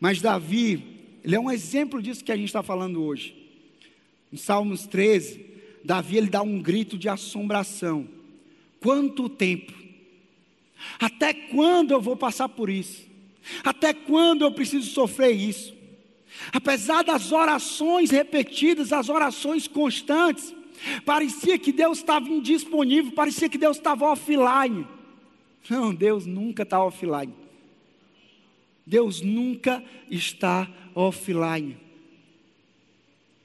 Mas 0.00 0.20
Davi, 0.20 0.82
ele 1.24 1.34
é 1.34 1.40
um 1.40 1.50
exemplo 1.50 2.02
disso 2.02 2.24
que 2.24 2.32
a 2.32 2.36
gente 2.36 2.46
está 2.46 2.62
falando 2.62 3.02
hoje. 3.02 3.34
Em 4.32 4.36
Salmos 4.36 4.86
13, 4.86 5.44
Davi 5.84 6.16
ele 6.16 6.28
dá 6.28 6.42
um 6.42 6.60
grito 6.60 6.98
de 6.98 7.08
assombração. 7.08 8.08
Quanto 8.80 9.28
tempo? 9.28 9.72
Até 10.98 11.32
quando 11.32 11.92
eu 11.92 12.00
vou 12.00 12.16
passar 12.16 12.48
por 12.48 12.68
isso? 12.68 13.06
Até 13.64 13.94
quando 13.94 14.42
eu 14.42 14.52
preciso 14.52 14.90
sofrer 14.90 15.32
isso? 15.32 15.75
Apesar 16.52 17.02
das 17.02 17.32
orações 17.32 18.10
repetidas, 18.10 18.92
as 18.92 19.08
orações 19.08 19.66
constantes, 19.66 20.54
parecia 21.04 21.58
que 21.58 21.72
Deus 21.72 21.98
estava 21.98 22.28
indisponível, 22.28 23.12
parecia 23.12 23.48
que 23.48 23.58
Deus 23.58 23.76
estava 23.76 24.06
offline. 24.06 24.86
Não, 25.68 25.94
Deus 25.94 26.26
nunca 26.26 26.62
está 26.62 26.82
offline. 26.82 27.34
Deus 28.86 29.20
nunca 29.20 29.82
está 30.10 30.68
offline. 30.94 31.76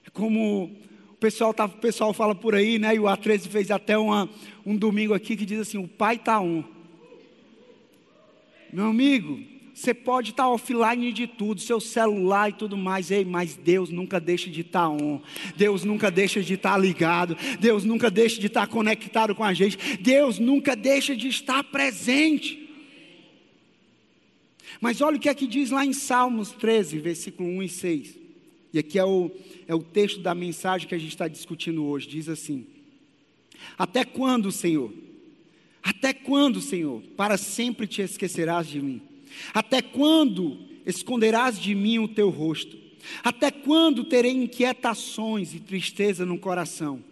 É 0.05 0.09
como 0.11 0.65
o 1.09 1.15
pessoal, 1.19 1.53
tá, 1.53 1.65
o 1.65 1.69
pessoal 1.69 2.13
fala 2.13 2.35
por 2.35 2.53
aí, 2.53 2.77
né? 2.77 2.95
E 2.95 2.99
o 2.99 3.03
A13 3.03 3.47
fez 3.47 3.71
até 3.71 3.97
uma, 3.97 4.29
um 4.65 4.75
domingo 4.75 5.13
aqui 5.13 5.35
que 5.35 5.45
diz 5.45 5.59
assim: 5.59 5.77
o 5.77 5.87
pai 5.87 6.15
está 6.15 6.39
um. 6.39 6.63
Meu 8.71 8.85
amigo, 8.85 9.50
você 9.81 9.95
pode 9.95 10.29
estar 10.29 10.47
offline 10.47 11.11
de 11.11 11.25
tudo, 11.25 11.59
seu 11.59 11.79
celular 11.79 12.49
e 12.49 12.53
tudo 12.53 12.77
mais, 12.77 13.09
ei, 13.09 13.25
mas 13.25 13.55
Deus 13.55 13.89
nunca 13.89 14.19
deixa 14.19 14.47
de 14.47 14.61
estar 14.61 14.87
on, 14.87 15.19
Deus 15.55 15.83
nunca 15.83 16.11
deixa 16.11 16.39
de 16.43 16.53
estar 16.53 16.77
ligado, 16.77 17.35
Deus 17.59 17.83
nunca 17.83 18.11
deixa 18.11 18.39
de 18.39 18.45
estar 18.45 18.67
conectado 18.67 19.33
com 19.33 19.43
a 19.43 19.55
gente, 19.55 19.97
Deus 19.97 20.37
nunca 20.37 20.75
deixa 20.75 21.15
de 21.15 21.27
estar 21.27 21.63
presente. 21.63 22.69
Mas 24.79 25.01
olha 25.01 25.17
o 25.17 25.19
que 25.19 25.29
é 25.29 25.33
que 25.33 25.47
diz 25.47 25.71
lá 25.71 25.83
em 25.83 25.93
Salmos 25.93 26.51
13, 26.51 26.99
versículo 26.99 27.49
1 27.49 27.63
e 27.63 27.69
6. 27.69 28.19
E 28.73 28.79
aqui 28.79 28.99
é 28.99 29.03
o, 29.03 29.31
é 29.67 29.73
o 29.73 29.81
texto 29.81 30.19
da 30.21 30.35
mensagem 30.35 30.87
que 30.87 30.93
a 30.93 30.99
gente 30.99 31.09
está 31.09 31.27
discutindo 31.27 31.83
hoje. 31.85 32.07
Diz 32.07 32.29
assim: 32.29 32.67
Até 33.77 34.05
quando, 34.05 34.51
Senhor? 34.51 34.93
Até 35.81 36.13
quando, 36.13 36.61
Senhor? 36.61 37.01
Para 37.17 37.35
sempre 37.35 37.87
te 37.87 38.03
esquecerás 38.03 38.67
de 38.67 38.79
mim. 38.79 39.10
Até 39.53 39.81
quando 39.81 40.57
esconderás 40.85 41.59
de 41.59 41.75
mim 41.75 41.99
o 41.99 42.07
teu 42.07 42.29
rosto? 42.29 42.77
Até 43.23 43.51
quando 43.51 44.03
terei 44.03 44.31
inquietações 44.31 45.53
e 45.53 45.59
tristeza 45.59 46.25
no 46.25 46.37
coração? 46.37 47.03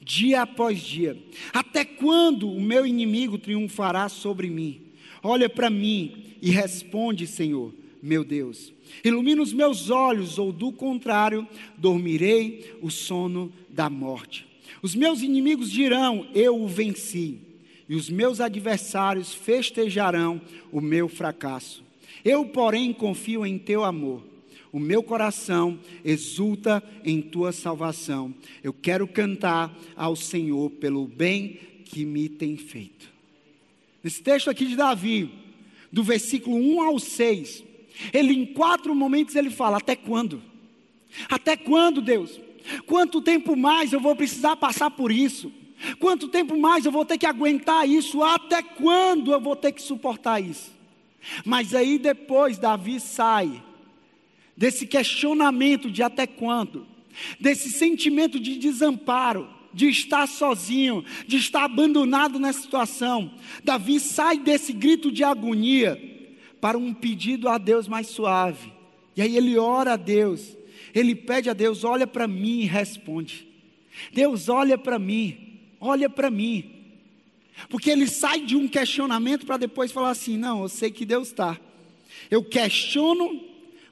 Dia 0.00 0.42
após 0.42 0.80
dia. 0.80 1.16
Até 1.52 1.84
quando 1.84 2.50
o 2.50 2.60
meu 2.60 2.86
inimigo 2.86 3.38
triunfará 3.38 4.08
sobre 4.08 4.48
mim? 4.48 4.80
Olha 5.22 5.48
para 5.48 5.70
mim 5.70 6.36
e 6.42 6.50
responde, 6.50 7.26
Senhor, 7.26 7.74
meu 8.02 8.22
Deus. 8.22 8.72
Ilumina 9.02 9.42
os 9.42 9.52
meus 9.52 9.88
olhos, 9.88 10.38
ou 10.38 10.52
do 10.52 10.70
contrário, 10.70 11.48
dormirei 11.76 12.76
o 12.82 12.90
sono 12.90 13.50
da 13.70 13.88
morte. 13.88 14.46
Os 14.82 14.94
meus 14.94 15.22
inimigos 15.22 15.70
dirão: 15.70 16.26
Eu 16.34 16.60
o 16.62 16.68
venci 16.68 17.38
e 17.88 17.94
os 17.94 18.08
meus 18.08 18.40
adversários 18.40 19.34
festejarão 19.34 20.40
o 20.72 20.80
meu 20.80 21.08
fracasso. 21.08 21.84
Eu, 22.24 22.46
porém, 22.46 22.92
confio 22.92 23.44
em 23.44 23.58
teu 23.58 23.84
amor. 23.84 24.22
O 24.72 24.78
meu 24.78 25.02
coração 25.02 25.78
exulta 26.04 26.82
em 27.04 27.20
tua 27.20 27.52
salvação. 27.52 28.34
Eu 28.62 28.72
quero 28.72 29.06
cantar 29.06 29.72
ao 29.94 30.16
Senhor 30.16 30.70
pelo 30.70 31.06
bem 31.06 31.60
que 31.84 32.04
me 32.04 32.28
tem 32.28 32.56
feito. 32.56 33.08
Nesse 34.02 34.22
texto 34.22 34.50
aqui 34.50 34.66
de 34.66 34.74
Davi, 34.74 35.30
do 35.92 36.02
versículo 36.02 36.56
1 36.56 36.82
ao 36.82 36.98
6, 36.98 37.62
ele 38.12 38.32
em 38.32 38.46
quatro 38.46 38.94
momentos 38.94 39.36
ele 39.36 39.50
fala: 39.50 39.76
Até 39.76 39.94
quando? 39.94 40.42
Até 41.28 41.56
quando, 41.56 42.00
Deus? 42.00 42.40
Quanto 42.86 43.22
tempo 43.22 43.54
mais 43.54 43.92
eu 43.92 44.00
vou 44.00 44.16
precisar 44.16 44.56
passar 44.56 44.90
por 44.90 45.12
isso? 45.12 45.52
Quanto 45.98 46.28
tempo 46.28 46.56
mais 46.58 46.84
eu 46.86 46.92
vou 46.92 47.04
ter 47.04 47.18
que 47.18 47.26
aguentar 47.26 47.88
isso? 47.88 48.22
Até 48.22 48.62
quando 48.62 49.32
eu 49.32 49.40
vou 49.40 49.56
ter 49.56 49.72
que 49.72 49.82
suportar 49.82 50.40
isso? 50.40 50.72
Mas 51.44 51.74
aí 51.74 51.98
depois 51.98 52.58
Davi 52.58 53.00
sai 53.00 53.62
desse 54.56 54.86
questionamento 54.86 55.90
de 55.90 56.02
até 56.02 56.26
quando, 56.26 56.86
desse 57.40 57.70
sentimento 57.70 58.38
de 58.38 58.56
desamparo, 58.56 59.48
de 59.72 59.88
estar 59.88 60.28
sozinho, 60.28 61.04
de 61.26 61.36
estar 61.36 61.64
abandonado 61.64 62.38
nessa 62.38 62.60
situação. 62.60 63.32
Davi 63.64 63.98
sai 63.98 64.38
desse 64.38 64.72
grito 64.72 65.10
de 65.10 65.24
agonia 65.24 66.00
para 66.60 66.78
um 66.78 66.94
pedido 66.94 67.48
a 67.48 67.58
Deus 67.58 67.88
mais 67.88 68.06
suave. 68.06 68.72
E 69.16 69.22
aí 69.22 69.36
ele 69.36 69.58
ora 69.58 69.94
a 69.94 69.96
Deus, 69.96 70.56
ele 70.94 71.14
pede 71.14 71.50
a 71.50 71.52
Deus: 71.52 71.84
olha 71.84 72.06
para 72.06 72.28
mim 72.28 72.60
e 72.60 72.64
responde. 72.64 73.48
Deus 74.12 74.48
olha 74.48 74.78
para 74.78 74.98
mim 74.98 75.53
olha 75.84 76.08
para 76.08 76.30
mim. 76.30 76.70
Porque 77.68 77.90
ele 77.90 78.06
sai 78.06 78.40
de 78.40 78.56
um 78.56 78.66
questionamento 78.66 79.46
para 79.46 79.58
depois 79.58 79.92
falar 79.92 80.10
assim: 80.10 80.36
não, 80.36 80.62
eu 80.62 80.68
sei 80.68 80.90
que 80.90 81.04
Deus 81.04 81.28
está. 81.28 81.60
Eu 82.30 82.42
questiono, 82.42 83.42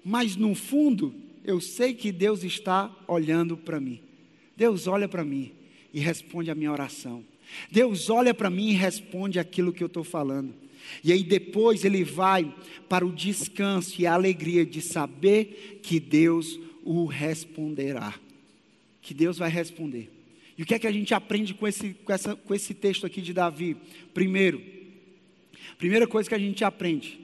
mas 0.04 0.34
no 0.34 0.54
fundo, 0.54 1.14
eu 1.44 1.60
sei 1.60 1.92
que 1.92 2.10
Deus 2.10 2.42
está 2.42 2.90
olhando 3.06 3.56
para 3.56 3.78
mim. 3.78 4.00
Deus 4.56 4.86
olha 4.86 5.08
para 5.08 5.24
mim 5.24 5.52
e 5.92 6.00
responde 6.00 6.50
a 6.50 6.54
minha 6.54 6.72
oração. 6.72 7.24
Deus 7.70 8.08
olha 8.08 8.32
para 8.32 8.48
mim 8.48 8.70
e 8.70 8.74
responde 8.74 9.38
aquilo 9.38 9.72
que 9.72 9.82
eu 9.82 9.86
estou 9.86 10.04
falando. 10.04 10.54
E 11.04 11.12
aí 11.12 11.22
depois 11.22 11.84
ele 11.84 12.02
vai 12.02 12.52
para 12.88 13.06
o 13.06 13.12
descanso 13.12 14.00
e 14.00 14.06
a 14.06 14.14
alegria 14.14 14.64
de 14.64 14.80
saber 14.80 15.80
que 15.82 16.00
Deus 16.00 16.58
o 16.82 17.04
responderá. 17.04 18.14
Que 19.00 19.14
Deus 19.14 19.38
vai 19.38 19.50
responder. 19.50 20.21
E 20.56 20.62
o 20.62 20.66
que 20.66 20.74
é 20.74 20.78
que 20.78 20.86
a 20.86 20.92
gente 20.92 21.14
aprende 21.14 21.54
com 21.54 21.66
esse, 21.66 21.94
com, 22.04 22.12
essa, 22.12 22.36
com 22.36 22.54
esse 22.54 22.74
texto 22.74 23.06
aqui 23.06 23.20
de 23.20 23.32
Davi? 23.32 23.76
Primeiro, 24.12 24.62
primeira 25.78 26.06
coisa 26.06 26.28
que 26.28 26.34
a 26.34 26.38
gente 26.38 26.64
aprende, 26.64 27.18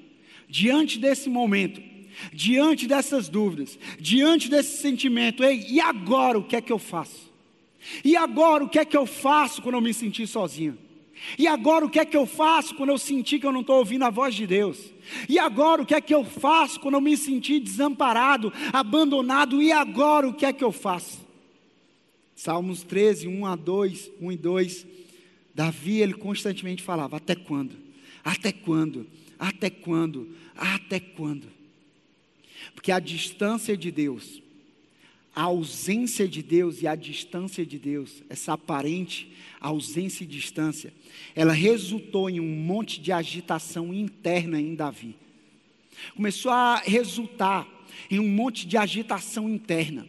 diante 0.49 0.99
desse 0.99 1.29
momento, 1.29 1.81
diante 2.33 2.87
dessas 2.87 3.29
dúvidas, 3.29 3.79
diante 3.99 4.49
desse 4.49 4.81
sentimento, 4.81 5.45
ei, 5.45 5.67
e 5.69 5.81
agora 5.81 6.39
o 6.39 6.45
que 6.45 6.57
é 6.57 6.61
que 6.61 6.73
eu 6.73 6.79
faço? 6.79 7.29
E 8.05 8.17
agora 8.17 8.65
o 8.65 8.69
que 8.69 8.79
é 8.79 8.85
que 8.85 8.97
eu 8.97 9.07
faço 9.07 9.63
quando 9.63 9.77
eu 9.77 9.81
me 9.81 9.95
sentir 9.95 10.27
sozinho? 10.27 10.77
E 11.39 11.47
agora 11.47 11.85
o 11.85 11.91
que 11.91 11.99
é 11.99 12.05
que 12.05 12.17
eu 12.17 12.27
faço 12.27 12.75
quando 12.75 12.91
eu 12.91 12.99
sentir 12.99 13.39
que 13.39 13.47
eu 13.47 13.53
não 13.53 13.61
estou 13.61 13.77
ouvindo 13.77 14.05
a 14.05 14.11
voz 14.11 14.35
de 14.35 14.47
Deus? 14.47 14.79
E 15.29 15.39
agora 15.39 15.83
o 15.83 15.87
que 15.87 15.95
é 15.95 16.01
que 16.01 16.15
eu 16.15 16.25
faço 16.25 16.81
quando 16.81 16.95
eu 16.95 17.01
me 17.01 17.17
sentir 17.17 17.61
desamparado, 17.61 18.53
abandonado? 18.73 19.61
E 19.63 19.73
agora 19.73 20.29
o 20.29 20.35
que 20.35 20.47
é 20.47 20.53
que 20.53 20.63
eu 20.63 20.73
faço? 20.73 21.28
Salmos 22.39 22.85
13, 22.85 23.27
1 23.27 23.47
a 23.47 23.57
2, 23.57 24.13
1 24.21 24.31
e 24.31 24.37
2. 24.37 24.87
Davi, 25.53 26.01
ele 26.01 26.15
constantemente 26.15 26.85
falava: 26.85 27.17
Até 27.17 27.35
quando? 27.35 27.77
Até 28.23 28.53
quando? 28.53 29.09
Até 29.37 29.69
quando? 29.69 30.37
Até 30.55 31.01
quando? 31.01 31.49
Porque 32.77 32.93
a 32.93 33.01
distância 33.01 33.77
de 33.77 33.91
Deus, 33.91 34.41
a 35.35 35.43
ausência 35.43 36.29
de 36.29 36.41
Deus 36.41 36.81
e 36.81 36.87
a 36.87 36.95
distância 36.95 37.67
de 37.67 37.77
Deus, 37.77 38.23
essa 38.29 38.53
aparente 38.53 39.33
ausência 39.61 40.23
e 40.23 40.29
distância, 40.29 40.95
ela 41.35 41.53
resultou 41.53 42.31
em 42.31 42.39
um 42.39 42.55
monte 42.55 43.01
de 43.01 43.11
agitação 43.11 43.93
interna 43.93 44.61
em 44.61 44.77
Davi. 44.77 45.17
Começou 46.15 46.53
a 46.53 46.77
resultar 46.77 47.67
em 48.09 48.21
um 48.21 48.29
monte 48.29 48.65
de 48.65 48.77
agitação 48.77 49.49
interna. 49.49 50.07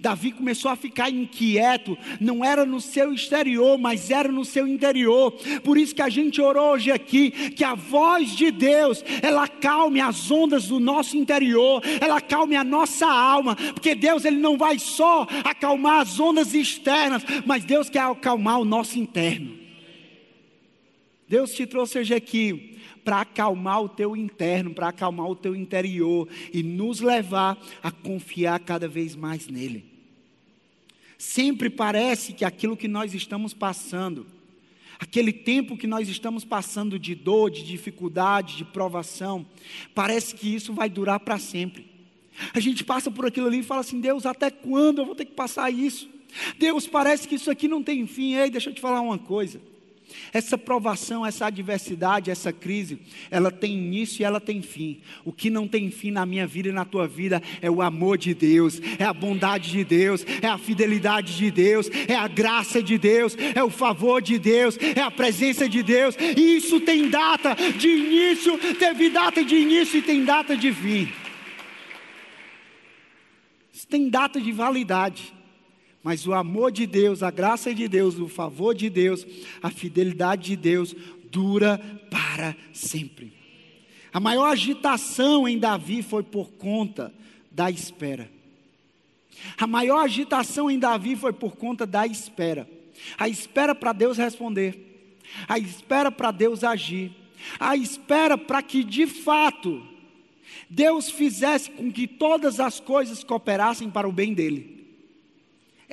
Davi 0.00 0.32
começou 0.32 0.70
a 0.70 0.76
ficar 0.76 1.10
inquieto, 1.10 1.96
não 2.20 2.44
era 2.44 2.64
no 2.64 2.80
seu 2.80 3.12
exterior, 3.12 3.78
mas 3.78 4.10
era 4.10 4.30
no 4.30 4.44
seu 4.44 4.66
interior. 4.66 5.32
Por 5.62 5.78
isso 5.78 5.94
que 5.94 6.02
a 6.02 6.08
gente 6.08 6.40
orou 6.40 6.72
hoje 6.72 6.90
aqui, 6.90 7.30
que 7.30 7.64
a 7.64 7.74
voz 7.74 8.34
de 8.34 8.50
Deus, 8.50 9.04
ela 9.22 9.46
calme 9.48 10.00
as 10.00 10.30
ondas 10.30 10.68
do 10.68 10.80
nosso 10.80 11.16
interior, 11.16 11.82
ela 12.00 12.20
calme 12.20 12.56
a 12.56 12.64
nossa 12.64 13.06
alma, 13.06 13.56
porque 13.56 13.94
Deus 13.94 14.24
ele 14.24 14.38
não 14.38 14.56
vai 14.56 14.78
só 14.78 15.26
acalmar 15.44 16.00
as 16.00 16.18
ondas 16.18 16.54
externas, 16.54 17.22
mas 17.44 17.64
Deus 17.64 17.90
quer 17.90 18.02
acalmar 18.02 18.60
o 18.60 18.64
nosso 18.64 18.98
interno. 18.98 19.61
Deus 21.32 21.54
te 21.54 21.64
trouxe 21.64 21.98
hoje 21.98 22.12
aqui 22.12 22.76
para 23.02 23.22
acalmar 23.22 23.80
o 23.80 23.88
teu 23.88 24.14
interno, 24.14 24.74
para 24.74 24.88
acalmar 24.88 25.30
o 25.30 25.34
teu 25.34 25.56
interior 25.56 26.28
e 26.52 26.62
nos 26.62 27.00
levar 27.00 27.58
a 27.82 27.90
confiar 27.90 28.60
cada 28.60 28.86
vez 28.86 29.16
mais 29.16 29.48
nele. 29.48 29.82
Sempre 31.16 31.70
parece 31.70 32.34
que 32.34 32.44
aquilo 32.44 32.76
que 32.76 32.86
nós 32.86 33.14
estamos 33.14 33.54
passando, 33.54 34.26
aquele 35.00 35.32
tempo 35.32 35.74
que 35.74 35.86
nós 35.86 36.06
estamos 36.06 36.44
passando 36.44 36.98
de 36.98 37.14
dor, 37.14 37.50
de 37.50 37.62
dificuldade, 37.62 38.58
de 38.58 38.66
provação, 38.66 39.46
parece 39.94 40.34
que 40.34 40.54
isso 40.54 40.74
vai 40.74 40.90
durar 40.90 41.20
para 41.20 41.38
sempre. 41.38 41.86
A 42.52 42.60
gente 42.60 42.84
passa 42.84 43.10
por 43.10 43.24
aquilo 43.24 43.46
ali 43.46 43.60
e 43.60 43.62
fala 43.62 43.80
assim: 43.80 44.02
Deus, 44.02 44.26
até 44.26 44.50
quando 44.50 44.98
eu 44.98 45.06
vou 45.06 45.14
ter 45.14 45.24
que 45.24 45.32
passar 45.32 45.70
isso? 45.70 46.10
Deus, 46.58 46.86
parece 46.86 47.26
que 47.26 47.36
isso 47.36 47.50
aqui 47.50 47.68
não 47.68 47.82
tem 47.82 48.06
fim. 48.06 48.34
Ei, 48.34 48.50
deixa 48.50 48.68
eu 48.68 48.74
te 48.74 48.82
falar 48.82 49.00
uma 49.00 49.16
coisa. 49.18 49.71
Essa 50.32 50.56
provação, 50.56 51.24
essa 51.24 51.46
adversidade, 51.46 52.30
essa 52.30 52.52
crise, 52.52 52.98
ela 53.30 53.50
tem 53.50 53.72
início 53.72 54.22
e 54.22 54.24
ela 54.24 54.40
tem 54.40 54.62
fim. 54.62 55.00
O 55.24 55.32
que 55.32 55.50
não 55.50 55.66
tem 55.68 55.90
fim 55.90 56.10
na 56.10 56.24
minha 56.26 56.46
vida 56.46 56.68
e 56.68 56.72
na 56.72 56.84
tua 56.84 57.06
vida 57.06 57.42
é 57.60 57.70
o 57.70 57.82
amor 57.82 58.18
de 58.18 58.34
Deus, 58.34 58.80
é 58.98 59.04
a 59.04 59.12
bondade 59.12 59.70
de 59.70 59.84
Deus, 59.84 60.24
é 60.40 60.46
a 60.46 60.58
fidelidade 60.58 61.36
de 61.36 61.50
Deus, 61.50 61.90
é 62.08 62.14
a 62.14 62.28
graça 62.28 62.82
de 62.82 62.98
Deus, 62.98 63.36
é 63.54 63.62
o 63.62 63.70
favor 63.70 64.20
de 64.22 64.38
Deus, 64.38 64.78
é 64.96 65.00
a 65.00 65.10
presença 65.10 65.68
de 65.68 65.82
Deus. 65.82 66.16
E 66.36 66.56
isso 66.56 66.80
tem 66.80 67.08
data 67.08 67.54
de 67.78 67.88
início, 67.88 68.58
teve 68.78 69.10
data 69.10 69.44
de 69.44 69.56
início 69.56 69.98
e 69.98 70.02
tem 70.02 70.24
data 70.24 70.56
de 70.56 70.72
fim. 70.72 71.08
Isso 73.72 73.86
tem 73.86 74.08
data 74.08 74.40
de 74.40 74.52
validade. 74.52 75.32
Mas 76.02 76.26
o 76.26 76.32
amor 76.32 76.72
de 76.72 76.86
Deus, 76.86 77.22
a 77.22 77.30
graça 77.30 77.72
de 77.74 77.86
Deus, 77.86 78.18
o 78.18 78.28
favor 78.28 78.74
de 78.74 78.90
Deus, 78.90 79.24
a 79.62 79.70
fidelidade 79.70 80.50
de 80.50 80.56
Deus 80.56 80.96
dura 81.30 81.78
para 82.10 82.56
sempre. 82.72 83.32
A 84.12 84.20
maior 84.20 84.46
agitação 84.46 85.48
em 85.48 85.58
Davi 85.58 86.02
foi 86.02 86.22
por 86.22 86.50
conta 86.52 87.12
da 87.50 87.70
espera. 87.70 88.30
A 89.56 89.66
maior 89.66 90.04
agitação 90.04 90.70
em 90.70 90.78
Davi 90.78 91.16
foi 91.16 91.32
por 91.32 91.56
conta 91.56 91.86
da 91.86 92.06
espera. 92.06 92.68
A 93.18 93.28
espera 93.28 93.74
para 93.74 93.92
Deus 93.92 94.18
responder, 94.18 95.18
a 95.48 95.58
espera 95.58 96.10
para 96.10 96.30
Deus 96.30 96.62
agir, 96.62 97.10
a 97.58 97.76
espera 97.76 98.36
para 98.36 98.62
que 98.62 98.84
de 98.84 99.06
fato 99.06 99.82
Deus 100.68 101.10
fizesse 101.10 101.70
com 101.70 101.90
que 101.90 102.06
todas 102.06 102.60
as 102.60 102.78
coisas 102.78 103.24
cooperassem 103.24 103.90
para 103.90 104.08
o 104.08 104.12
bem 104.12 104.34
dele. 104.34 104.71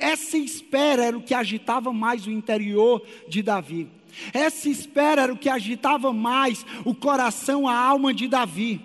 Essa 0.00 0.38
espera 0.38 1.04
era 1.04 1.16
o 1.16 1.22
que 1.22 1.34
agitava 1.34 1.92
mais 1.92 2.26
o 2.26 2.30
interior 2.30 3.02
de 3.28 3.42
Davi. 3.42 3.88
Essa 4.32 4.68
espera 4.68 5.22
era 5.22 5.32
o 5.32 5.36
que 5.36 5.48
agitava 5.48 6.12
mais 6.12 6.64
o 6.84 6.94
coração, 6.94 7.68
a 7.68 7.74
alma 7.74 8.12
de 8.12 8.26
Davi. 8.26 8.80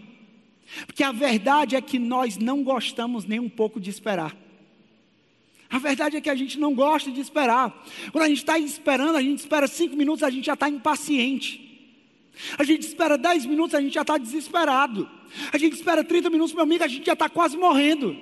Porque 0.85 1.03
a 1.03 1.11
verdade 1.11 1.75
é 1.75 1.81
que 1.81 1.97
nós 1.97 2.37
não 2.37 2.63
gostamos 2.63 3.25
nem 3.25 3.39
um 3.39 3.49
pouco 3.49 3.79
de 3.79 3.89
esperar. 3.89 4.35
A 5.69 5.79
verdade 5.79 6.17
é 6.17 6.21
que 6.21 6.29
a 6.29 6.35
gente 6.35 6.59
não 6.59 6.73
gosta 6.73 7.11
de 7.11 7.19
esperar. 7.19 7.83
Quando 8.11 8.23
a 8.23 8.29
gente 8.29 8.39
está 8.39 8.57
esperando, 8.59 9.15
a 9.15 9.21
gente 9.21 9.39
espera 9.39 9.67
cinco 9.67 9.95
minutos, 9.95 10.23
a 10.23 10.29
gente 10.29 10.45
já 10.45 10.53
está 10.53 10.69
impaciente. 10.69 11.61
A 12.57 12.63
gente 12.63 12.83
espera 12.83 13.17
dez 13.17 13.45
minutos, 13.45 13.73
a 13.75 13.81
gente 13.81 13.93
já 13.93 14.01
está 14.01 14.17
desesperado. 14.17 15.09
A 15.51 15.57
gente 15.57 15.73
espera 15.73 16.03
30 16.03 16.29
minutos, 16.29 16.53
meu 16.53 16.63
amigo, 16.63 16.83
a 16.83 16.87
gente 16.87 17.05
já 17.05 17.13
está 17.13 17.29
quase 17.29 17.57
morrendo. 17.57 18.15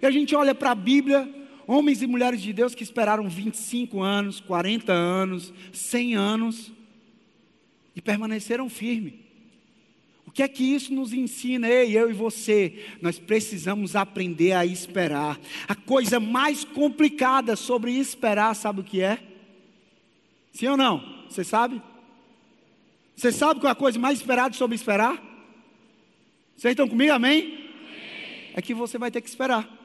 E 0.00 0.06
a 0.06 0.10
gente 0.10 0.34
olha 0.34 0.54
para 0.54 0.72
a 0.72 0.74
Bíblia, 0.74 1.28
Homens 1.66 2.02
e 2.02 2.06
mulheres 2.06 2.42
de 2.42 2.52
Deus 2.52 2.74
que 2.74 2.82
esperaram 2.82 3.28
25 3.28 4.00
anos, 4.00 4.40
40 4.40 4.92
anos, 4.92 5.52
100 5.72 6.14
anos 6.14 6.72
e 7.94 8.00
permaneceram 8.00 8.68
firmes. 8.68 9.14
O 10.26 10.30
que 10.30 10.42
é 10.42 10.48
que 10.48 10.64
isso 10.64 10.94
nos 10.94 11.12
ensina? 11.12 11.68
Ei, 11.68 11.96
eu 11.96 12.10
e 12.10 12.14
você, 12.14 12.86
nós 13.02 13.18
precisamos 13.18 13.94
aprender 13.94 14.52
a 14.52 14.64
esperar. 14.64 15.38
A 15.68 15.74
coisa 15.74 16.18
mais 16.18 16.64
complicada 16.64 17.54
sobre 17.54 17.92
esperar, 17.92 18.54
sabe 18.54 18.80
o 18.80 18.84
que 18.84 19.02
é? 19.02 19.18
Sim 20.52 20.68
ou 20.68 20.76
não? 20.76 21.26
Você 21.28 21.44
sabe? 21.44 21.82
Você 23.14 23.30
sabe 23.30 23.60
qual 23.60 23.68
é 23.68 23.72
a 23.72 23.76
coisa 23.76 23.98
mais 23.98 24.18
esperada 24.18 24.54
sobre 24.54 24.74
esperar? 24.74 25.22
Vocês 26.56 26.72
estão 26.72 26.88
comigo, 26.88 27.12
amém? 27.12 27.70
É 28.54 28.62
que 28.62 28.72
você 28.72 28.96
vai 28.96 29.10
ter 29.10 29.20
que 29.20 29.28
esperar. 29.28 29.81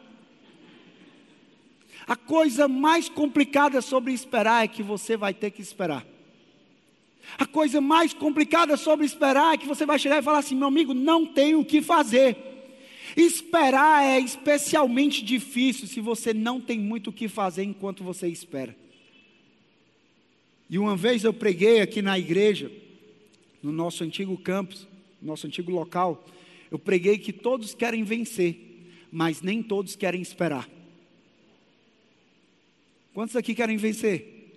A 2.08 2.16
coisa 2.16 2.70
mais 2.70 3.10
complicada 3.10 3.82
sobre 3.82 4.14
esperar 4.14 4.64
é 4.64 4.68
que 4.68 4.82
você 4.82 5.18
vai 5.18 5.34
ter 5.34 5.52
que 5.52 5.62
esperar. 5.62 6.08
A 7.38 7.46
coisa 7.46 7.82
mais 7.82 8.14
complicada 8.14 8.78
sobre 8.78 9.06
esperar 9.06 9.54
é 9.54 9.58
que 9.58 9.68
você 9.68 9.86
vai 9.86 10.00
chegar 10.00 10.20
e 10.20 10.22
falar 10.22 10.40
assim: 10.40 10.56
meu 10.56 10.70
amigo, 10.70 10.94
não 10.94 11.26
tenho 11.26 11.60
o 11.60 11.66
que 11.66 11.82
fazer. 11.82 12.38
Esperar 13.16 14.06
é 14.06 14.20
especialmente 14.20 15.24
difícil 15.24 15.88
se 15.88 16.00
você 16.00 16.34
não 16.34 16.62
tem 16.62 16.80
muito 16.80 17.10
o 17.10 17.14
que 17.14 17.28
fazer 17.28 17.64
enquanto 17.64 18.04
você 18.04 18.28
espera. 18.28 18.76
E 20.70 20.78
uma 20.78 20.96
vez 20.96 21.24
eu 21.24 21.34
preguei 21.34 21.82
aqui 21.82 22.02
na 22.02 22.18
igreja, 22.18 22.72
no 23.62 23.72
nosso 23.72 24.04
antigo 24.04 24.38
campus, 24.38 24.88
nosso 25.22 25.48
antigo 25.48 25.72
local, 25.72 26.26
eu 26.70 26.80
preguei 26.80 27.18
que 27.18 27.34
todos 27.34 27.74
querem 27.74 28.04
vencer, 28.04 28.58
mas 29.12 29.42
nem 29.42 29.64
todos 29.64 29.96
querem 29.96 30.22
esperar. 30.22 30.70
Quantos 33.18 33.36
aqui 33.36 33.56
querem 33.56 33.78
vencer? 33.78 34.54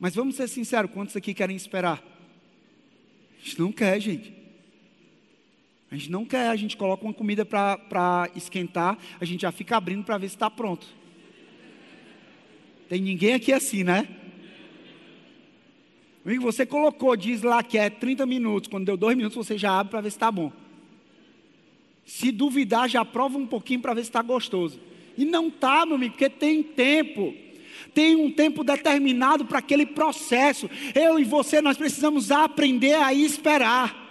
Mas 0.00 0.12
vamos 0.12 0.34
ser 0.34 0.48
sinceros, 0.48 0.90
quantos 0.90 1.14
aqui 1.14 1.32
querem 1.32 1.54
esperar? 1.54 2.02
A 3.40 3.44
gente 3.44 3.60
não 3.60 3.70
quer, 3.70 4.00
gente. 4.00 4.32
A 5.88 5.94
gente 5.94 6.10
não 6.10 6.24
quer, 6.24 6.48
a 6.48 6.56
gente 6.56 6.76
coloca 6.76 7.04
uma 7.04 7.14
comida 7.14 7.46
para 7.46 8.28
esquentar, 8.34 8.98
a 9.20 9.24
gente 9.24 9.42
já 9.42 9.52
fica 9.52 9.76
abrindo 9.76 10.02
para 10.02 10.18
ver 10.18 10.28
se 10.28 10.34
está 10.34 10.50
pronto. 10.50 10.84
Tem 12.88 13.00
ninguém 13.00 13.34
aqui 13.34 13.52
assim, 13.52 13.84
né? 13.84 14.08
Amigo, 16.26 16.42
você 16.42 16.66
colocou, 16.66 17.14
diz 17.14 17.42
lá 17.42 17.62
que 17.62 17.78
é 17.78 17.88
30 17.88 18.26
minutos, 18.26 18.68
quando 18.68 18.86
deu 18.86 18.96
dois 18.96 19.16
minutos 19.16 19.36
você 19.36 19.56
já 19.56 19.78
abre 19.78 19.92
para 19.92 20.00
ver 20.00 20.10
se 20.10 20.16
está 20.16 20.32
bom. 20.32 20.50
Se 22.04 22.32
duvidar, 22.32 22.90
já 22.90 23.04
prova 23.04 23.38
um 23.38 23.46
pouquinho 23.46 23.80
para 23.80 23.94
ver 23.94 24.02
se 24.02 24.10
está 24.10 24.22
gostoso. 24.22 24.88
E 25.18 25.24
não 25.24 25.48
está, 25.48 25.84
meu 25.84 25.96
amigo, 25.96 26.12
porque 26.12 26.30
tem 26.30 26.62
tempo. 26.62 27.34
Tem 27.92 28.14
um 28.14 28.30
tempo 28.30 28.62
determinado 28.62 29.44
para 29.44 29.58
aquele 29.58 29.84
processo. 29.84 30.70
Eu 30.94 31.18
e 31.18 31.24
você, 31.24 31.60
nós 31.60 31.76
precisamos 31.76 32.30
aprender 32.30 32.94
a 32.94 33.12
esperar. 33.12 34.06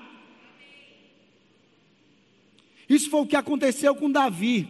Isso 2.90 3.10
foi 3.10 3.22
o 3.22 3.26
que 3.26 3.38
aconteceu 3.38 3.96
com 3.96 4.12
Davi. 4.12 4.68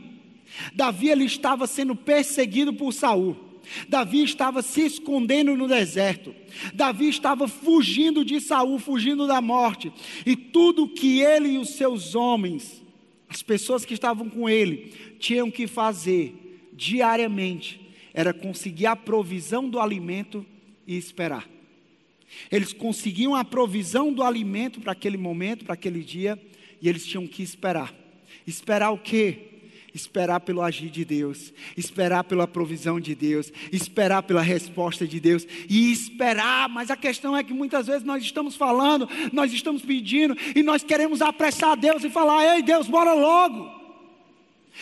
Davi 0.76 1.10
ele 1.10 1.26
estava 1.26 1.66
sendo 1.66 1.96
perseguido 1.96 2.72
por 2.72 2.94
Saul. 2.94 3.36
Davi 3.90 4.24
estava 4.24 4.62
se 4.62 4.82
escondendo 4.82 5.58
no 5.58 5.68
deserto. 5.68 6.36
Davi 6.72 7.10
estava 7.10 7.48
fugindo 7.48 8.24
de 8.24 8.40
Saul, 8.40 8.78
fugindo 8.78 9.26
da 9.26 9.42
morte. 9.42 9.92
E 10.24 10.36
tudo 10.36 10.88
que 10.88 11.20
ele 11.20 11.50
e 11.54 11.58
os 11.58 11.70
seus 11.72 12.14
homens, 12.14 12.82
as 13.30 13.42
pessoas 13.42 13.86
que 13.86 13.94
estavam 13.94 14.30
com 14.30 14.50
ele, 14.50 14.94
tinham 15.20 15.52
que 15.52 15.68
fazer 15.68 16.60
diariamente 16.74 17.88
era 18.14 18.34
conseguir 18.34 18.88
a 18.88 18.96
provisão 18.96 19.70
do 19.70 19.80
alimento 19.80 20.44
e 20.88 20.98
esperar. 20.98 21.48
Eles 22.52 22.74
conseguiam 22.74 23.36
a 23.36 23.46
provisão 23.46 24.12
do 24.12 24.24
alimento 24.24 24.82
para 24.82 24.92
aquele 24.92 25.18
momento, 25.18 25.66
para 25.66 25.76
aquele 25.76 26.04
dia, 26.04 26.42
e 26.82 26.90
eles 26.90 27.06
tinham 27.06 27.28
que 27.28 27.44
esperar. 27.44 27.94
Esperar 28.46 28.92
o 28.92 28.98
quê? 28.98 29.57
Esperar 29.94 30.40
pelo 30.42 30.62
agir 30.62 30.90
de 30.90 31.04
Deus, 31.04 31.54
esperar 31.76 32.24
pela 32.24 32.48
provisão 32.48 33.00
de 33.00 33.16
Deus, 33.16 33.52
esperar 33.72 34.22
pela 34.22 34.42
resposta 34.42 35.08
de 35.08 35.20
Deus 35.20 35.48
e 35.70 35.92
esperar. 35.92 36.70
Mas 36.70 36.92
a 36.92 36.96
questão 36.96 37.36
é 37.36 37.44
que 37.44 37.54
muitas 37.54 37.88
vezes 37.88 38.04
nós 38.04 38.24
estamos 38.24 38.56
falando, 38.56 39.10
nós 39.34 39.52
estamos 39.52 39.82
pedindo 39.82 40.38
e 40.56 40.62
nós 40.62 40.84
queremos 40.84 41.22
apressar 41.22 41.76
Deus 41.76 42.04
e 42.04 42.10
falar: 42.10 42.56
Ei 42.56 42.62
Deus, 42.62 42.88
bora 42.88 43.14
logo. 43.14 43.78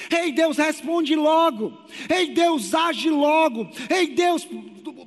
Ei, 0.09 0.31
Deus, 0.31 0.57
responde 0.57 1.15
logo. 1.15 1.73
Ei, 2.13 2.27
Deus, 2.27 2.73
age 2.73 3.09
logo. 3.09 3.69
Ei, 3.89 4.07
Deus, 4.07 4.47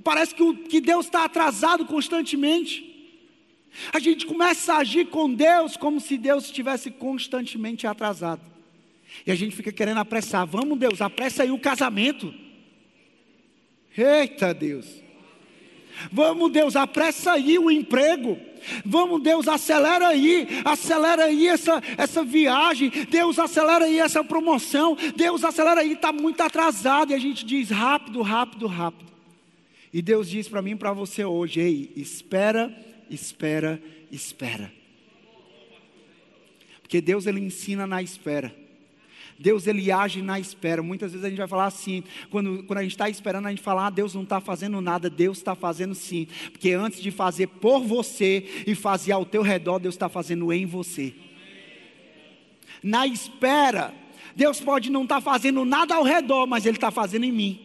parece 0.03 0.35
que, 0.35 0.55
que 0.55 0.81
Deus 0.81 1.07
está 1.07 1.25
atrasado 1.25 1.85
constantemente. 1.85 2.89
A 3.93 3.99
gente 3.99 4.27
começa 4.27 4.75
a 4.75 4.79
agir 4.79 5.07
com 5.07 5.33
Deus 5.33 5.77
como 5.77 6.01
se 6.01 6.17
Deus 6.17 6.47
estivesse 6.47 6.91
constantemente 6.91 7.87
atrasado. 7.87 8.41
E 9.26 9.31
a 9.31 9.35
gente 9.35 9.54
fica 9.54 9.72
querendo 9.72 9.98
apressar. 9.98 10.46
Vamos, 10.46 10.78
Deus, 10.78 11.00
apressa 11.00 11.42
aí 11.42 11.50
o 11.50 11.59
casamento. 11.59 12.33
Eita 13.96 14.54
Deus. 14.54 14.87
Vamos, 16.12 16.52
Deus, 16.52 16.76
apressa 16.76 17.33
aí 17.33 17.59
o 17.59 17.70
emprego. 17.70 18.38
Vamos, 18.85 19.22
Deus, 19.22 19.48
acelera 19.48 20.09
aí, 20.09 20.46
acelera 20.64 21.24
aí 21.24 21.48
essa, 21.48 21.83
essa 21.96 22.22
viagem. 22.22 22.90
Deus, 23.11 23.38
acelera 23.38 23.85
aí 23.85 23.98
essa 23.98 24.22
promoção. 24.22 24.96
Deus, 25.16 25.44
acelera 25.44 25.81
aí, 25.81 25.92
está 25.92 26.12
muito 26.12 26.40
atrasado. 26.40 27.11
E 27.11 27.14
a 27.14 27.18
gente 27.18 27.44
diz 27.44 27.70
rápido, 27.70 28.22
rápido, 28.22 28.66
rápido. 28.66 29.11
E 29.92 30.02
Deus 30.02 30.28
diz 30.28 30.48
para 30.48 30.62
mim 30.62 30.72
e 30.72 30.76
para 30.76 30.92
você 30.92 31.24
hoje: 31.24 31.61
ei, 31.61 31.92
espera, 31.96 32.74
espera, 33.11 33.83
espera. 34.11 34.72
Porque 36.83 37.00
Deus, 37.00 37.26
Ele 37.26 37.40
ensina 37.40 37.87
na 37.87 38.02
espera. 38.02 38.54
Deus 39.38 39.66
ele 39.68 39.92
age 39.92 40.20
na 40.20 40.40
espera. 40.40 40.83
Muitas 40.83 41.12
vezes 41.12 41.24
a 41.24 41.29
gente 41.29 41.38
vai 41.38 41.46
falar 41.46 41.66
assim, 41.66 42.03
quando, 42.29 42.64
quando 42.64 42.79
a 42.79 42.83
gente 42.83 42.92
está 42.92 43.09
esperando, 43.09 43.46
a 43.46 43.51
gente 43.51 43.62
fala, 43.62 43.87
ah, 43.87 43.90
Deus 43.90 44.14
não 44.14 44.24
está 44.24 44.40
fazendo 44.40 44.81
nada, 44.81 45.09
Deus 45.09 45.38
está 45.38 45.55
fazendo 45.55 45.94
sim. 45.94 46.27
Porque 46.51 46.72
antes 46.72 47.01
de 47.01 47.11
fazer 47.11 47.46
por 47.46 47.81
você 47.85 48.64
e 48.66 48.74
fazer 48.74 49.12
ao 49.12 49.24
teu 49.24 49.42
redor, 49.42 49.79
Deus 49.79 49.94
está 49.94 50.09
fazendo 50.09 50.53
em 50.53 50.66
você. 50.66 51.14
Na 52.83 53.07
espera, 53.07 53.94
Deus 54.35 54.61
pode 54.61 54.90
não 54.90 55.05
estar 55.05 55.16
tá 55.16 55.20
fazendo 55.20 55.64
nada 55.64 55.94
ao 55.94 56.03
redor, 56.03 56.46
mas 56.46 56.66
Ele 56.66 56.77
está 56.77 56.90
fazendo 56.90 57.24
em 57.24 57.33
mim. 57.33 57.61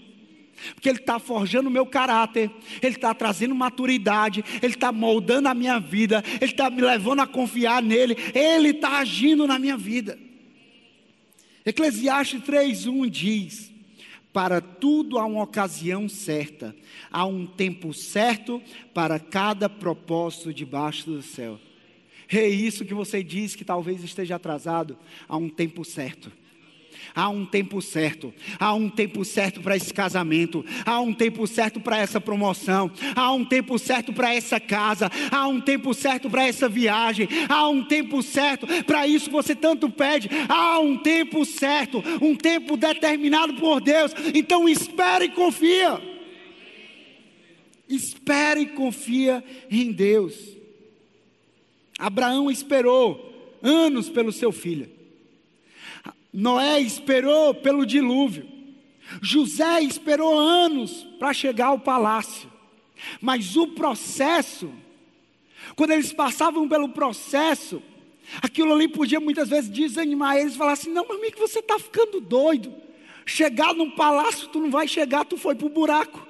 Porque 0.75 0.89
Ele 0.89 0.99
está 0.99 1.17
forjando 1.17 1.69
o 1.69 1.71
meu 1.71 1.87
caráter, 1.87 2.51
Ele 2.83 2.95
está 2.95 3.15
trazendo 3.15 3.55
maturidade, 3.55 4.45
Ele 4.61 4.73
está 4.73 4.91
moldando 4.91 5.49
a 5.49 5.55
minha 5.55 5.79
vida, 5.79 6.23
Ele 6.39 6.51
está 6.51 6.69
me 6.69 6.81
levando 6.81 7.21
a 7.21 7.27
confiar 7.27 7.81
nele, 7.81 8.15
Ele 8.33 8.69
está 8.69 8.99
agindo 8.99 9.47
na 9.47 9.57
minha 9.57 9.75
vida. 9.75 10.19
Eclesiastes 11.65 12.41
3:1 12.41 13.09
diz: 13.09 13.71
Para 14.31 14.59
tudo 14.59 15.17
há 15.17 15.25
uma 15.25 15.43
ocasião 15.43 16.09
certa, 16.09 16.75
há 17.11 17.25
um 17.25 17.45
tempo 17.45 17.93
certo 17.93 18.61
para 18.93 19.19
cada 19.19 19.69
propósito 19.69 20.53
debaixo 20.53 21.05
do 21.05 21.21
céu. 21.21 21.59
É 22.29 22.47
isso 22.47 22.85
que 22.85 22.93
você 22.93 23.23
diz 23.23 23.55
que 23.55 23.65
talvez 23.65 24.03
esteja 24.03 24.35
atrasado, 24.35 24.97
há 25.27 25.37
um 25.37 25.49
tempo 25.49 25.85
certo. 25.85 26.31
Há 27.15 27.29
um 27.29 27.45
tempo 27.45 27.81
certo, 27.81 28.33
há 28.59 28.73
um 28.73 28.89
tempo 28.89 29.23
certo 29.23 29.61
para 29.61 29.75
esse 29.75 29.93
casamento, 29.93 30.65
há 30.85 30.99
um 30.99 31.13
tempo 31.13 31.45
certo 31.45 31.79
para 31.79 31.97
essa 31.97 32.19
promoção, 32.19 32.91
há 33.15 33.31
um 33.31 33.45
tempo 33.45 33.77
certo 33.77 34.11
para 34.13 34.33
essa 34.33 34.59
casa, 34.59 35.11
há 35.31 35.47
um 35.47 35.61
tempo 35.61 35.93
certo 35.93 36.29
para 36.29 36.47
essa 36.47 36.67
viagem, 36.67 37.27
há 37.47 37.67
um 37.69 37.83
tempo 37.83 38.21
certo 38.21 38.65
para 38.85 39.07
isso 39.07 39.25
que 39.25 39.31
você 39.31 39.55
tanto 39.55 39.89
pede, 39.89 40.29
há 40.49 40.79
um 40.79 40.97
tempo 40.97 41.45
certo, 41.45 42.03
um 42.21 42.35
tempo 42.35 42.75
determinado 42.75 43.53
por 43.55 43.79
Deus. 43.81 44.11
Então 44.33 44.67
espere 44.67 45.25
e 45.25 45.29
confia. 45.29 46.01
Espere 47.87 48.61
e 48.61 48.65
confia 48.67 49.43
em 49.69 49.91
Deus. 49.91 50.35
Abraão 51.99 52.49
esperou 52.49 53.59
anos 53.61 54.09
pelo 54.09 54.31
seu 54.31 54.51
filho. 54.51 54.89
Noé 56.33 56.79
esperou 56.81 57.53
pelo 57.53 57.85
dilúvio. 57.85 58.47
José 59.21 59.81
esperou 59.81 60.37
anos 60.37 61.05
para 61.19 61.33
chegar 61.33 61.67
ao 61.67 61.79
palácio. 61.79 62.49
Mas 63.21 63.55
o 63.55 63.67
processo, 63.67 64.71
quando 65.75 65.91
eles 65.91 66.11
passavam 66.11 66.67
pelo 66.67 66.89
processo, 66.89 67.81
aquilo 68.41 68.73
ali 68.73 68.87
podia 68.87 69.19
muitas 69.19 69.49
vezes 69.49 69.69
desanimar 69.69 70.37
eles, 70.37 70.55
falar 70.55 70.73
assim: 70.73 70.91
não, 70.91 71.09
amigo, 71.11 71.37
você 71.37 71.59
está 71.59 71.77
ficando 71.77 72.19
doido. 72.19 72.73
Chegar 73.25 73.73
num 73.73 73.91
palácio, 73.91 74.49
tu 74.49 74.59
não 74.59 74.69
vai 74.69 74.87
chegar, 74.87 75.23
tu 75.23 75.37
foi 75.37 75.55
para 75.55 75.67
o 75.67 75.69
buraco. 75.69 76.27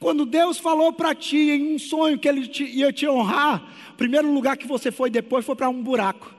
Quando 0.00 0.24
Deus 0.24 0.58
falou 0.58 0.92
para 0.92 1.14
ti 1.14 1.50
em 1.50 1.74
um 1.74 1.78
sonho 1.78 2.18
que 2.18 2.28
Ele 2.28 2.48
te, 2.48 2.64
ia 2.64 2.92
te 2.92 3.06
honrar, 3.06 3.62
o 3.90 3.94
primeiro 3.94 4.32
lugar 4.32 4.56
que 4.56 4.66
você 4.66 4.90
foi 4.90 5.10
depois 5.10 5.44
foi 5.44 5.54
para 5.54 5.68
um 5.68 5.82
buraco. 5.82 6.33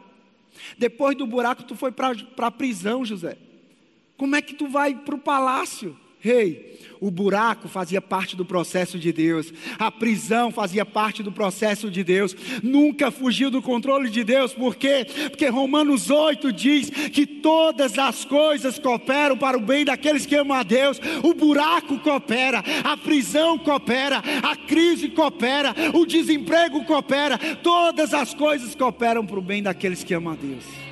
Depois 0.77 1.17
do 1.17 1.27
buraco, 1.27 1.63
tu 1.63 1.75
foi 1.75 1.91
para 1.91 2.13
a 2.37 2.51
prisão, 2.51 3.05
José. 3.05 3.37
Como 4.17 4.35
é 4.35 4.41
que 4.41 4.53
tu 4.53 4.67
vai 4.67 4.95
para 4.95 5.15
o 5.15 5.19
palácio? 5.19 5.97
Hey, 6.27 6.79
o 6.99 7.11
buraco 7.11 7.67
fazia 7.67 8.01
parte 8.01 8.35
do 8.35 8.43
processo 8.43 8.97
de 8.97 9.13
Deus, 9.13 9.53
a 9.77 9.91
prisão 9.91 10.51
fazia 10.51 10.83
parte 10.83 11.21
do 11.21 11.31
processo 11.31 11.91
de 11.91 12.03
Deus, 12.03 12.35
nunca 12.63 13.11
fugiu 13.11 13.51
do 13.51 13.61
controle 13.61 14.09
de 14.09 14.23
Deus, 14.23 14.51
por 14.51 14.75
quê? 14.75 15.05
Porque 15.29 15.47
Romanos 15.47 16.09
8 16.09 16.51
diz 16.51 16.89
que 16.89 17.27
todas 17.27 17.99
as 17.99 18.25
coisas 18.25 18.79
cooperam 18.79 19.37
para 19.37 19.55
o 19.55 19.61
bem 19.61 19.85
daqueles 19.85 20.25
que 20.25 20.35
amam 20.35 20.57
a 20.57 20.63
Deus, 20.63 20.99
o 21.21 21.33
buraco 21.35 21.99
coopera, 21.99 22.63
a 22.83 22.97
prisão 22.97 23.59
coopera, 23.59 24.23
a 24.41 24.55
crise 24.55 25.09
coopera, 25.09 25.75
o 25.93 26.07
desemprego 26.07 26.83
coopera, 26.85 27.37
todas 27.61 28.15
as 28.15 28.33
coisas 28.33 28.73
cooperam 28.73 29.23
para 29.23 29.37
o 29.37 29.43
bem 29.43 29.61
daqueles 29.61 30.03
que 30.03 30.15
amam 30.15 30.33
a 30.33 30.35
Deus. 30.35 30.84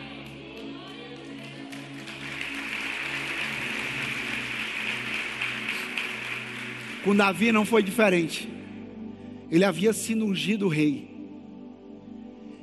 Com 7.04 7.16
Davi 7.16 7.52
não 7.52 7.66
foi 7.66 7.84
diferente. 7.84 8.50
Ele 9.52 9.66
havia 9.66 9.92
sido 9.92 10.26
ungido 10.26 10.68
rei. 10.68 11.08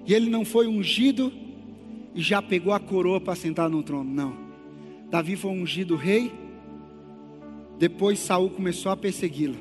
E 0.07 0.15
ele 0.15 0.31
não 0.31 0.45
foi 0.45 0.67
ungido 0.67 1.33
e 2.15 2.23
já 2.23 2.41
pegou 2.41 2.73
a 2.73 2.81
coroa 2.81 3.21
para 3.21 3.37
sentar 3.37 3.69
no 3.69 3.83
trono. 3.83 4.11
Não. 4.11 4.37
Davi 5.11 5.37
foi 5.37 5.51
ungido 5.51 5.95
rei. 5.95 6.33
Depois 7.79 8.19
Saul 8.19 8.51
começou 8.51 8.91
a 8.91 8.97
persegui-lo. 8.97 9.59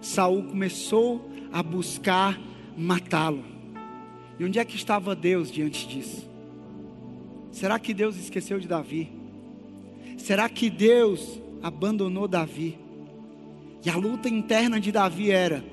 Saul 0.00 0.44
começou 0.44 1.30
a 1.52 1.62
buscar 1.62 2.40
matá-lo. 2.76 3.44
E 4.38 4.44
onde 4.44 4.58
é 4.58 4.64
que 4.64 4.76
estava 4.76 5.14
Deus 5.16 5.50
diante 5.50 5.88
disso? 5.88 6.28
Será 7.50 7.78
que 7.78 7.92
Deus 7.92 8.16
esqueceu 8.16 8.60
de 8.60 8.68
Davi? 8.68 9.10
Será 10.18 10.48
que 10.48 10.70
Deus 10.70 11.40
abandonou 11.62 12.28
Davi? 12.28 12.85
E 13.86 13.88
a 13.88 13.94
luta 13.94 14.28
interna 14.28 14.80
de 14.80 14.90
Davi 14.90 15.30
era: 15.30 15.64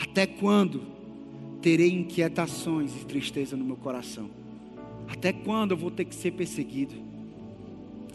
até 0.00 0.26
quando 0.26 0.80
terei 1.60 1.92
inquietações 1.92 2.96
e 2.96 3.04
tristeza 3.04 3.54
no 3.54 3.66
meu 3.66 3.76
coração? 3.76 4.30
Até 5.06 5.30
quando 5.30 5.72
eu 5.72 5.76
vou 5.76 5.90
ter 5.90 6.06
que 6.06 6.14
ser 6.14 6.30
perseguido? 6.30 6.94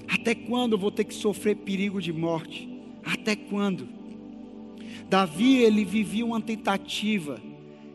Até 0.07 0.33
quando 0.33 0.71
eu 0.71 0.79
vou 0.79 0.89
ter 0.89 1.03
que 1.03 1.13
sofrer 1.13 1.57
perigo 1.57 2.01
de 2.01 2.11
morte? 2.11 2.67
Até 3.05 3.35
quando? 3.35 3.87
Davi, 5.07 5.57
ele 5.57 5.85
vivia 5.85 6.25
uma 6.25 6.41
tentativa 6.41 7.39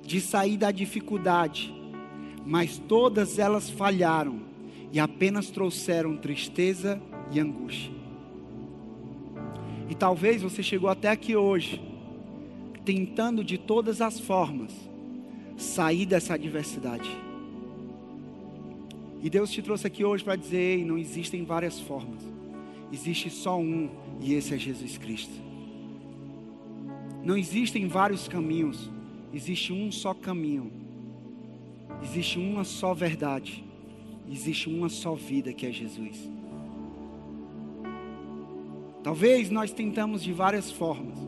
de 0.04 0.20
sair 0.20 0.56
da 0.56 0.70
dificuldade, 0.70 1.74
mas 2.46 2.78
todas 2.78 3.40
elas 3.40 3.68
falharam 3.68 4.38
e 4.92 5.00
apenas 5.00 5.50
trouxeram 5.50 6.16
tristeza 6.16 7.02
e 7.32 7.40
angústia. 7.40 8.03
E 9.88 9.94
talvez 9.94 10.42
você 10.42 10.62
chegou 10.62 10.88
até 10.88 11.08
aqui 11.08 11.36
hoje, 11.36 11.80
tentando 12.84 13.44
de 13.44 13.58
todas 13.58 14.00
as 14.00 14.18
formas 14.18 14.72
sair 15.56 16.06
dessa 16.06 16.34
adversidade. 16.34 17.10
E 19.22 19.30
Deus 19.30 19.50
te 19.50 19.62
trouxe 19.62 19.86
aqui 19.86 20.04
hoje 20.04 20.24
para 20.24 20.36
dizer: 20.36 20.58
Ei, 20.78 20.84
não 20.84 20.98
existem 20.98 21.44
várias 21.44 21.80
formas, 21.80 22.22
existe 22.92 23.30
só 23.30 23.58
um, 23.58 23.88
e 24.20 24.34
esse 24.34 24.54
é 24.54 24.58
Jesus 24.58 24.98
Cristo. 24.98 25.32
Não 27.22 27.36
existem 27.36 27.88
vários 27.88 28.28
caminhos, 28.28 28.90
existe 29.32 29.72
um 29.72 29.90
só 29.90 30.12
caminho, 30.12 30.70
existe 32.02 32.38
uma 32.38 32.64
só 32.64 32.92
verdade, 32.92 33.64
existe 34.30 34.68
uma 34.68 34.90
só 34.90 35.14
vida 35.14 35.52
que 35.52 35.66
é 35.66 35.72
Jesus. 35.72 36.28
Talvez 39.04 39.50
nós 39.50 39.70
tentamos 39.70 40.22
de 40.22 40.32
várias 40.32 40.72
formas, 40.72 41.18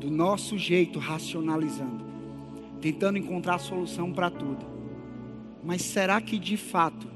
do 0.00 0.10
nosso 0.10 0.56
jeito, 0.56 0.98
racionalizando, 0.98 2.02
tentando 2.80 3.18
encontrar 3.18 3.58
solução 3.58 4.10
para 4.10 4.30
tudo. 4.30 4.64
Mas 5.62 5.82
será 5.82 6.18
que 6.18 6.38
de 6.38 6.56
fato 6.56 7.06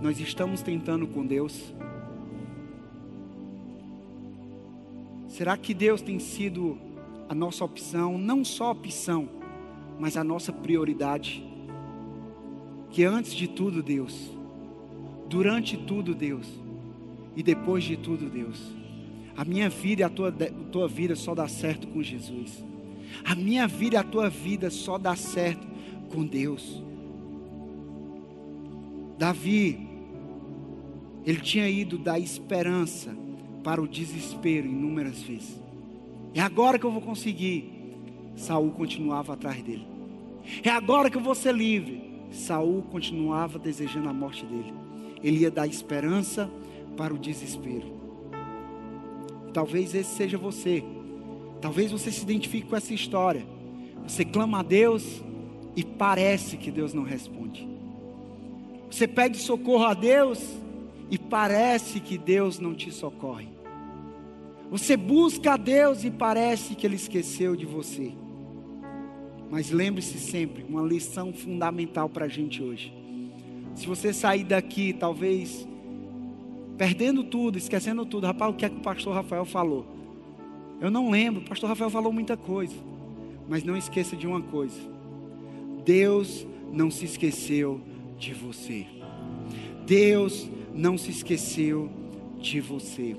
nós 0.00 0.20
estamos 0.20 0.62
tentando 0.62 1.08
com 1.08 1.26
Deus? 1.26 1.74
Será 5.26 5.56
que 5.56 5.74
Deus 5.74 6.00
tem 6.00 6.20
sido 6.20 6.78
a 7.28 7.34
nossa 7.34 7.64
opção, 7.64 8.16
não 8.16 8.44
só 8.44 8.70
opção, 8.70 9.28
mas 9.98 10.16
a 10.16 10.22
nossa 10.22 10.52
prioridade? 10.52 11.44
Que 12.90 13.02
antes 13.02 13.34
de 13.34 13.48
tudo, 13.48 13.82
Deus, 13.82 14.30
durante 15.28 15.76
tudo, 15.76 16.14
Deus, 16.14 16.46
e 17.34 17.42
depois 17.42 17.82
de 17.82 17.96
tudo, 17.96 18.30
Deus. 18.30 18.83
A 19.36 19.44
minha 19.44 19.68
vida 19.68 20.02
e 20.02 20.04
a 20.04 20.08
tua, 20.08 20.32
tua 20.32 20.86
vida 20.86 21.16
só 21.16 21.34
dá 21.34 21.48
certo 21.48 21.86
com 21.88 22.02
Jesus. 22.02 22.64
A 23.24 23.34
minha 23.34 23.66
vida 23.66 23.96
e 23.96 23.98
a 23.98 24.04
tua 24.04 24.28
vida 24.28 24.70
só 24.70 24.96
dá 24.98 25.16
certo 25.16 25.66
com 26.10 26.24
Deus. 26.24 26.82
Davi, 29.18 29.88
ele 31.24 31.40
tinha 31.40 31.68
ido 31.68 31.98
da 31.98 32.18
esperança 32.18 33.16
para 33.62 33.80
o 33.80 33.88
desespero 33.88 34.66
inúmeras 34.66 35.22
vezes. 35.22 35.60
É 36.34 36.40
agora 36.40 36.78
que 36.78 36.84
eu 36.84 36.90
vou 36.90 37.00
conseguir. 37.00 37.72
Saul 38.36 38.72
continuava 38.72 39.32
atrás 39.32 39.62
dele. 39.62 39.86
É 40.62 40.70
agora 40.70 41.08
que 41.08 41.16
eu 41.16 41.22
vou 41.22 41.34
ser 41.34 41.54
livre. 41.54 42.02
Saul 42.30 42.82
continuava 42.82 43.58
desejando 43.58 44.08
a 44.08 44.12
morte 44.12 44.44
dele. 44.44 44.74
Ele 45.22 45.38
ia 45.38 45.50
da 45.50 45.66
esperança 45.66 46.50
para 46.96 47.14
o 47.14 47.18
desespero. 47.18 48.03
Talvez 49.54 49.94
esse 49.94 50.16
seja 50.16 50.36
você. 50.36 50.82
Talvez 51.60 51.92
você 51.92 52.10
se 52.10 52.22
identifique 52.22 52.68
com 52.68 52.76
essa 52.76 52.92
história. 52.92 53.46
Você 54.06 54.24
clama 54.24 54.58
a 54.58 54.62
Deus 54.62 55.22
e 55.76 55.84
parece 55.84 56.56
que 56.56 56.72
Deus 56.72 56.92
não 56.92 57.04
responde. 57.04 57.66
Você 58.90 59.06
pede 59.06 59.38
socorro 59.38 59.84
a 59.84 59.94
Deus 59.94 60.40
e 61.08 61.16
parece 61.16 62.00
que 62.00 62.18
Deus 62.18 62.58
não 62.58 62.74
te 62.74 62.90
socorre. 62.90 63.48
Você 64.70 64.96
busca 64.96 65.52
a 65.52 65.56
Deus 65.56 66.04
e 66.04 66.10
parece 66.10 66.74
que 66.74 66.84
Ele 66.84 66.96
esqueceu 66.96 67.54
de 67.54 67.64
você. 67.64 68.12
Mas 69.50 69.70
lembre-se 69.70 70.18
sempre, 70.18 70.64
uma 70.68 70.82
lição 70.82 71.32
fundamental 71.32 72.08
para 72.08 72.24
a 72.24 72.28
gente 72.28 72.60
hoje. 72.60 72.92
Se 73.76 73.86
você 73.86 74.12
sair 74.12 74.42
daqui, 74.42 74.92
talvez 74.92 75.66
perdendo 76.76 77.24
tudo, 77.24 77.58
esquecendo 77.58 78.04
tudo, 78.04 78.26
rapaz, 78.26 78.52
o 78.52 78.56
que 78.56 78.64
é 78.64 78.68
que 78.68 78.76
o 78.76 78.80
pastor 78.80 79.14
Rafael 79.14 79.44
falou? 79.44 79.86
Eu 80.80 80.90
não 80.90 81.10
lembro, 81.10 81.40
o 81.40 81.44
pastor 81.44 81.68
Rafael 81.68 81.90
falou 81.90 82.12
muita 82.12 82.36
coisa. 82.36 82.74
Mas 83.48 83.62
não 83.62 83.76
esqueça 83.76 84.16
de 84.16 84.26
uma 84.26 84.40
coisa: 84.40 84.78
Deus 85.84 86.46
não 86.72 86.90
se 86.90 87.04
esqueceu 87.04 87.80
de 88.18 88.32
você. 88.32 88.86
Deus 89.86 90.48
não 90.74 90.96
se 90.96 91.10
esqueceu 91.10 91.90
de 92.38 92.60
você. 92.60 93.16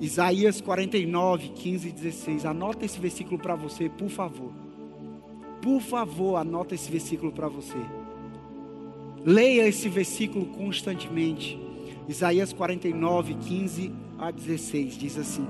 Isaías 0.00 0.60
49, 0.60 1.50
15 1.50 1.88
e 1.88 1.92
16. 1.92 2.44
Anota 2.44 2.84
esse 2.84 2.98
versículo 2.98 3.38
para 3.38 3.54
você, 3.54 3.88
por 3.88 4.08
favor. 4.08 4.52
Por 5.60 5.80
favor, 5.80 6.36
anota 6.36 6.74
esse 6.74 6.90
versículo 6.90 7.30
para 7.32 7.48
você. 7.48 7.78
Leia 9.24 9.66
esse 9.66 9.88
versículo 9.88 10.46
constantemente. 10.46 11.58
Isaías 12.08 12.52
49, 12.52 13.34
15 13.34 13.92
a 14.18 14.30
16 14.30 14.96
diz 14.96 15.18
assim: 15.18 15.46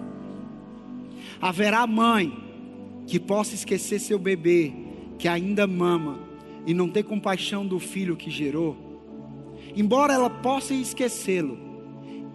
Haverá 1.41 1.87
mãe 1.87 2.33
que 3.07 3.19
possa 3.19 3.55
esquecer 3.55 3.99
seu 3.99 4.19
bebê 4.19 4.73
que 5.19 5.29
ainda 5.29 5.67
mama 5.67 6.19
e 6.67 6.75
não 6.75 6.89
ter 6.89 7.03
compaixão 7.03 7.67
do 7.67 7.79
filho 7.79 8.17
que 8.17 8.31
gerou? 8.31 8.77
Embora 9.75 10.13
ela 10.13 10.29
possa 10.29 10.75
esquecê-lo, 10.75 11.59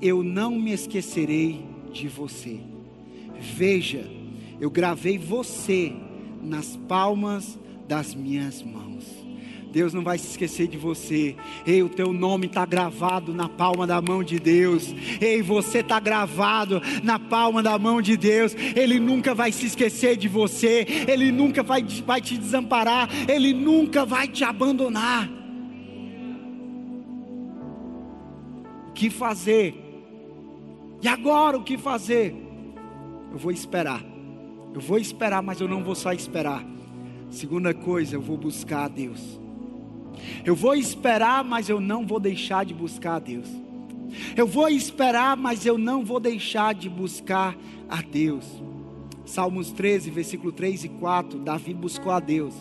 eu 0.02 0.24
não 0.24 0.52
me 0.52 0.72
esquecerei 0.72 1.66
de 1.92 2.08
você. 2.08 2.60
Veja, 3.40 4.10
eu 4.60 4.70
gravei 4.70 5.18
você 5.18 5.94
nas 6.42 6.76
palmas 6.88 7.60
das 7.88 8.16
minhas 8.16 8.64
mãos. 8.64 9.17
Deus 9.72 9.94
não 9.94 10.04
vai 10.04 10.18
se 10.18 10.28
esquecer 10.28 10.68
de 10.68 10.78
você. 10.78 11.36
Ei, 11.66 11.84
o 11.84 11.90
teu 11.90 12.12
nome 12.14 12.48
está 12.48 12.66
gravado 12.66 13.34
na 13.34 13.48
palma 13.48 13.86
da 13.86 14.02
mão 14.02 14.24
de 14.24 14.40
Deus. 14.40 14.94
Ei, 15.22 15.42
você 15.42 15.80
está 15.80 16.00
gravado 16.00 16.82
na 17.04 17.20
palma 17.20 17.62
da 17.62 17.78
mão 17.78 18.02
de 18.02 18.18
Deus. 18.18 18.56
Ele 18.76 19.00
nunca 19.00 19.34
vai 19.34 19.52
se 19.52 19.66
esquecer 19.66 20.18
de 20.18 20.28
você. 20.28 20.86
Ele 21.08 21.32
nunca 21.32 21.64
vai, 21.64 21.84
vai 22.06 22.22
te 22.22 22.38
desamparar. 22.38 23.10
Ele 23.30 23.54
nunca 23.54 24.06
vai 24.06 24.28
te 24.28 24.44
abandonar. 24.44 25.38
que 28.98 29.12
fazer? 29.12 29.76
E 31.04 31.08
agora 31.08 31.56
o 31.56 31.64
que 31.64 31.78
fazer? 31.78 32.36
Eu 33.32 33.38
vou 33.38 33.52
esperar. 33.52 34.04
Eu 34.74 34.82
vou 34.82 34.98
esperar, 34.98 35.44
mas 35.44 35.62
eu 35.62 35.68
não 35.68 35.84
vou 35.84 35.94
só 35.94 36.12
esperar. 36.12 36.66
Segunda 37.30 37.74
coisa, 37.76 38.16
eu 38.16 38.22
vou 38.22 38.38
buscar 38.38 38.86
a 38.86 38.88
Deus. 38.88 39.40
Eu 40.46 40.56
vou 40.56 40.76
esperar, 40.76 41.44
mas 41.44 41.70
eu 41.70 41.80
não 41.80 42.06
vou 42.06 42.20
deixar 42.20 42.66
de 42.66 42.74
buscar 42.74 43.16
a 43.16 43.20
Deus. 43.20 43.48
Eu 44.36 44.48
vou 44.48 44.70
esperar, 44.70 45.36
mas 45.36 45.66
eu 45.66 45.78
não 45.78 46.04
vou 46.04 46.20
deixar 46.20 46.74
de 46.74 46.90
buscar 46.90 47.56
a 47.90 48.02
Deus. 48.02 48.46
Salmos 49.26 49.72
13, 49.72 50.10
versículo 50.10 50.52
3 50.52 50.86
e 50.86 50.90
4, 50.90 51.40
Davi 51.40 51.74
buscou 51.74 52.12
a 52.12 52.20
Deus. 52.20 52.54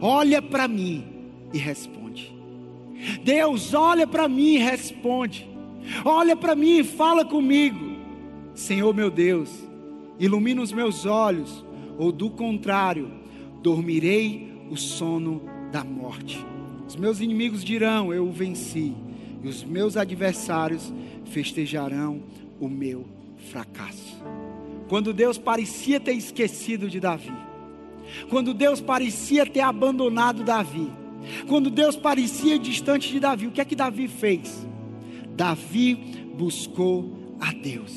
Olha 0.00 0.40
para 0.40 0.66
mim 0.66 1.04
e 1.52 1.58
responde. 1.58 2.34
Deus, 3.22 3.74
olha 3.74 4.06
para 4.06 4.28
mim 4.28 4.54
e 4.54 4.58
responde. 4.58 5.48
Olha 6.04 6.34
para 6.34 6.54
mim 6.54 6.78
e 6.78 6.84
fala 6.84 7.24
comigo. 7.24 7.96
Senhor 8.54 8.94
meu 8.94 9.10
Deus, 9.10 9.50
ilumina 10.18 10.62
os 10.62 10.72
meus 10.72 11.06
olhos, 11.06 11.64
ou 11.96 12.10
do 12.10 12.30
contrário, 12.30 13.10
dormirei 13.62 14.52
o 14.70 14.76
sono 14.76 15.42
da 15.70 15.84
morte. 15.84 16.44
Os 16.88 16.96
meus 16.96 17.20
inimigos 17.20 17.62
dirão: 17.62 18.12
Eu 18.14 18.26
o 18.26 18.32
venci, 18.32 18.94
e 19.44 19.46
os 19.46 19.62
meus 19.62 19.94
adversários 19.94 20.90
festejarão 21.26 22.22
o 22.58 22.66
meu 22.66 23.04
fracasso. 23.50 24.16
Quando 24.88 25.12
Deus 25.12 25.36
parecia 25.36 26.00
ter 26.00 26.14
esquecido 26.14 26.88
de 26.88 26.98
Davi, 26.98 27.30
quando 28.30 28.54
Deus 28.54 28.80
parecia 28.80 29.44
ter 29.44 29.60
abandonado 29.60 30.42
Davi, 30.42 30.90
quando 31.46 31.68
Deus 31.68 31.94
parecia 31.94 32.58
distante 32.58 33.12
de 33.12 33.20
Davi, 33.20 33.46
o 33.46 33.50
que 33.50 33.60
é 33.60 33.66
que 33.66 33.76
Davi 33.76 34.08
fez? 34.08 34.66
Davi 35.36 35.94
buscou 36.34 37.36
a 37.38 37.52
Deus. 37.52 37.92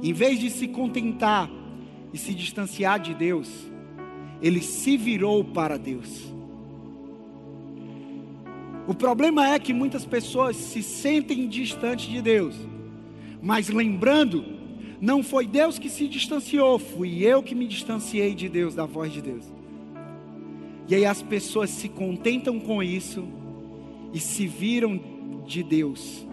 Em 0.00 0.12
vez 0.12 0.38
de 0.38 0.48
se 0.48 0.68
contentar 0.68 1.50
e 2.12 2.18
se 2.18 2.32
distanciar 2.32 3.00
de 3.00 3.14
Deus, 3.14 3.50
ele 4.40 4.62
se 4.62 4.96
virou 4.96 5.42
para 5.42 5.76
Deus. 5.76 6.37
O 8.88 8.94
problema 8.94 9.46
é 9.46 9.58
que 9.58 9.74
muitas 9.74 10.06
pessoas 10.06 10.56
se 10.56 10.82
sentem 10.82 11.46
distantes 11.46 12.08
de 12.08 12.22
Deus, 12.22 12.56
mas 13.42 13.68
lembrando, 13.68 14.42
não 14.98 15.22
foi 15.22 15.46
Deus 15.46 15.78
que 15.78 15.90
se 15.90 16.08
distanciou, 16.08 16.78
fui 16.78 17.22
eu 17.22 17.42
que 17.42 17.54
me 17.54 17.68
distanciei 17.68 18.34
de 18.34 18.48
Deus, 18.48 18.74
da 18.74 18.86
voz 18.86 19.12
de 19.12 19.20
Deus. 19.20 19.44
E 20.88 20.94
aí 20.94 21.04
as 21.04 21.20
pessoas 21.20 21.68
se 21.68 21.86
contentam 21.86 22.58
com 22.58 22.82
isso 22.82 23.28
e 24.14 24.18
se 24.18 24.46
viram 24.46 24.98
de 25.46 25.62
Deus, 25.62 26.26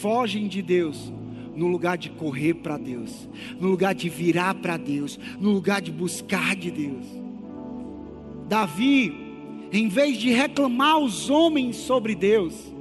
fogem 0.00 0.48
de 0.48 0.60
Deus, 0.60 1.12
no 1.54 1.68
lugar 1.68 1.96
de 1.96 2.10
correr 2.10 2.54
para 2.54 2.76
Deus, 2.76 3.28
no 3.60 3.68
lugar 3.68 3.94
de 3.94 4.08
virar 4.08 4.54
para 4.56 4.76
Deus, 4.76 5.16
no 5.38 5.52
lugar 5.52 5.80
de 5.80 5.92
buscar 5.92 6.56
de 6.56 6.72
Deus. 6.72 7.06
Davi, 8.48 9.25
em 9.72 9.88
vez 9.88 10.16
de 10.16 10.30
reclamar 10.30 10.98
os 10.98 11.28
homens 11.28 11.76
sobre 11.76 12.14
Deus, 12.14 12.72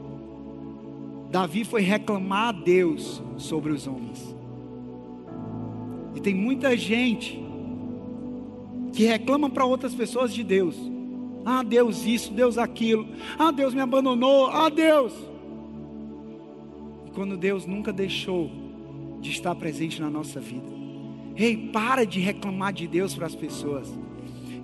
Davi 1.32 1.64
foi 1.64 1.82
reclamar 1.82 2.50
a 2.50 2.52
Deus 2.52 3.22
sobre 3.38 3.72
os 3.72 3.88
homens. 3.88 4.36
E 6.16 6.22
tem 6.22 6.34
muita 6.34 6.78
gente 6.78 7.44
que 8.94 9.04
reclama 9.04 9.50
para 9.50 9.66
outras 9.66 9.94
pessoas 9.94 10.34
de 10.34 10.44
Deus. 10.44 10.76
Ah, 11.44 11.62
Deus 11.62 12.06
isso, 12.06 12.32
Deus 12.32 12.58
aquilo. 12.58 13.08
Ah, 13.38 13.52
Deus 13.52 13.74
me 13.74 13.82
abandonou. 13.82 14.48
Ah, 14.48 14.70
Deus. 14.70 15.14
E 17.06 17.12
quando 17.12 17.36
Deus 17.36 17.66
nunca 17.66 17.92
deixou 17.92 18.50
de 19.20 19.30
estar 19.32 19.54
presente 19.56 20.02
na 20.02 20.10
nossa 20.10 20.40
vida. 20.40 20.74
Ei, 21.36 21.58
para 21.58 22.06
de 22.06 22.20
reclamar 22.22 22.72
de 22.72 22.88
Deus 22.88 23.14
para 23.14 23.26
as 23.26 23.36
pessoas. 23.36 23.94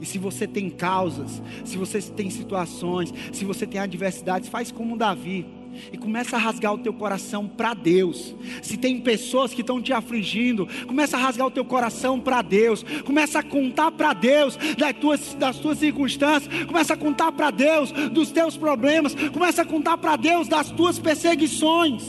E 0.01 0.05
se 0.05 0.17
você 0.17 0.47
tem 0.47 0.69
causas, 0.69 1.41
se 1.63 1.77
você 1.77 2.01
tem 2.01 2.29
situações, 2.31 3.13
se 3.31 3.45
você 3.45 3.67
tem 3.67 3.79
adversidades, 3.79 4.49
faz 4.49 4.71
como 4.71 4.97
Davi 4.97 5.45
e 5.91 5.97
começa 5.97 6.35
a 6.35 6.39
rasgar 6.39 6.73
o 6.73 6.77
teu 6.77 6.93
coração 6.93 7.47
para 7.47 7.73
Deus. 7.73 8.35
Se 8.61 8.77
tem 8.77 8.99
pessoas 8.99 9.53
que 9.53 9.61
estão 9.61 9.81
te 9.81 9.93
afligindo, 9.93 10.67
começa 10.87 11.17
a 11.17 11.19
rasgar 11.19 11.47
o 11.47 11.51
teu 11.51 11.63
coração 11.63 12.19
para 12.19 12.41
Deus. 12.41 12.83
Começa 13.05 13.39
a 13.39 13.43
contar 13.43 13.91
para 13.91 14.13
Deus 14.13 14.57
das 14.77 14.93
tuas, 14.93 15.33
das 15.35 15.57
tuas 15.59 15.77
circunstâncias. 15.77 16.65
Começa 16.65 16.93
a 16.93 16.97
contar 16.97 17.31
para 17.31 17.51
Deus 17.51 17.91
dos 17.91 18.31
teus 18.31 18.57
problemas. 18.57 19.15
Começa 19.31 19.61
a 19.61 19.65
contar 19.65 19.97
para 19.97 20.15
Deus 20.15 20.47
das 20.47 20.71
tuas 20.71 20.99
perseguições. 20.99 22.03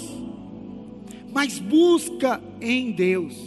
Mas 1.32 1.59
busca 1.59 2.43
em 2.61 2.90
Deus. 2.90 3.47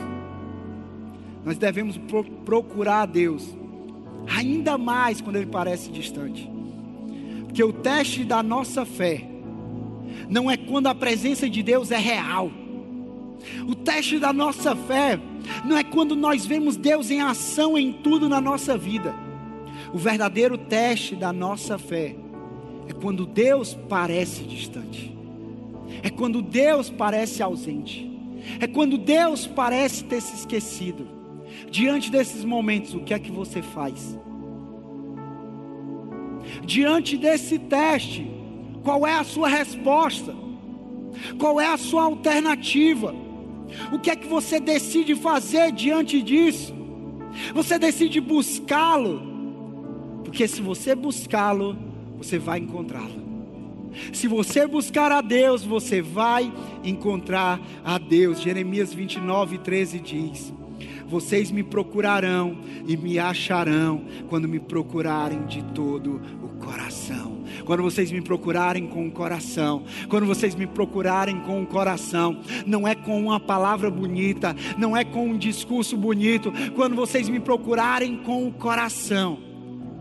Nós 1.43 1.57
devemos 1.57 1.99
procurar 2.43 3.01
a 3.01 3.05
Deus, 3.05 3.55
ainda 4.27 4.77
mais 4.77 5.21
quando 5.21 5.37
Ele 5.37 5.45
parece 5.45 5.89
distante. 5.91 6.49
Porque 7.45 7.63
o 7.63 7.73
teste 7.73 8.23
da 8.23 8.43
nossa 8.43 8.85
fé 8.85 9.25
não 10.29 10.49
é 10.49 10.57
quando 10.57 10.87
a 10.87 10.95
presença 10.95 11.49
de 11.49 11.61
Deus 11.63 11.91
é 11.91 11.97
real. 11.97 12.51
O 13.67 13.75
teste 13.75 14.19
da 14.19 14.33
nossa 14.33 14.75
fé 14.75 15.19
não 15.63 15.77
é 15.77 15.83
quando 15.83 16.15
nós 16.15 16.45
vemos 16.45 16.75
Deus 16.75 17.11
em 17.11 17.21
ação 17.21 17.77
em 17.77 17.93
tudo 17.93 18.27
na 18.27 18.41
nossa 18.41 18.77
vida. 18.77 19.13
O 19.93 19.97
verdadeiro 19.97 20.57
teste 20.57 21.15
da 21.15 21.31
nossa 21.31 21.77
fé 21.77 22.15
é 22.87 22.93
quando 22.93 23.25
Deus 23.25 23.77
parece 23.87 24.43
distante, 24.43 25.15
é 26.03 26.09
quando 26.09 26.41
Deus 26.41 26.89
parece 26.89 27.41
ausente, 27.41 28.11
é 28.59 28.67
quando 28.67 28.97
Deus 28.97 29.47
parece 29.47 30.03
ter 30.03 30.21
se 30.21 30.35
esquecido. 30.35 31.14
Diante 31.75 32.09
desses 32.09 32.45
momentos, 32.45 32.93
o 32.93 33.01
que 33.01 33.13
é 33.13 33.19
que 33.19 33.29
você 33.29 33.61
faz? 33.61 34.17
Diante 36.65 37.17
desse 37.17 37.59
teste, 37.59 38.25
qual 38.81 39.05
é 39.05 39.13
a 39.13 39.25
sua 39.25 39.49
resposta? 39.49 40.33
Qual 41.37 41.59
é 41.59 41.67
a 41.67 41.75
sua 41.75 42.03
alternativa? 42.03 43.13
O 43.91 43.99
que 43.99 44.09
é 44.09 44.15
que 44.15 44.25
você 44.25 44.57
decide 44.57 45.15
fazer 45.15 45.73
diante 45.73 46.21
disso? 46.21 46.73
Você 47.53 47.77
decide 47.77 48.21
buscá-lo, 48.21 49.21
porque 50.23 50.47
se 50.47 50.61
você 50.61 50.95
buscá-lo, 50.95 51.77
você 52.17 52.39
vai 52.39 52.59
encontrá-lo. 52.59 53.21
Se 54.13 54.29
você 54.29 54.65
buscar 54.65 55.11
a 55.11 55.19
Deus, 55.19 55.65
você 55.65 56.01
vai 56.01 56.49
encontrar 56.85 57.59
a 57.83 57.97
Deus. 57.97 58.39
Jeremias 58.39 58.93
29, 58.93 59.57
13 59.57 59.99
diz: 59.99 60.53
Vocês 61.07 61.51
me 61.51 61.63
procurarão 61.63 62.57
e 62.87 62.97
me 62.97 63.19
acharão 63.19 64.05
quando 64.29 64.47
me 64.47 64.59
procurarem 64.59 65.45
de 65.45 65.63
todo 65.63 66.21
o 66.43 66.49
coração. 66.63 67.43
Quando 67.65 67.83
vocês 67.83 68.11
me 68.11 68.21
procurarem 68.21 68.87
com 68.87 69.07
o 69.07 69.11
coração, 69.11 69.83
quando 70.09 70.25
vocês 70.25 70.55
me 70.55 70.67
procurarem 70.67 71.39
com 71.41 71.61
o 71.61 71.65
coração, 71.65 72.39
não 72.65 72.87
é 72.87 72.95
com 72.95 73.19
uma 73.19 73.39
palavra 73.39 73.89
bonita, 73.89 74.55
não 74.77 74.95
é 74.95 75.03
com 75.03 75.27
um 75.27 75.37
discurso 75.37 75.95
bonito, 75.95 76.51
quando 76.75 76.95
vocês 76.95 77.29
me 77.29 77.39
procurarem 77.39 78.17
com 78.17 78.47
o 78.47 78.51
coração, 78.51 79.39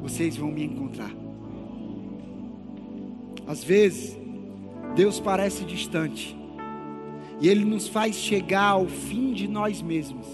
vocês 0.03 0.37
vão 0.37 0.51
me 0.51 0.65
encontrar. 0.65 1.11
Às 3.47 3.63
vezes, 3.63 4.19
Deus 4.97 5.21
parece 5.21 5.65
distante, 5.65 6.37
e 7.41 7.49
Ele 7.49 7.65
nos 7.65 7.89
faz 7.89 8.17
chegar 8.17 8.71
ao 8.71 8.87
fim 8.87 9.33
de 9.33 9.47
nós 9.49 9.83
mesmos, 9.83 10.27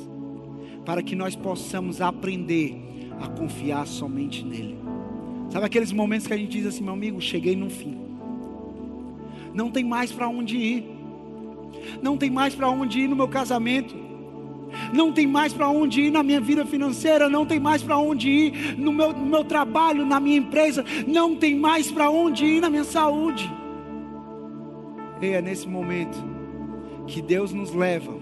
para 0.91 1.05
que 1.05 1.14
nós 1.14 1.36
possamos 1.36 2.01
aprender 2.01 2.76
a 3.20 3.28
confiar 3.28 3.86
somente 3.86 4.45
nele. 4.45 4.76
Sabe 5.49 5.64
aqueles 5.64 5.93
momentos 5.93 6.26
que 6.26 6.32
a 6.32 6.36
gente 6.36 6.51
diz 6.51 6.66
assim, 6.66 6.82
meu 6.82 6.95
amigo, 6.95 7.20
cheguei 7.20 7.55
no 7.55 7.70
fim. 7.70 7.97
Não 9.55 9.70
tem 9.70 9.84
mais 9.84 10.11
para 10.11 10.28
onde 10.28 10.57
ir. 10.57 10.91
Não 12.03 12.16
tem 12.16 12.28
mais 12.28 12.57
para 12.57 12.68
onde 12.68 13.03
ir 13.03 13.09
no 13.09 13.14
meu 13.14 13.28
casamento. 13.28 13.95
Não 14.93 15.12
tem 15.12 15.28
mais 15.28 15.53
para 15.53 15.68
onde 15.68 16.01
ir 16.01 16.11
na 16.11 16.24
minha 16.24 16.41
vida 16.41 16.66
financeira, 16.66 17.28
não 17.28 17.47
tem 17.47 17.61
mais 17.61 17.84
para 17.84 17.97
onde 17.97 18.28
ir 18.28 18.76
no 18.76 18.93
meu, 18.93 19.12
no 19.12 19.26
meu 19.26 19.45
trabalho, 19.45 20.05
na 20.05 20.18
minha 20.18 20.38
empresa, 20.38 20.84
não 21.07 21.36
tem 21.36 21.55
mais 21.55 21.88
para 21.88 22.11
onde 22.11 22.45
ir 22.45 22.61
na 22.61 22.68
minha 22.68 22.82
saúde. 22.82 23.49
E 25.22 25.26
é 25.26 25.41
nesse 25.41 25.68
momento 25.68 26.18
que 27.07 27.22
Deus 27.22 27.53
nos 27.53 27.72
leva 27.72 28.12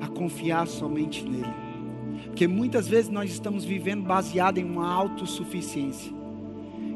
a 0.00 0.08
confiar 0.08 0.66
somente 0.66 1.22
nele. 1.22 1.63
Porque 2.34 2.48
muitas 2.48 2.88
vezes 2.88 3.08
nós 3.08 3.30
estamos 3.30 3.64
vivendo 3.64 4.02
baseado 4.02 4.58
em 4.58 4.64
uma 4.64 4.92
autossuficiência. 4.92 6.12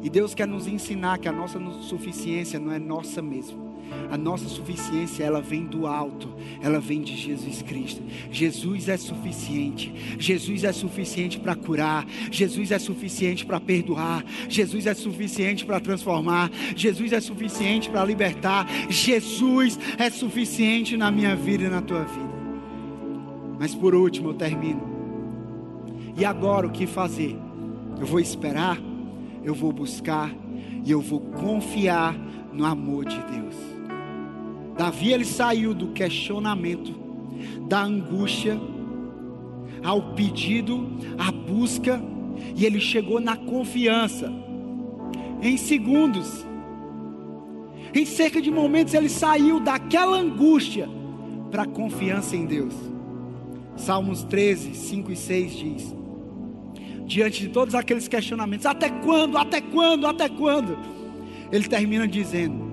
E 0.03 0.11
Deus 0.11 0.35
quer 0.35 0.49
nos 0.49 0.67
ensinar 0.67 1.17
que 1.19 1.29
a 1.29 1.33
nossa 1.33 1.61
suficiência 1.83 2.59
não 2.59 2.73
é 2.73 2.79
nossa 2.81 3.23
mesmo. 3.23 3.69
A 4.11 4.19
nossa 4.19 4.49
suficiência, 4.49 5.23
ela 5.23 5.41
vem 5.41 5.65
do 5.65 5.87
alto, 5.87 6.29
ela 6.61 6.81
vem 6.81 7.03
de 7.03 7.17
Jesus 7.17 7.63
Cristo. 7.63 8.03
Jesus 8.33 8.89
é 8.89 8.97
suficiente. 8.97 9.95
Jesus 10.19 10.65
é 10.65 10.73
suficiente 10.73 11.39
para 11.39 11.55
curar. 11.55 12.05
Jesus 12.33 12.73
é 12.73 12.79
suficiente 12.81 13.47
para 13.47 13.61
perdoar. 13.61 14.25
Jesus 14.49 14.89
é 14.89 14.95
suficiente 14.95 15.65
para 15.65 15.79
transformar. 15.79 16.51
Jesus 16.75 17.13
é 17.13 17.21
suficiente 17.21 17.89
para 17.89 18.05
libertar. 18.05 18.67
Jesus 18.91 19.79
é 19.99 20.11
suficiente 20.11 20.97
na 20.97 21.13
minha 21.13 21.37
vida 21.37 21.63
e 21.63 21.69
na 21.69 21.81
tua 21.81 22.03
vida. 22.03 22.39
Mas 23.57 23.73
por 23.73 23.95
último, 23.95 24.31
eu 24.31 24.35
termino. 24.35 24.98
E 26.19 26.25
agora 26.25 26.67
o 26.67 26.71
que 26.71 26.87
fazer? 26.87 27.37
Eu 27.99 28.07
vou 28.07 28.21
esperar? 28.21 28.79
eu 29.49 29.55
vou 29.55 29.73
buscar 29.73 30.31
e 30.85 30.91
eu 30.91 31.01
vou 31.01 31.21
confiar 31.21 32.15
no 32.53 32.65
amor 32.65 33.05
de 33.05 33.17
Deus. 33.17 33.55
Davi 34.77 35.13
ele 35.13 35.25
saiu 35.25 35.75
do 35.75 35.89
questionamento, 35.89 36.95
da 37.67 37.83
angústia, 37.83 38.61
ao 39.83 40.15
pedido, 40.15 40.89
à 41.19 41.33
busca, 41.33 42.01
e 42.55 42.65
ele 42.65 42.81
chegou 42.81 43.21
na 43.21 43.37
confiança. 43.37 44.31
Em 45.43 45.57
segundos, 45.57 46.45
em 47.95 48.05
cerca 48.05 48.41
de 48.41 48.51
momentos, 48.51 48.95
ele 48.95 49.09
saiu 49.09 49.61
daquela 49.61 50.19
angústia 50.19 50.89
para 51.51 51.63
a 51.63 51.67
confiança 51.67 52.37
em 52.37 52.45
Deus. 52.45 52.75
Salmos 53.77 54.25
13, 54.25 54.75
5 54.75 55.13
e 55.13 55.17
6 55.17 55.53
diz: 55.53 55.97
diante 57.09 57.41
de 57.41 57.49
todos 57.49 57.75
aqueles 57.75 58.07
questionamentos: 58.07 58.67
até 58.67 58.91
quando, 58.91 59.37
até 59.37 59.61
quando, 59.61 60.07
até 60.07 60.29
quando? 60.29 60.79
Ele 61.51 61.67
termina 61.67 62.07
dizendo: 62.07 62.71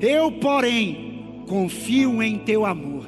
Eu, 0.00 0.30
porém, 0.30 1.42
confio 1.48 2.22
em 2.22 2.38
teu 2.38 2.64
amor. 2.64 3.00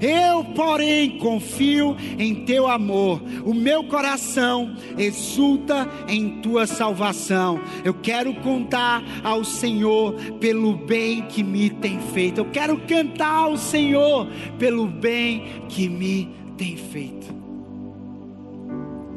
Eu, 0.00 0.44
porém, 0.44 1.18
confio 1.18 1.96
em 2.18 2.44
teu 2.44 2.66
amor. 2.66 3.22
O 3.44 3.52
meu 3.54 3.84
coração 3.84 4.74
exulta 4.96 5.88
em 6.08 6.40
tua 6.40 6.66
salvação. 6.66 7.60
Eu 7.84 7.94
quero 7.94 8.34
contar 8.34 9.02
ao 9.22 9.44
Senhor 9.44 10.14
pelo 10.40 10.76
bem 10.76 11.22
que 11.22 11.42
me 11.42 11.70
tem 11.70 12.00
feito. 12.00 12.40
Eu 12.40 12.46
quero 12.46 12.78
cantar 12.86 13.34
ao 13.34 13.56
Senhor 13.56 14.26
pelo 14.58 14.86
bem 14.86 15.44
que 15.68 15.88
me 15.88 16.30
tem 16.56 16.76
feito. 16.76 17.23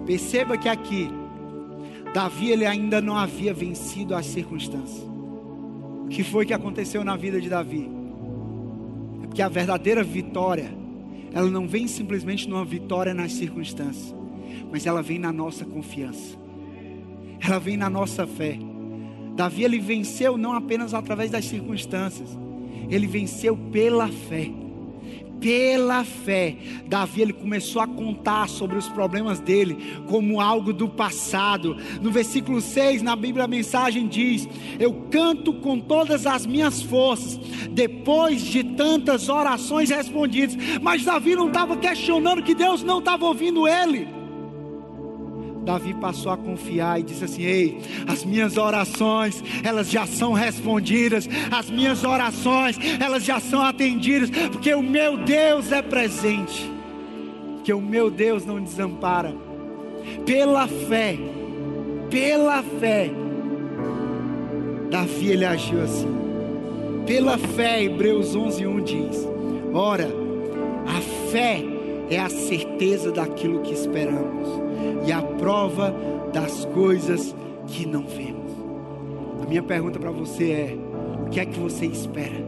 Perceba 0.08 0.58
que 0.58 0.70
aqui, 0.70 1.10
Davi 2.14 2.50
ele 2.50 2.66
ainda 2.66 3.02
não 3.02 3.18
havia 3.18 3.54
vencido 3.54 4.16
as 4.16 4.26
circunstâncias. 4.26 5.06
O 6.06 6.08
que 6.08 6.24
foi 6.24 6.46
que 6.46 6.54
aconteceu 6.54 7.04
na 7.04 7.18
vida 7.18 7.42
de 7.42 7.50
Davi? 7.50 7.92
É 9.22 9.28
porque 9.28 9.42
a 9.42 9.50
verdadeira 9.50 10.02
vitória, 10.06 10.74
ela 11.34 11.50
não 11.50 11.68
vem 11.68 11.88
simplesmente 11.88 12.50
numa 12.50 12.64
vitória 12.64 13.14
nas 13.14 13.34
circunstâncias, 13.34 14.16
mas 14.72 14.86
ela 14.86 15.04
vem 15.04 15.20
na 15.20 15.34
nossa 15.34 15.66
confiança. 15.66 16.38
Ela 17.46 17.60
vem 17.60 17.76
na 17.76 17.90
nossa 17.90 18.26
fé. 18.26 18.58
Davi 19.36 19.66
ele 19.66 19.78
venceu 19.78 20.38
não 20.38 20.54
apenas 20.54 20.94
através 20.94 21.30
das 21.32 21.44
circunstâncias, 21.44 22.30
ele 22.90 23.08
venceu 23.08 23.58
pela 23.58 24.08
fé 24.08 24.50
pela 25.40 26.04
fé, 26.04 26.56
Davi 26.88 27.22
ele 27.22 27.34
começou 27.34 27.82
a 27.82 27.88
contar 27.88 28.50
sobre 28.50 28.78
os 28.78 28.88
problemas 28.88 29.40
dele 29.40 30.02
como 30.08 30.42
algo 30.42 30.74
do 30.74 30.90
passado. 30.90 31.76
No 32.02 32.12
versículo 32.12 32.60
6, 32.60 33.02
na 33.02 33.16
Bíblia 33.16 33.46
a 33.46 33.48
mensagem 33.48 34.08
diz: 34.08 34.48
Eu 34.80 34.94
canto 35.12 35.54
com 35.54 35.80
todas 35.80 36.26
as 36.26 36.46
minhas 36.46 36.82
forças, 36.82 37.38
depois 37.72 38.42
de 38.42 38.64
tantas 38.64 39.30
orações 39.30 39.90
respondidas. 39.90 40.58
Mas 40.82 41.04
Davi 41.04 41.36
não 41.36 41.48
estava 41.48 41.78
questionando 41.78 42.44
que 42.44 42.56
Deus 42.56 42.84
não 42.84 43.00
estava 43.00 43.26
ouvindo 43.26 43.68
ele. 43.68 44.17
Davi 45.68 45.94
passou 45.94 46.32
a 46.32 46.38
confiar 46.38 46.98
e 46.98 47.04
disse 47.04 47.26
assim: 47.26 47.44
Ei, 47.44 47.78
as 48.08 48.24
minhas 48.24 48.56
orações, 48.56 49.44
elas 49.66 49.92
já 49.92 50.08
são 50.08 50.32
respondidas, 50.32 51.28
as 51.52 51.70
minhas 51.70 52.06
orações, 52.06 52.80
elas 53.02 53.26
já 53.26 53.38
são 53.42 53.62
atendidas, 53.62 54.30
porque 54.50 54.74
o 54.74 54.82
meu 54.82 55.18
Deus 55.18 55.70
é 55.74 55.82
presente, 55.82 56.72
porque 57.56 57.74
o 57.74 57.82
meu 57.82 58.10
Deus 58.10 58.46
não 58.46 58.64
desampara. 58.64 59.36
Pela 60.26 60.70
fé, 60.70 61.18
pela 62.10 62.64
fé, 62.64 63.12
Davi 64.90 65.32
ele 65.32 65.44
agiu 65.44 65.84
assim. 65.84 66.08
Pela 67.06 67.38
fé, 67.38 67.84
Hebreus 67.84 68.38
11:1 68.38 68.84
diz: 68.86 69.28
Ora, 69.74 70.08
a 70.88 71.30
fé 71.30 71.62
é 72.10 72.18
a 72.18 72.30
certeza 72.30 73.12
daquilo 73.12 73.60
que 73.64 73.74
esperamos 73.74 74.67
e 75.06 75.12
a 75.12 75.22
prova 75.22 75.94
das 76.34 76.66
coisas 76.66 77.36
que 77.68 77.86
não 77.86 78.06
vemos. 78.08 78.52
A 79.42 79.46
minha 79.46 79.64
pergunta 79.64 80.00
para 80.00 80.12
você 80.12 80.52
é: 80.52 80.78
o 81.26 81.30
que 81.30 81.40
é 81.40 81.46
que 81.46 81.60
você 81.60 81.86
espera? 81.86 82.44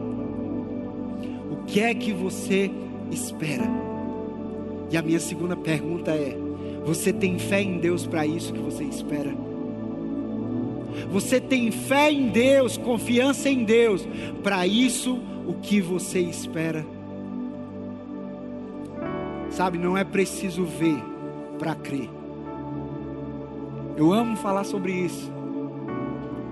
O 1.50 1.64
que 1.66 1.80
é 1.80 1.94
que 1.94 2.12
você 2.12 2.70
espera? 3.10 3.68
E 4.90 4.96
a 4.96 5.02
minha 5.02 5.20
segunda 5.20 5.56
pergunta 5.56 6.10
é: 6.12 6.36
você 6.84 7.12
tem 7.12 7.38
fé 7.38 7.62
em 7.62 7.78
Deus 7.78 8.06
para 8.06 8.26
isso 8.26 8.52
que 8.52 8.60
você 8.60 8.84
espera? 8.84 9.50
você 11.10 11.40
tem 11.40 11.70
fé 11.70 12.10
em 12.10 12.28
Deus, 12.28 12.76
confiança 12.76 13.48
em 13.48 13.64
Deus, 13.64 14.06
para 14.42 14.66
isso 14.66 15.18
o 15.46 15.54
que 15.54 15.80
você 15.80 16.20
espera. 16.20 16.84
Sabe, 19.50 19.78
não 19.78 19.96
é 19.96 20.04
preciso 20.04 20.64
ver 20.64 21.02
para 21.58 21.74
crer. 21.74 22.08
Eu 24.00 24.14
amo 24.14 24.34
falar 24.34 24.64
sobre 24.64 24.92
isso. 24.92 25.30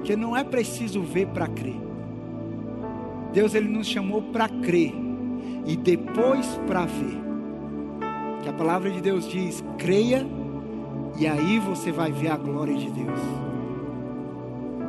Que 0.05 0.15
não 0.15 0.37
é 0.37 0.45
preciso 0.45 1.01
ver 1.01 1.29
para 1.29 1.49
crer. 1.49 1.81
Deus 3.33 3.55
ele 3.55 3.71
nos 3.71 3.87
chamou 3.87 4.21
para 4.21 4.51
crer 4.51 4.93
e 5.65 5.75
depois 5.75 6.47
para 6.67 6.85
ver. 6.85 7.19
Que 8.43 8.51
a 8.51 8.53
palavra 8.53 8.91
de 8.91 9.01
Deus 9.01 9.27
diz: 9.27 9.65
creia 9.79 10.27
e 11.19 11.27
aí 11.27 11.59
você 11.59 11.91
vai 11.91 12.13
ver 12.13 12.29
a 12.29 12.37
glória 12.37 12.77
de 12.77 12.91
Deus. 12.91 13.21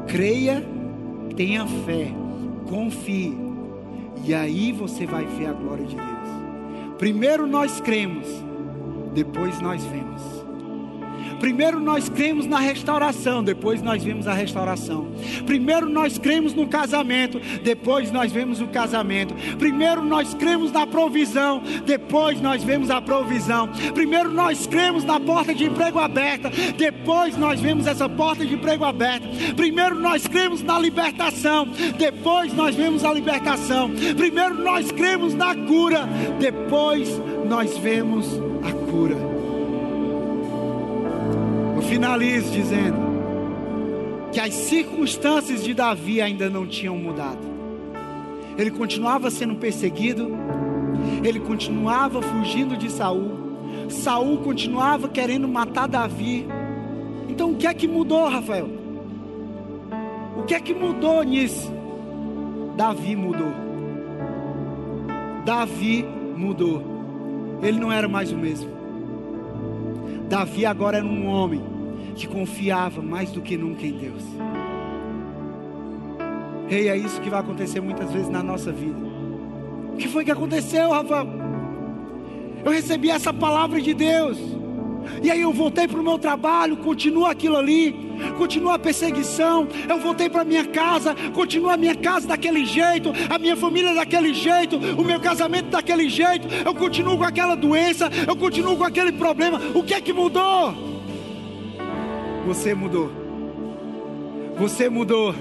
Creia, 0.05 0.61
tenha 1.37 1.65
fé, 1.65 2.11
confie 2.67 3.37
e 4.25 4.33
aí 4.33 4.73
você 4.73 5.05
vai 5.05 5.25
ver 5.25 5.45
a 5.45 5.53
glória 5.53 5.85
de 5.85 5.95
Deus. 5.95 6.97
Primeiro 6.97 7.47
nós 7.47 7.79
cremos, 7.79 8.27
depois 9.13 9.61
nós 9.61 9.81
vemos. 9.85 10.38
Primeiro 11.39 11.79
nós 11.79 12.09
cremos 12.09 12.45
na 12.45 12.59
restauração, 12.59 13.43
depois 13.43 13.81
nós 13.81 14.03
vemos 14.03 14.27
a 14.27 14.33
restauração. 14.33 15.07
Primeiro 15.45 15.89
nós 15.89 16.17
cremos 16.17 16.53
no 16.53 16.67
casamento, 16.67 17.39
depois 17.63 18.11
nós 18.11 18.31
vemos 18.31 18.61
o 18.61 18.67
casamento. 18.67 19.33
Primeiro 19.57 20.03
nós 20.03 20.33
cremos 20.33 20.71
na 20.71 20.85
provisão, 20.85 21.61
depois 21.85 22.41
nós 22.41 22.63
vemos 22.63 22.89
a 22.89 23.01
provisão. 23.01 23.69
Primeiro 23.93 24.31
nós 24.31 24.67
cremos 24.67 25.03
na 25.03 25.19
porta 25.19 25.53
de 25.53 25.65
emprego 25.65 25.99
aberta, 25.99 26.51
depois 26.77 27.37
nós 27.37 27.59
vemos 27.59 27.87
essa 27.87 28.09
porta 28.09 28.45
de 28.45 28.53
emprego 28.53 28.83
aberta. 28.83 29.27
Primeiro 29.55 29.99
nós 29.99 30.27
cremos 30.27 30.61
na 30.61 30.77
libertação, 30.77 31.67
depois 31.97 32.53
nós 32.53 32.75
vemos 32.75 33.05
a 33.05 33.13
libertação. 33.13 33.91
Primeiro 34.17 34.55
nós 34.55 34.91
cremos 34.91 35.33
na 35.33 35.55
cura, 35.55 36.07
depois 36.39 37.21
nós 37.45 37.77
vemos 37.77 38.27
a 38.63 38.71
cura 38.91 39.38
finalizo 41.89 42.51
dizendo 42.51 43.09
que 44.31 44.39
as 44.39 44.53
circunstâncias 44.53 45.63
de 45.63 45.73
Davi 45.73 46.21
ainda 46.21 46.47
não 46.47 46.67
tinham 46.67 46.95
mudado. 46.95 47.39
Ele 48.55 48.69
continuava 48.69 49.31
sendo 49.31 49.55
perseguido, 49.55 50.29
ele 51.23 51.39
continuava 51.39 52.21
fugindo 52.21 52.77
de 52.77 52.91
Saul, 52.91 53.31
Saul 53.89 54.37
continuava 54.37 55.09
querendo 55.09 55.47
matar 55.47 55.87
Davi. 55.87 56.45
Então 57.27 57.51
o 57.51 57.55
que 57.55 57.65
é 57.65 57.73
que 57.73 57.87
mudou, 57.87 58.29
Rafael? 58.29 58.69
O 60.37 60.43
que 60.43 60.53
é 60.53 60.59
que 60.59 60.75
mudou 60.75 61.23
nisso? 61.23 61.73
Davi 62.77 63.15
mudou. 63.15 63.51
Davi 65.43 66.05
mudou. 66.37 66.83
Ele 67.63 67.79
não 67.79 67.91
era 67.91 68.07
mais 68.07 68.31
o 68.31 68.37
mesmo. 68.37 68.69
Davi 70.29 70.67
agora 70.67 70.97
era 70.97 71.05
um 71.05 71.25
homem 71.25 71.78
que 72.19 72.27
confiava 72.27 73.01
mais 73.01 73.31
do 73.31 73.41
que 73.41 73.55
nunca 73.55 73.85
em 73.85 73.93
Deus. 73.93 74.23
Hey, 76.69 76.89
é 76.89 76.97
isso 76.97 77.21
que 77.21 77.29
vai 77.29 77.39
acontecer 77.39 77.79
muitas 77.79 78.11
vezes 78.11 78.27
na 78.27 78.43
nossa 78.43 78.73
vida. 78.73 78.99
O 79.93 79.97
que 79.97 80.07
foi 80.07 80.25
que 80.25 80.31
aconteceu, 80.31 80.91
Rafael? 80.91 81.27
Eu 82.63 82.71
recebi 82.71 83.09
essa 83.09 83.33
palavra 83.33 83.81
de 83.81 83.93
Deus. 83.93 84.37
E 85.23 85.31
aí 85.31 85.41
eu 85.41 85.53
voltei 85.53 85.87
para 85.87 85.99
o 85.99 86.03
meu 86.03 86.19
trabalho, 86.19 86.75
continua 86.77 87.31
aquilo 87.31 87.55
ali, 87.55 87.95
continua 88.37 88.75
a 88.75 88.79
perseguição. 88.79 89.65
Eu 89.87 89.97
voltei 89.99 90.29
para 90.29 90.43
minha 90.43 90.65
casa, 90.65 91.15
continua 91.33 91.75
a 91.75 91.77
minha 91.77 91.95
casa 91.95 92.27
daquele 92.27 92.65
jeito, 92.65 93.13
a 93.29 93.39
minha 93.39 93.55
família 93.55 93.95
daquele 93.95 94.33
jeito, 94.33 94.75
o 94.75 95.05
meu 95.05 95.21
casamento 95.21 95.69
daquele 95.69 96.09
jeito. 96.09 96.49
Eu 96.65 96.75
continuo 96.75 97.17
com 97.17 97.23
aquela 97.23 97.55
doença, 97.55 98.09
eu 98.27 98.35
continuo 98.35 98.75
com 98.75 98.83
aquele 98.83 99.13
problema. 99.13 99.57
O 99.73 99.83
que 99.83 99.93
é 99.93 100.01
que 100.01 100.11
mudou? 100.11 100.88
Você 102.49 102.73
mudou. 102.73 103.11
Você 104.57 104.89
mudou. 104.89 105.35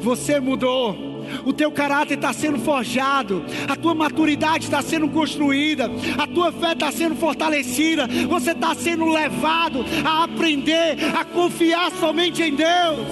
Você 0.00 0.40
mudou. 0.40 0.96
O 1.44 1.52
teu 1.52 1.70
caráter 1.70 2.14
está 2.14 2.32
sendo 2.32 2.58
forjado, 2.58 3.44
a 3.68 3.76
tua 3.76 3.94
maturidade 3.94 4.64
está 4.64 4.80
sendo 4.80 5.08
construída, 5.08 5.90
a 6.16 6.26
tua 6.26 6.52
fé 6.52 6.72
está 6.72 6.90
sendo 6.92 7.16
fortalecida, 7.16 8.06
você 8.28 8.52
está 8.52 8.74
sendo 8.76 9.06
levado 9.06 9.84
a 10.04 10.24
aprender 10.24 10.96
a 11.14 11.24
confiar 11.24 11.90
somente 11.98 12.42
em 12.42 12.54
Deus. 12.54 13.08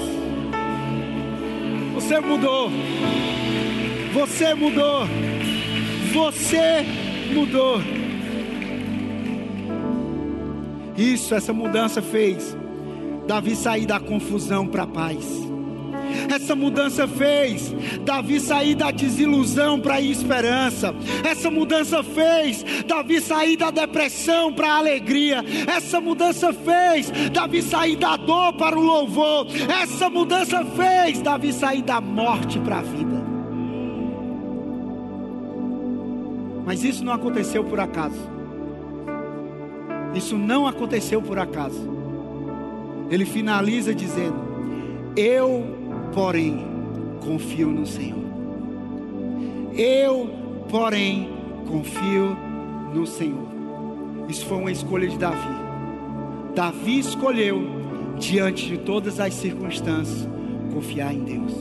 Você 1.95 2.21
mudou, 2.21 2.71
você 4.15 4.55
mudou, 4.55 5.07
você 6.13 6.87
mudou. 7.35 7.83
Isso, 10.97 11.35
essa 11.35 11.53
mudança 11.53 12.01
fez 12.01 12.57
Davi 13.27 13.57
sair 13.57 13.87
da 13.87 13.99
confusão 13.99 14.67
para 14.67 14.83
a 14.83 14.87
paz. 14.87 15.45
Essa 16.33 16.55
mudança 16.55 17.09
fez 17.09 17.75
Davi 18.05 18.39
sair 18.39 18.75
da 18.75 18.91
desilusão 18.91 19.81
para 19.81 19.95
a 19.95 20.01
esperança. 20.01 20.95
Essa 21.25 21.51
mudança 21.51 22.03
fez 22.03 22.65
Davi 22.87 23.21
sair 23.21 23.57
da 23.57 23.71
depressão 23.71 24.53
para 24.53 24.69
a 24.69 24.79
alegria. 24.79 25.45
Essa 25.67 26.01
mudança 26.01 26.53
fez 26.53 27.11
Davi 27.31 27.63
sair 27.63 27.97
da 27.97 28.17
dor 28.17 28.53
para 28.55 28.79
o 28.79 28.83
louvor. 28.83 29.47
Essa 29.83 30.11
mudança 30.11 30.65
fez 30.65 31.21
Davi 31.21 31.53
sair 31.53 31.83
da 31.83 32.01
morte 32.01 32.59
para 32.59 32.79
a 32.79 32.83
vida. 32.83 33.25
Mas 36.67 36.83
isso 36.83 37.05
não 37.05 37.13
aconteceu 37.13 37.65
por 37.65 37.81
acaso. 37.81 38.35
Isso 40.15 40.37
não 40.37 40.67
aconteceu 40.67 41.21
por 41.21 41.39
acaso 41.39 42.04
ele 43.15 43.25
finaliza 43.25 43.95
dizendo: 43.95 44.37
Eu, 45.17 45.65
porém, 46.13 46.67
confio 47.21 47.69
no 47.69 47.87
Senhor. 47.87 48.25
Eu, 49.77 50.31
porém, 50.69 51.31
confio 51.69 52.37
no 52.93 53.07
Senhor. 53.07 53.49
Isso 54.29 54.45
foi 54.47 54.59
uma 54.59 54.73
escolha 54.73 55.09
de 55.09 55.17
Davi. 55.17 55.55
Davi 56.55 56.99
escolheu, 56.99 57.63
diante 58.19 58.67
de 58.67 58.79
todas 58.79 59.21
as 59.21 59.35
circunstâncias, 59.35 60.29
confiar 60.73 61.15
em 61.15 61.25
Deus. 61.25 61.53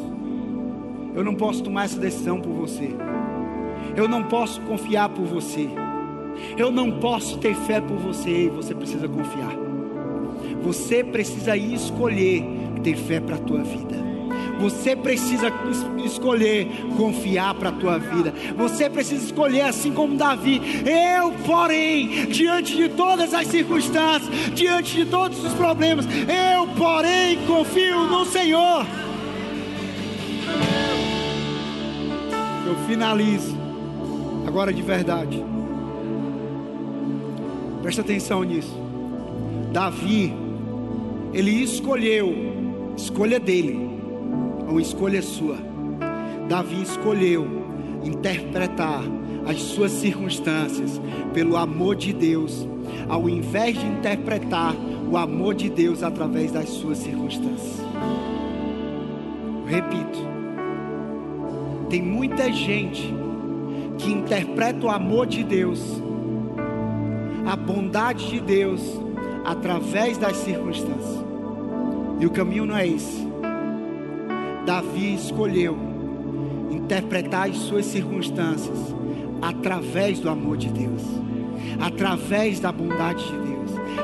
Eu 1.16 1.24
não 1.24 1.36
posso 1.36 1.64
tomar 1.64 1.86
essa 1.86 2.00
decisão 2.00 2.42
por 2.42 2.54
você. 2.54 2.90
Eu 3.96 4.08
não 4.08 4.24
posso 4.24 4.60
confiar 4.62 5.10
por 5.10 5.26
você. 5.26 5.70
Eu 6.58 6.72
não 6.72 7.00
posso 7.00 7.38
ter 7.38 7.56
fé 7.56 7.80
por 7.80 7.98
você. 7.98 8.50
Você 8.56 8.74
precisa 8.74 9.08
confiar. 9.08 9.63
Você 10.64 11.04
precisa 11.04 11.56
escolher 11.58 12.44
ter 12.84 12.96
fé 12.96 13.20
para 13.20 13.36
a 13.36 13.40
tua 13.40 13.64
vida. 13.64 14.04
Você 14.60 14.96
precisa 14.96 15.52
escolher 16.06 16.68
confiar 16.96 17.54
para 17.56 17.70
a 17.70 17.72
tua 17.72 17.98
vida. 17.98 18.34
Você 18.56 18.90
precisa 18.90 19.26
escolher 19.26 19.62
assim 19.62 19.92
como 19.92 20.16
Davi. 20.16 20.62
Eu, 20.86 21.32
porém, 21.46 22.28
diante 22.28 22.76
de 22.76 22.90
todas 22.90 23.34
as 23.34 23.48
circunstâncias, 23.48 24.30
diante 24.54 24.96
de 24.96 25.06
todos 25.06 25.44
os 25.44 25.54
problemas, 25.54 26.06
eu, 26.06 26.68
porém, 26.78 27.38
confio 27.46 28.06
no 28.06 28.26
Senhor. 28.26 28.86
Eu 32.66 32.76
finalizo 32.88 33.58
agora 34.48 34.72
de 34.72 34.82
verdade. 34.82 35.44
Presta 37.82 38.02
atenção 38.02 38.44
nisso. 38.44 38.74
Davi 39.74 40.43
ele 41.34 41.64
escolheu, 41.64 42.32
escolha 42.96 43.40
dele, 43.40 43.90
uma 44.68 44.82
escolha 44.82 45.22
sua. 45.22 45.58
Davi 46.48 46.84
escolheu 46.84 47.48
interpretar 48.04 49.02
as 49.48 49.60
suas 49.62 49.92
circunstâncias 49.92 51.02
pelo 51.34 51.58
amor 51.58 51.96
de 51.96 52.14
Deus, 52.14 52.68
ao 53.10 53.28
invés 53.28 53.78
de 53.78 53.86
interpretar 53.86 54.76
o 55.12 55.18
amor 55.18 55.56
de 55.56 55.70
Deus 55.70 56.04
através 56.04 56.52
das 56.52 56.70
suas 56.70 57.00
circunstâncias. 57.00 57.82
repito, 59.66 60.20
tem 61.90 62.02
muita 62.02 62.52
gente 62.52 63.12
que 63.98 64.12
interpreta 64.12 64.86
o 64.86 64.90
amor 64.90 65.26
de 65.26 65.44
Deus, 65.44 66.02
a 67.46 67.56
bondade 67.56 68.30
de 68.30 68.40
Deus, 68.40 68.82
através 69.44 70.18
das 70.18 70.38
circunstâncias. 70.38 71.23
E 72.20 72.26
o 72.26 72.30
caminho 72.30 72.66
não 72.66 72.78
é 72.78 72.88
esse. 72.88 73.28
Davi 74.66 75.16
escolheu 75.16 75.78
interpretar 76.72 77.50
as 77.50 77.58
suas 77.58 77.86
circunstâncias 77.86 78.78
através 79.42 80.20
do 80.20 80.30
amor 80.30 80.58
de 80.58 80.70
Deus, 80.70 81.02
através 81.80 82.60
da 82.60 82.72
bondade 82.72 83.24
de 83.24 83.32
Deus, 83.32 83.43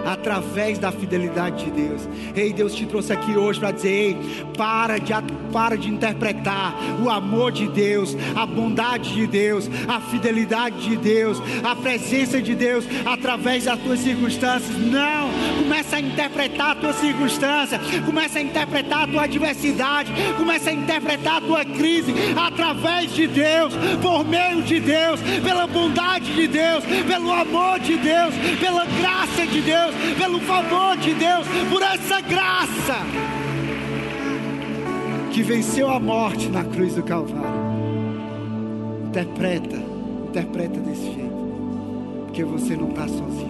através 0.05 0.77
da 0.77 0.91
fidelidade 0.91 1.65
de 1.65 1.71
Deus. 1.71 2.07
Ei, 2.35 2.53
Deus 2.53 2.73
te 2.73 2.85
trouxe 2.85 3.13
aqui 3.13 3.37
hoje 3.37 3.59
para 3.59 3.71
dizer: 3.71 3.89
ei, 3.89 4.17
para 4.57 4.97
de, 4.97 5.13
para 5.51 5.77
de 5.77 5.89
interpretar 5.89 6.75
o 7.03 7.09
amor 7.09 7.51
de 7.51 7.67
Deus, 7.67 8.15
a 8.35 8.45
bondade 8.45 9.13
de 9.13 9.27
Deus, 9.27 9.69
a 9.87 9.99
fidelidade 9.99 10.89
de 10.89 10.97
Deus, 10.97 11.41
a 11.63 11.75
presença 11.75 12.41
de 12.41 12.55
Deus 12.55 12.85
através 13.05 13.65
das 13.65 13.79
tuas 13.79 13.99
circunstâncias. 13.99 14.77
Não, 14.77 15.29
começa 15.63 15.97
a 15.97 15.99
interpretar 15.99 16.71
a 16.71 16.75
tua 16.75 16.93
circunstância, 16.93 17.79
começa 18.05 18.39
a 18.39 18.41
interpretar 18.41 19.03
a 19.03 19.07
tua 19.07 19.23
adversidade, 19.23 20.11
começa 20.37 20.69
a 20.69 20.73
interpretar 20.73 21.37
a 21.37 21.41
tua 21.41 21.65
crise 21.65 22.13
através 22.35 23.13
de 23.13 23.27
Deus, 23.27 23.73
por 24.01 24.25
meio 24.25 24.61
de 24.61 24.79
Deus, 24.79 25.19
pela 25.43 25.67
bondade 25.67 26.33
de 26.33 26.47
Deus, 26.47 26.83
pelo 27.07 27.31
amor 27.31 27.79
de 27.79 27.97
Deus, 27.97 28.33
pela 28.59 28.85
graça 28.85 29.45
de 29.45 29.61
Deus, 29.89 30.17
pelo 30.17 30.39
favor 30.41 30.97
de 30.97 31.13
Deus, 31.13 31.47
por 31.69 31.81
essa 31.81 32.21
graça 32.21 33.05
que 35.31 35.41
venceu 35.41 35.89
a 35.89 35.99
morte 35.99 36.47
na 36.49 36.63
cruz 36.63 36.95
do 36.95 37.03
Calvário. 37.03 37.69
Interpreta, 39.07 39.77
interpreta 40.27 40.79
desse 40.79 41.03
jeito, 41.03 42.25
porque 42.25 42.43
você 42.43 42.75
não 42.75 42.89
está 42.89 43.07
sozinho. 43.07 43.48